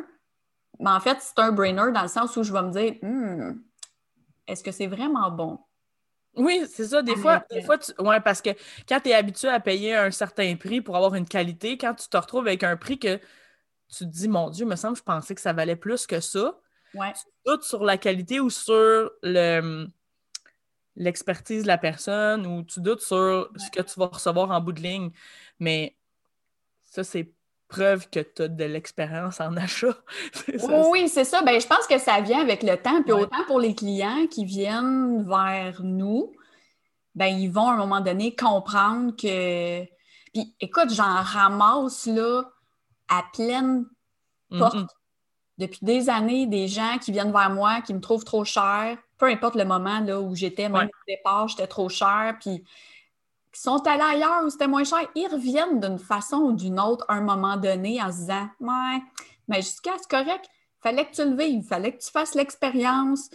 mais 0.79 0.89
en 0.89 0.99
fait, 0.99 1.17
c'est 1.19 1.37
un 1.39 1.51
brainer 1.51 1.91
dans 1.93 2.01
le 2.01 2.07
sens 2.07 2.35
où 2.37 2.43
je 2.43 2.53
vais 2.53 2.61
me 2.61 2.71
dire 2.71 2.95
hmm, 3.01 3.59
est-ce 4.47 4.63
que 4.63 4.71
c'est 4.71 4.87
vraiment 4.87 5.29
bon? 5.31 5.59
Oui, 6.35 6.65
c'est 6.69 6.87
ça. 6.87 7.01
Des 7.01 7.15
fois, 7.15 7.43
des 7.51 7.61
fois 7.61 7.77
tu... 7.77 7.91
ouais, 7.99 8.21
parce 8.21 8.41
que 8.41 8.51
quand 8.87 8.99
tu 9.01 9.09
es 9.09 9.13
habitué 9.13 9.49
à 9.49 9.59
payer 9.59 9.95
un 9.95 10.11
certain 10.11 10.55
prix 10.55 10.81
pour 10.81 10.95
avoir 10.95 11.15
une 11.15 11.27
qualité, 11.27 11.77
quand 11.77 11.93
tu 11.95 12.07
te 12.07 12.17
retrouves 12.17 12.47
avec 12.47 12.63
un 12.63 12.77
prix 12.77 12.97
que 12.97 13.17
tu 13.89 14.05
te 14.05 14.09
dis, 14.09 14.27
mon 14.27 14.49
Dieu, 14.49 14.65
me 14.65 14.75
semble, 14.75 14.95
je 14.95 15.03
pensais 15.03 15.35
que 15.35 15.41
ça 15.41 15.53
valait 15.53 15.75
plus 15.75 16.07
que 16.07 16.19
ça. 16.19 16.59
Ouais. 16.93 17.11
Tu 17.13 17.25
doutes 17.45 17.63
sur 17.63 17.83
la 17.83 17.97
qualité 17.97 18.39
ou 18.39 18.49
sur 18.49 19.11
le 19.21 19.87
l'expertise 20.95 21.63
de 21.63 21.67
la 21.67 21.77
personne 21.77 22.45
ou 22.45 22.63
tu 22.63 22.81
doutes 22.81 23.01
sur 23.01 23.49
ce 23.55 23.71
que 23.71 23.81
tu 23.81 23.99
vas 23.99 24.07
recevoir 24.07 24.51
en 24.51 24.59
bout 24.59 24.73
de 24.73 24.81
ligne. 24.81 25.11
Mais 25.57 25.97
ça, 26.83 27.03
c'est 27.03 27.31
preuve 27.69 28.09
que 28.09 28.19
tu 28.19 28.41
as 28.41 28.47
de 28.47 28.63
l'expérience 28.65 29.39
en 29.39 29.55
achat. 29.55 29.95
oui, 30.89 31.07
c'est 31.07 31.23
ça. 31.23 31.41
Ben, 31.43 31.61
je 31.61 31.67
pense 31.67 31.87
que 31.87 31.97
ça 31.97 32.19
vient 32.19 32.41
avec 32.41 32.63
le 32.63 32.75
temps. 32.75 33.01
Puis 33.03 33.13
autant 33.13 33.43
pour 33.47 33.59
les 33.59 33.73
clients 33.75 34.27
qui 34.29 34.43
viennent 34.43 35.23
vers 35.23 35.81
nous, 35.83 36.33
ben 37.15 37.27
ils 37.27 37.49
vont 37.49 37.69
à 37.69 37.73
un 37.73 37.77
moment 37.77 38.01
donné 38.01 38.35
comprendre 38.35 39.15
que. 39.15 39.83
Puis 40.33 40.55
écoute, 40.59 40.91
j'en 40.91 41.21
ramasse 41.21 42.05
là 42.07 42.43
à 43.07 43.23
pleine 43.33 43.85
porte. 44.49 44.75
Mhm. 44.75 44.87
Depuis 45.59 45.79
des 45.81 46.09
années, 46.09 46.47
des 46.47 46.67
gens 46.67 46.97
qui 46.99 47.11
viennent 47.11 47.33
vers 47.33 47.49
moi, 47.49 47.81
qui 47.81 47.93
me 47.93 47.99
trouvent 47.99 48.23
trop 48.23 48.45
cher, 48.45 48.97
peu 49.17 49.25
importe 49.25 49.55
le 49.55 49.65
moment 49.65 49.99
là, 49.99 50.21
où 50.21 50.33
j'étais, 50.33 50.69
même 50.69 50.83
Ouais. 50.83 50.85
au 50.85 51.05
départ, 51.07 51.47
j'étais 51.49 51.67
trop 51.67 51.89
cher, 51.89 52.37
puis 52.39 52.63
qui 53.59 53.63
sont 53.63 53.85
allés 53.87 54.01
ailleurs 54.01 54.45
où 54.45 54.49
c'était 54.49 54.67
moins 54.67 54.85
cher, 54.85 54.99
ils 55.15 55.27
reviennent 55.27 55.81
d'une 55.81 55.99
façon 55.99 56.37
ou 56.37 56.53
d'une 56.53 56.79
autre 56.79 57.03
à 57.09 57.15
un 57.15 57.21
moment 57.21 57.57
donné 57.57 58.01
en 58.01 58.09
se 58.09 58.19
disant 58.19 58.47
Ouais, 58.61 59.01
mais 59.49 59.57
jusqu'à 59.61 59.91
c'est 59.97 60.09
correct, 60.09 60.45
fallait 60.81 61.05
que 61.05 61.11
tu 61.13 61.25
le 61.29 61.35
vives, 61.35 61.67
fallait 61.67 61.91
que 61.91 62.01
tu 62.01 62.09
fasses 62.09 62.35
l'expérience 62.35 63.29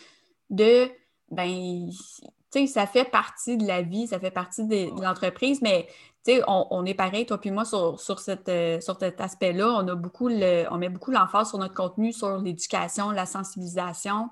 de 0.49 0.89
ben 1.31 1.91
tu 1.91 2.61
sais, 2.61 2.67
ça 2.67 2.87
fait 2.87 3.05
partie 3.05 3.59
de 3.59 3.67
la 3.67 3.83
vie, 3.83 4.07
ça 4.07 4.19
fait 4.19 4.31
partie 4.31 4.65
de, 4.65 4.97
de 4.97 5.03
l'entreprise, 5.03 5.61
mais 5.61 5.89
tu 6.25 6.33
sais, 6.33 6.43
on, 6.47 6.69
on 6.71 6.87
est 6.87 6.95
pareil, 6.95 7.27
toi 7.27 7.37
puis 7.37 7.51
moi, 7.51 7.67
sur, 7.67 8.01
sur, 8.01 8.19
cette, 8.19 8.49
euh, 8.49 8.81
sur 8.81 8.97
cet 8.99 9.21
aspect-là. 9.21 9.69
On 9.83 9.89
a 9.89 9.95
beaucoup 9.95 10.29
le- 10.29 10.65
on 10.71 10.79
met 10.79 10.89
beaucoup 10.89 11.11
l'emphase 11.11 11.51
sur 11.51 11.59
notre 11.59 11.75
contenu, 11.75 12.13
sur 12.15 12.39
l'éducation, 12.39 13.11
la 13.11 13.27
sensibilisation. 13.27 14.31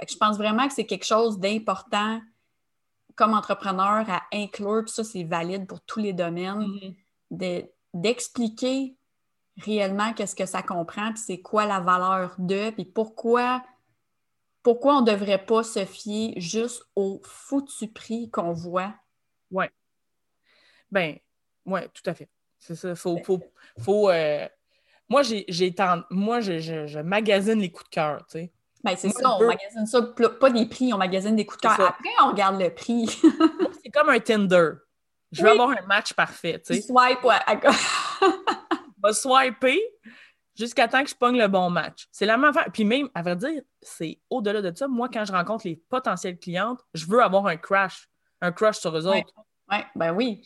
Fait 0.00 0.06
que 0.06 0.12
je 0.12 0.16
pense 0.16 0.38
vraiment 0.38 0.68
que 0.68 0.72
c'est 0.72 0.86
quelque 0.86 1.04
chose 1.04 1.38
d'important 1.38 2.20
comme 3.16 3.34
entrepreneur 3.34 4.08
à 4.08 4.22
inclure, 4.32 4.82
puis 4.84 4.92
ça, 4.92 5.04
c'est 5.04 5.24
valide 5.24 5.66
pour 5.66 5.80
tous 5.82 6.00
les 6.00 6.12
domaines, 6.12 6.58
Mhm. 6.60 6.94
de- 7.30 7.64
d'expliquer 7.94 8.96
réellement 9.58 10.12
qu'est-ce 10.14 10.34
que 10.36 10.46
ça 10.46 10.62
comprend, 10.62 11.12
puis 11.12 11.22
c'est 11.24 11.40
quoi 11.40 11.66
la 11.66 11.80
valeur 11.80 12.34
de, 12.38 12.70
puis 12.70 12.84
pourquoi, 12.84 13.62
pourquoi 14.62 14.98
on 14.98 15.00
ne 15.02 15.10
devrait 15.10 15.44
pas 15.44 15.62
se 15.62 15.84
fier 15.84 16.34
juste 16.38 16.84
au 16.96 17.20
foutu 17.24 17.88
prix 17.88 18.30
qu'on 18.30 18.52
voit. 18.52 18.94
Ben, 20.90 21.18
ouais, 21.66 21.88
tout 21.88 22.02
à 22.06 22.14
fait. 22.14 22.28
C'est 22.58 22.74
ça. 22.76 22.94
Faut, 22.94 23.14
Ben. 23.16 23.24
faut, 23.24 23.40
faut, 23.78 24.10
euh, 24.10 24.46
Moi, 25.08 25.22
j'ai, 25.22 25.44
moi 26.10 26.40
je, 26.40 26.58
je- 26.58 26.86
je 26.86 26.98
magasine 27.00 27.58
les 27.58 27.70
coups 27.70 27.84
de 27.90 27.94
cœur, 27.94 28.24
tu 28.26 28.38
sais. 28.38 28.52
Ben, 28.84 28.96
c'est 28.96 29.10
ça, 29.10 29.34
on 29.36 29.38
veux- 29.40 29.46
magasine 29.46 29.86
ça, 29.86 30.02
pas 30.40 30.50
des 30.50 30.66
prix, 30.66 30.92
on 30.92 30.98
magasine 30.98 31.36
des 31.36 31.46
coups 31.46 31.60
de 31.60 31.68
cœur. 31.68 31.80
Après, 31.80 32.08
on 32.24 32.28
regarde 32.30 32.60
le 32.60 32.70
prix. 32.74 33.06
C'est 33.82 33.90
comme 33.90 34.08
un 34.08 34.18
Tinder. 34.18 34.70
Je 35.30 35.40
veux 35.42 35.48
Oui. 35.48 35.52
avoir 35.52 35.70
un 35.70 35.86
match 35.86 36.12
parfait, 36.14 36.60
tu 36.64 36.74
sais. 36.74 36.80
swipe 36.82 37.22
ouais. 37.24 37.36
Je 38.22 39.08
vais 39.08 39.12
swiper 39.14 39.80
jusqu'à 40.56 40.86
temps 40.88 41.02
que 41.02 41.08
je 41.10 41.14
pogne 41.14 41.38
le 41.38 41.48
bon 41.48 41.70
match. 41.70 42.06
C'est 42.12 42.26
la 42.26 42.36
même 42.36 42.50
affaire. 42.50 42.66
Puis 42.72 42.84
même, 42.84 43.08
à 43.14 43.22
vrai 43.22 43.36
dire, 43.36 43.62
c'est 43.80 44.20
au-delà 44.30 44.60
de 44.62 44.76
ça. 44.76 44.86
Moi, 44.88 45.08
quand 45.12 45.24
je 45.24 45.32
rencontre 45.32 45.66
les 45.66 45.76
potentielles 45.76 46.38
clientes, 46.38 46.80
je 46.94 47.06
veux 47.06 47.22
avoir 47.22 47.46
un 47.46 47.56
crash, 47.56 48.08
un 48.40 48.52
crush 48.52 48.78
sur 48.78 48.96
eux 48.96 49.06
autres. 49.06 49.32
Ouais, 49.70 49.84
ben 49.96 50.12
oui. 50.12 50.42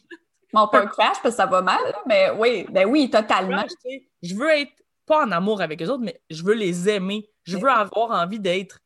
Bon, 0.53 0.68
pas 0.68 0.80
un 0.82 0.87
crash 0.87 1.16
parce 1.22 1.34
que 1.34 1.43
ça 1.43 1.47
va 1.47 1.61
mal, 1.61 1.80
mais 2.07 2.30
oui, 2.39 2.66
ben 2.70 2.89
oui, 2.89 3.11
totalement. 3.11 3.64
Je 4.22 4.34
veux 4.34 4.49
être 4.51 4.72
pas 5.05 5.24
en 5.26 5.32
amour 5.32 5.61
avec 5.61 5.82
eux 5.82 5.89
autres, 5.89 6.05
mais 6.05 6.20
je 6.30 6.43
veux 6.43 6.55
les 6.55 6.89
aimer. 6.89 7.28
Je 7.47 7.57
veux 7.57 7.70
avoir 7.70 8.11
envie 8.11 8.40
d'être 8.40 8.80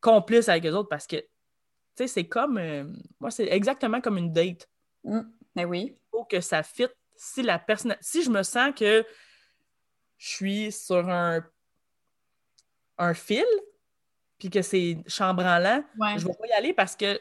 complice 0.00 0.48
avec 0.48 0.64
eux 0.66 0.72
autres 0.74 0.88
parce 0.88 1.06
que, 1.06 1.16
tu 1.16 1.26
sais, 1.96 2.06
c'est 2.06 2.26
comme. 2.28 2.56
euh, 2.58 2.84
moi, 3.20 3.30
c'est 3.30 3.46
exactement 3.48 4.00
comme 4.00 4.16
une 4.18 4.32
date. 4.32 4.68
Mm, 5.04 5.20
Ben 5.56 5.64
oui. 5.66 5.94
Il 5.96 5.98
faut 6.10 6.24
que 6.24 6.40
ça 6.40 6.62
fitte. 6.62 6.94
Si 7.16 7.42
la 7.42 7.58
personne. 7.58 7.96
Si 8.00 8.22
je 8.22 8.30
me 8.30 8.42
sens 8.42 8.72
que 8.74 9.04
je 10.18 10.28
suis 10.28 10.72
sur 10.72 11.08
un, 11.08 11.44
un 12.98 13.14
fil, 13.14 13.44
puis 14.38 14.48
que 14.50 14.62
c'est 14.62 14.98
chambranlant, 15.06 15.84
Ouais. 15.98 16.18
je 16.18 16.26
vais 16.26 16.32
pas 16.34 16.46
y 16.46 16.52
aller 16.52 16.72
parce 16.72 16.96
que, 16.96 17.20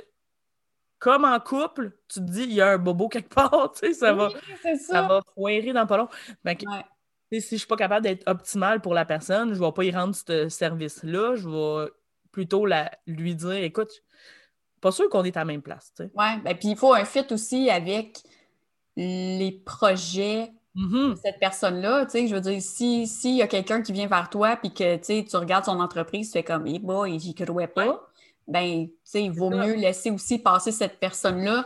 comme 1.00 1.26
en 1.26 1.40
couple, 1.40 1.92
tu 2.08 2.20
te 2.20 2.26
dis, 2.26 2.44
il 2.44 2.54
y 2.54 2.62
a 2.62 2.70
un 2.72 2.78
bobo 2.78 3.10
quelque 3.10 3.30
part, 3.34 3.72
tu 3.74 3.88
sais, 3.88 3.94
ça, 3.94 4.14
va, 4.14 4.28
Oui, 4.30 4.34
ça 4.64 4.76
ça. 4.78 5.02
va 5.08 5.22
foirer 5.34 5.74
dans 5.74 5.86
pas 5.88 5.98
long. 5.98 6.10
Ouais. 6.46 6.58
Si 7.32 7.56
je 7.56 7.60
suis 7.60 7.68
pas 7.68 7.76
capable 7.76 8.04
d'être 8.06 8.28
optimale 8.28 8.82
pour 8.82 8.94
la 8.94 9.06
personne, 9.06 9.54
je 9.54 9.60
vais 9.60 9.72
pas 9.72 9.84
y 9.84 9.92
rendre 9.92 10.16
ce 10.16 10.50
service-là. 10.50 11.36
Je 11.36 11.48
vais 11.48 11.92
plutôt 12.32 12.66
la, 12.66 12.92
lui 13.08 13.36
dire, 13.36 13.52
écoute, 13.64 13.92
pas 14.82 14.92
sûr 14.92 15.10
qu'on 15.10 15.24
est 15.24 15.36
à 15.38 15.42
la 15.42 15.46
même 15.46 15.62
place. 15.62 15.94
Ouais, 16.16 16.38
ben 16.44 16.56
puis 16.58 16.70
il 16.70 16.78
faut 16.78 16.94
un 16.94 17.06
fit 17.06 17.26
aussi 17.32 17.70
avec 17.70 18.20
les 18.96 19.62
projets 19.66 20.52
Mhm. 20.76 21.12
de 21.12 21.16
cette 21.16 21.40
personne-là. 21.40 22.08
Je 22.14 22.34
veux 22.34 22.42
dire, 22.42 22.62
si- 22.62 23.08
s'il 23.08 23.36
y 23.36 23.42
a 23.42 23.48
quelqu'un 23.48 23.82
qui 23.82 23.92
vient 23.92 24.08
vers 24.08 24.30
toi 24.30 24.56
puis 24.56 24.74
que 24.74 24.98
tu 24.98 25.36
regardes 25.36 25.66
son 25.66 25.80
entreprise, 25.80 26.28
tu 26.28 26.34
fais 26.34 26.44
comme, 26.44 26.66
eh 26.68 26.80
boy, 26.80 27.20
j'y 27.20 27.34
crois 27.36 27.68
pas, 27.68 27.88
Ouais. 27.88 27.96
ben, 28.48 28.88
tu 28.88 28.94
sais, 29.04 29.24
il 29.24 29.32
vaut 29.32 29.50
mieux 29.50 29.74
laisser 29.76 30.12
aussi 30.12 30.40
passer 30.40 30.72
cette 30.72 31.00
personne-là. 31.00 31.66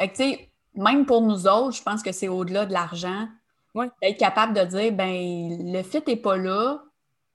Fait 0.00 0.08
que, 0.08 0.16
tu 0.16 0.22
sais, 0.24 0.50
même 0.74 1.04
pour 1.06 1.22
nous 1.22 1.46
autres, 1.46 1.76
je 1.76 1.82
pense 1.82 2.02
que 2.02 2.12
c'est 2.12 2.28
au-delà 2.28 2.64
de 2.66 2.72
l'argent. 2.72 3.28
Ouais. 3.74 3.88
D'être 4.02 4.18
capable 4.18 4.54
de 4.54 4.64
dire, 4.64 4.92
ben, 4.92 5.72
le 5.72 5.82
fit 5.82 6.02
n'est 6.06 6.16
pas 6.16 6.36
là, 6.36 6.82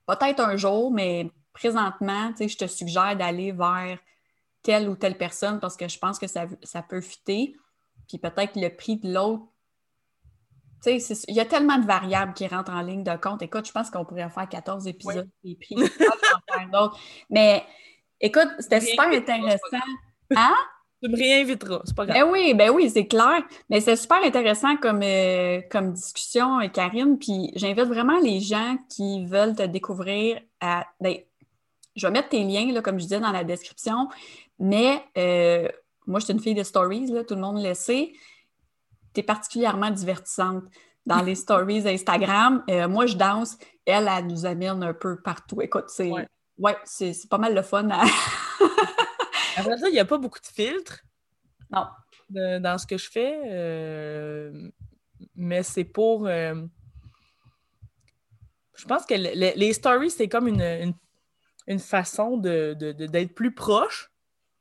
peut-être 0.07 0.39
un 0.41 0.55
jour, 0.57 0.91
mais 0.91 1.29
présentement, 1.53 2.31
tu 2.31 2.37
sais, 2.37 2.47
je 2.49 2.57
te 2.57 2.67
suggère 2.67 3.15
d'aller 3.15 3.51
vers 3.51 3.97
telle 4.61 4.89
ou 4.89 4.95
telle 4.95 5.17
personne 5.17 5.59
parce 5.59 5.77
que 5.77 5.87
je 5.87 5.97
pense 5.99 6.19
que 6.19 6.27
ça, 6.27 6.45
ça 6.63 6.81
peut 6.81 7.01
fitter. 7.01 7.55
Puis 8.07 8.17
peut-être 8.17 8.55
le 8.55 8.69
prix 8.69 8.97
de 8.97 9.13
l'autre 9.13 9.43
tu 10.83 10.91
sais, 10.91 10.99
c'est- 10.99 11.25
il 11.29 11.35
y 11.35 11.39
a 11.39 11.45
tellement 11.45 11.77
de 11.79 11.85
variables 11.85 12.33
qui 12.33 12.45
rentrent 12.45 12.71
en 12.73 12.81
ligne 12.81 13.03
de 13.03 13.15
compte. 13.15 13.41
Écoute, 13.41 13.65
je 13.65 13.71
pense 13.71 13.89
qu'on 13.89 14.05
pourrait 14.05 14.29
faire 14.29 14.47
14 14.47 14.85
épisodes 14.87 15.27
des 15.43 15.55
prix. 15.55 15.75
Mais 17.29 17.63
écoute, 18.19 18.49
c'était 18.59 18.81
super 18.81 19.05
intéressant. 19.07 19.77
Tu 21.03 21.09
me 21.09 21.17
réinviteras, 21.17 21.81
c'est 21.85 21.95
pas 21.95 22.05
grave. 22.05 22.17
Ben 22.17 22.31
oui, 22.31 22.53
ben 22.53 22.71
oui, 22.71 22.89
c'est 22.89 23.05
clair. 23.05 23.43
Mais 23.69 23.79
c'est 23.81 23.95
super 23.95 24.23
intéressant 24.23 24.75
comme, 24.77 25.01
euh, 25.03 25.61
comme 25.69 25.91
discussion, 25.93 26.59
euh, 26.61 26.67
Karine. 26.67 27.17
Puis 27.19 27.51
j'invite 27.55 27.85
vraiment 27.85 28.17
les 28.19 28.39
gens 28.39 28.77
qui 28.89 29.25
veulent 29.25 29.55
te 29.55 29.63
découvrir 29.63 30.39
à. 30.61 30.85
ben, 31.01 31.17
je 31.95 32.07
vais 32.07 32.11
mettre 32.11 32.29
tes 32.29 32.43
liens, 32.43 32.71
là, 32.73 32.81
comme 32.81 32.97
je 32.97 33.03
disais, 33.03 33.19
dans 33.19 33.31
la 33.31 33.43
description. 33.43 34.07
Mais 34.59 35.01
euh, 35.17 35.67
moi, 36.07 36.19
je 36.19 36.25
suis 36.25 36.33
une 36.33 36.39
fille 36.41 36.55
de 36.55 36.63
stories, 36.63 37.07
là, 37.07 37.23
tout 37.23 37.35
le 37.35 37.41
monde 37.41 37.61
le 37.63 37.73
sait. 37.73 38.13
Tu 39.13 39.19
es 39.19 39.23
particulièrement 39.23 39.91
divertissante 39.91 40.63
dans 41.05 41.21
les 41.21 41.35
stories 41.35 41.87
Instagram. 41.87 42.63
Euh, 42.69 42.87
moi, 42.87 43.05
je 43.05 43.15
danse. 43.15 43.57
Elle, 43.85 44.09
elle 44.13 44.27
nous 44.27 44.45
amène 44.45 44.81
un 44.83 44.93
peu 44.93 45.21
partout. 45.21 45.61
Écoute, 45.61 45.85
c'est 45.89 46.09
Ouais. 46.57 46.75
c'est 46.85 47.29
pas 47.29 47.37
mal 47.37 47.53
le 47.53 47.61
fun. 47.61 47.87
à- 47.91 48.05
Après 49.57 49.77
ça, 49.77 49.87
il 49.89 49.93
n'y 49.93 49.99
a 49.99 50.05
pas 50.05 50.17
beaucoup 50.17 50.39
de 50.39 50.45
filtres 50.47 51.03
non. 51.71 51.85
de- 52.29 52.59
dans 52.59 52.77
ce 52.77 52.85
que 52.87 52.97
je 52.97 53.09
fais, 53.09 53.41
euh, 53.47 54.69
mais 55.35 55.63
c'est 55.63 55.83
pour. 55.85 56.27
euh, 56.27 56.55
je 58.75 58.85
pense 58.85 59.05
que 59.05 59.13
le- 59.13 59.33
le- 59.35 59.53
les 59.57 59.73
stories, 59.73 60.11
c'est 60.11 60.27
comme 60.27 60.47
une, 60.47 60.61
une, 60.61 60.93
une 61.67 61.79
façon 61.79 62.37
de, 62.37 62.75
de- 62.77 62.91
de- 62.91 63.05
d'être 63.07 63.33
plus 63.33 63.53
proche. 63.53 64.11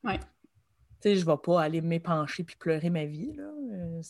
Ouais. 0.03 0.19
Tu 0.19 1.09
sais, 1.11 1.15
je 1.17 1.25
ne 1.25 1.31
vais 1.31 1.37
pas 1.43 1.61
aller 1.61 1.81
m'épancher 1.81 2.43
puis 2.43 2.55
pleurer 2.55 2.89
ma 2.89 3.05
vie. 3.05 3.33
Là. 3.33 3.43
Euh, 3.43 4.01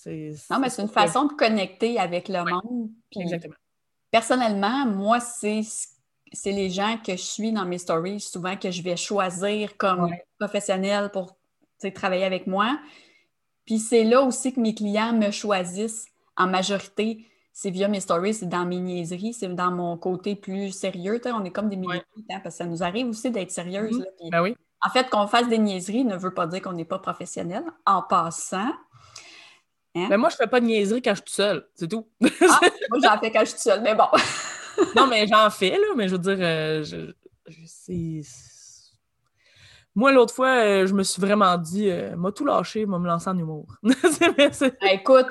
Non, 0.51 0.59
mais 0.59 0.69
c'est 0.69 0.81
une 0.83 0.87
façon 0.89 1.25
de 1.25 1.33
connecter 1.33 1.99
avec 1.99 2.29
le 2.29 2.41
Ouais. 2.41 2.51
monde. 2.51 2.91
Exactement. 3.15 3.55
personnellement, 4.11 4.85
moi, 4.85 5.19
c'est 5.19 5.61
c'est 6.35 6.51
les 6.51 6.69
gens 6.69 6.97
que 7.03 7.13
je 7.13 7.21
suis 7.21 7.51
dans 7.51 7.65
mes 7.65 7.77
stories, 7.79 8.19
souvent 8.19 8.55
que 8.55 8.69
je 8.71 8.81
vais 8.83 8.95
choisir 8.97 9.75
comme 9.77 10.03
Ouais. 10.05 10.25
professionnel 10.39 11.09
pour 11.11 11.35
travailler 11.93 12.25
avec 12.25 12.47
moi. 12.47 12.79
Puis 13.65 13.79
c'est 13.79 14.03
là 14.03 14.21
aussi 14.21 14.53
que 14.53 14.59
mes 14.59 14.73
clients 14.75 15.13
me 15.13 15.31
choisissent 15.31 16.05
en 16.37 16.47
majorité. 16.47 17.25
C'est 17.53 17.69
via 17.69 17.87
mes 17.87 17.99
stories, 18.01 18.33
c'est 18.33 18.49
dans 18.49 18.65
mes 18.65 18.79
niaiseries, 18.79 19.33
c'est 19.33 19.47
dans 19.53 19.71
mon 19.71 19.97
côté 19.97 20.35
plus 20.35 20.71
sérieux. 20.71 21.21
On 21.25 21.43
est 21.45 21.51
comme 21.51 21.69
des 21.69 21.77
Ouais. 21.77 21.83
militantes, 21.83 22.05
hein, 22.31 22.39
parce 22.43 22.55
que 22.55 22.63
ça 22.63 22.65
nous 22.65 22.83
arrive 22.83 23.07
aussi 23.07 23.31
d'être 23.31 23.51
sérieuse. 23.51 23.93
Mhm. 23.95 23.99
là. 24.03 24.05
Puis, 24.19 24.29
Ben 24.29 24.41
oui. 24.41 24.55
En 24.85 24.89
fait, 24.89 25.09
qu'on 25.09 25.25
fasse 25.25 25.47
des 25.47 25.57
niaiseries 25.57 26.03
ne 26.03 26.15
veut 26.17 26.33
pas 26.33 26.45
dire 26.47 26.61
qu'on 26.61 26.73
n'est 26.73 26.85
pas 26.85 26.99
professionnel. 26.99 27.63
En 27.85 28.01
passant, 28.03 28.69
Mais 29.95 30.17
moi, 30.17 30.29
je 30.29 30.35
fais 30.35 30.47
pas 30.47 30.59
de 30.59 30.65
niaiserie 30.65 31.01
quand 31.01 31.11
je 31.11 31.15
suis 31.15 31.23
toute 31.25 31.33
seule, 31.35 31.65
c'est 31.75 31.87
tout. 31.87 32.05
ah, 32.21 32.27
moi 32.89 32.99
j'en 33.01 33.17
fais 33.19 33.31
quand 33.31 33.39
je 33.41 33.51
suis 33.51 33.59
seule, 33.59 33.81
mais 33.81 33.95
bon. 33.95 34.07
Non, 34.95 35.07
mais 35.07 35.27
j'en 35.27 35.49
fais, 35.49 35.71
là, 35.71 35.87
mais 35.95 36.07
je 36.07 36.13
veux 36.13 36.19
dire, 36.19 36.37
euh, 36.39 36.83
je, 36.83 37.11
je- 37.47 38.21
Moi, 39.97 40.11
l'autre 40.11 40.33
fois, 40.33 40.49
euh, 40.63 40.87
je 40.87 40.93
me 40.93 41.03
suis 41.03 41.21
vraiment 41.21 41.57
dit, 41.57 41.89
euh, 41.89 42.15
m'a 42.17 42.31
tout 42.31 42.45
lâché, 42.45 42.85
m'a 42.85 42.99
me 42.99 43.07
lancer 43.07 43.29
en 43.29 43.37
humour. 43.37 43.67
Ben, 44.37 44.51
Écoute, 44.91 45.27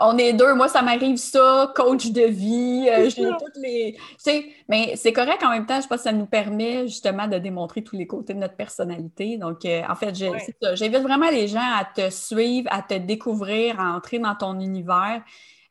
on 0.00 0.16
est 0.18 0.32
deux. 0.32 0.54
Moi, 0.54 0.68
ça 0.68 0.80
m'arrive 0.82 1.16
ça, 1.16 1.72
coach 1.76 2.10
de 2.10 2.22
vie. 2.22 2.88
euh, 2.90 3.10
J'ai 3.10 3.24
toutes 3.24 3.56
les. 3.62 3.94
Tu 3.94 4.00
sais, 4.18 4.46
mais 4.68 4.94
c'est 4.96 5.12
correct 5.12 5.42
en 5.42 5.50
même 5.50 5.66
temps. 5.66 5.80
Je 5.80 5.86
pense 5.86 5.98
que 5.98 6.04
ça 6.04 6.12
nous 6.12 6.26
permet 6.26 6.86
justement 6.88 7.26
de 7.28 7.38
démontrer 7.38 7.82
tous 7.84 7.96
les 7.96 8.06
côtés 8.06 8.32
de 8.34 8.38
notre 8.38 8.56
personnalité. 8.56 9.36
Donc, 9.38 9.64
euh, 9.66 9.82
en 9.88 9.94
fait, 9.94 10.16
Ouais. 10.22 10.74
j'invite 10.74 11.02
vraiment 11.02 11.30
les 11.30 11.48
gens 11.48 11.60
à 11.60 11.84
te 11.84 12.08
suivre, 12.10 12.68
à 12.72 12.82
te 12.82 12.94
découvrir, 12.94 13.78
à 13.80 13.94
entrer 13.94 14.18
dans 14.18 14.34
ton 14.34 14.58
univers. 14.60 15.22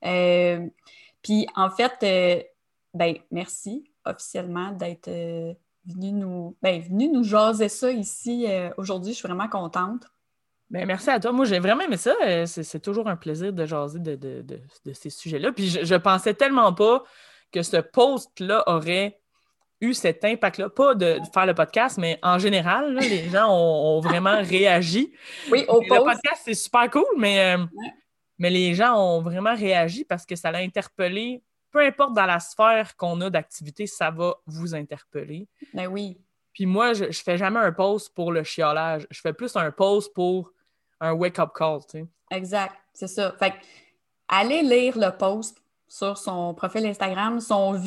Euh, 0.05 0.59
Puis, 1.23 1.47
en 1.55 1.69
fait, 1.69 1.93
euh, 2.03 2.41
ben, 2.93 3.17
merci 3.31 3.91
officiellement 4.05 4.71
d'être 4.71 5.07
euh, 5.07 5.53
venu 5.85 6.11
nous, 6.11 6.57
ben, 6.61 6.81
venu 6.81 7.09
nous 7.09 7.23
jaser 7.23 7.69
ça 7.69 7.91
ici 7.91 8.45
euh, 8.47 8.69
aujourd'hui. 8.77 9.13
Je 9.13 9.17
suis 9.17 9.27
vraiment 9.27 9.49
contente. 9.49 10.03
Ben, 10.69 10.85
merci 10.85 11.09
à 11.09 11.19
toi. 11.19 11.31
Moi, 11.31 11.45
j'ai 11.45 11.59
vraiment 11.59 11.81
aimé 11.81 11.97
ça. 11.97 12.15
Euh, 12.23 12.45
c'est 12.45 12.79
toujours 12.79 13.07
un 13.07 13.15
plaisir 13.15 13.53
de 13.53 13.65
jaser 13.65 13.99
de, 13.99 14.61
ces 14.93 15.09
sujets-là. 15.09 15.51
Puis 15.51 15.67
je, 15.69 15.83
je 15.83 15.95
pensais 15.95 16.33
tellement 16.33 16.73
pas 16.73 17.03
que 17.51 17.63
ce 17.63 17.77
post-là 17.77 18.63
aurait 18.67 19.19
eu 19.81 19.93
cet 19.93 20.25
impact-là, 20.25 20.69
pas 20.69 20.93
de 20.93 21.19
faire 21.33 21.45
le 21.45 21.53
podcast, 21.53 21.97
mais 21.97 22.19
en 22.21 22.37
général, 22.37 22.95
les 22.95 23.29
gens 23.31 23.47
ont, 23.49 23.99
vraiment 24.01 24.41
réagi. 24.41 25.11
Oui, 25.51 25.65
au 25.67 25.79
post. 25.79 25.91
Le 25.91 25.97
podcast, 25.97 26.41
c'est 26.43 26.53
super 26.53 26.89
cool, 26.89 27.05
mais, 27.17 27.55
euh, 27.55 27.65
mais 28.37 28.49
les 28.49 28.73
gens 28.73 28.95
ont 28.97 29.21
vraiment 29.21 29.55
réagi 29.55 30.03
parce 30.03 30.25
que 30.25 30.35
ça 30.35 30.51
l'a 30.51 30.59
interpellé. 30.59 31.41
Peu 31.71 31.79
importe 31.79 32.13
dans 32.13 32.25
la 32.25 32.39
sphère 32.39 32.95
qu'on 32.95 33.19
a 33.21 33.29
d'activité, 33.29 33.87
ça 33.87 34.11
va 34.11 34.35
vous 34.45 34.73
interpeller. 34.73 35.47
Ben 35.73 35.87
oui. 35.87 36.19
Puis 36.53 36.65
moi, 36.65 36.93
je, 36.93 37.11
je 37.11 37.21
fais 37.21 37.37
jamais 37.37 37.59
un 37.59 37.71
post 37.71 38.13
pour 38.13 38.31
le 38.31 38.43
chiolage. 38.43 39.07
Je 39.11 39.21
fais 39.21 39.33
plus 39.33 39.55
un 39.55 39.71
post 39.71 40.13
pour 40.13 40.51
un 40.99 41.13
wake-up 41.13 41.51
call, 41.55 41.79
tu 41.81 41.99
sais. 41.99 42.07
Exact, 42.31 42.75
c'est 42.93 43.07
ça. 43.07 43.33
Fait 43.39 43.53
allez 44.27 44.61
lire 44.61 44.97
le 44.97 45.15
post 45.15 45.61
sur 45.87 46.17
son 46.17 46.53
profil 46.53 46.85
Instagram. 46.85 47.39
Son, 47.39 47.81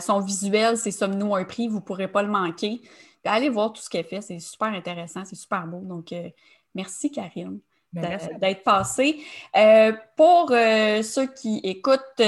son 0.00 0.20
visuel, 0.20 0.76
c'est 0.76 0.90
Sommes-nous 0.90 1.34
un 1.34 1.44
prix, 1.44 1.68
vous 1.68 1.76
ne 1.76 1.82
pourrez 1.82 2.08
pas 2.08 2.22
le 2.22 2.30
manquer. 2.30 2.80
allez 3.24 3.48
voir 3.48 3.72
tout 3.72 3.82
ce 3.82 3.90
qu'elle 3.90 4.04
fait, 4.04 4.22
c'est 4.22 4.38
super 4.38 4.68
intéressant, 4.68 5.24
c'est 5.24 5.36
super 5.36 5.66
beau. 5.66 5.80
Donc, 5.80 6.12
euh, 6.12 6.30
merci 6.74 7.10
Karine 7.10 7.60
d'être 7.92 8.62
passée. 8.62 9.20
Euh, 9.56 9.92
pour 10.16 10.50
euh, 10.50 11.02
ceux 11.02 11.26
qui 11.26 11.60
écoutent, 11.62 12.20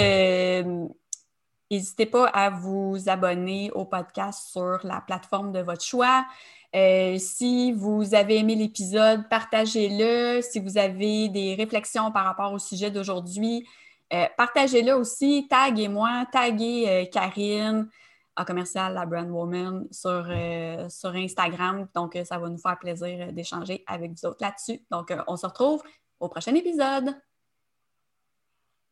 n'hésitez 1.70 2.06
pas 2.06 2.26
à 2.28 2.50
vous 2.50 2.96
abonner 3.06 3.70
au 3.72 3.84
podcast 3.84 4.50
sur 4.50 4.80
la 4.84 5.00
plateforme 5.00 5.52
de 5.52 5.60
votre 5.60 5.84
choix. 5.84 6.26
si 7.18 7.72
vous 7.72 8.14
avez 8.14 8.38
aimé 8.38 8.54
l'épisode, 8.54 9.28
partagez-le. 9.28 10.40
Si 10.42 10.60
vous 10.60 10.78
avez 10.78 11.28
des 11.28 11.54
réflexions 11.54 12.10
par 12.12 12.24
rapport 12.24 12.52
au 12.52 12.58
sujet 12.58 12.90
d'aujourd'hui, 12.90 13.66
euh, 14.12 14.26
partagez-le 14.36 14.94
aussi, 14.94 15.46
taguez-moi, 15.48 16.26
taguez 16.30 16.84
euh, 16.88 17.04
Karine 17.10 17.88
commercial 18.42 18.94
La 18.94 19.06
Brand 19.06 19.30
Woman 19.30 19.86
sur, 19.92 20.26
euh, 20.28 20.88
sur 20.88 21.14
Instagram. 21.14 21.86
Donc, 21.94 22.18
ça 22.24 22.38
va 22.38 22.48
nous 22.48 22.58
faire 22.58 22.78
plaisir 22.78 23.32
d'échanger 23.32 23.84
avec 23.86 24.12
vous 24.12 24.26
autres 24.26 24.38
là-dessus. 24.40 24.84
Donc, 24.90 25.14
on 25.28 25.36
se 25.36 25.46
retrouve 25.46 25.82
au 26.18 26.28
prochain 26.28 26.54
épisode. 26.54 27.14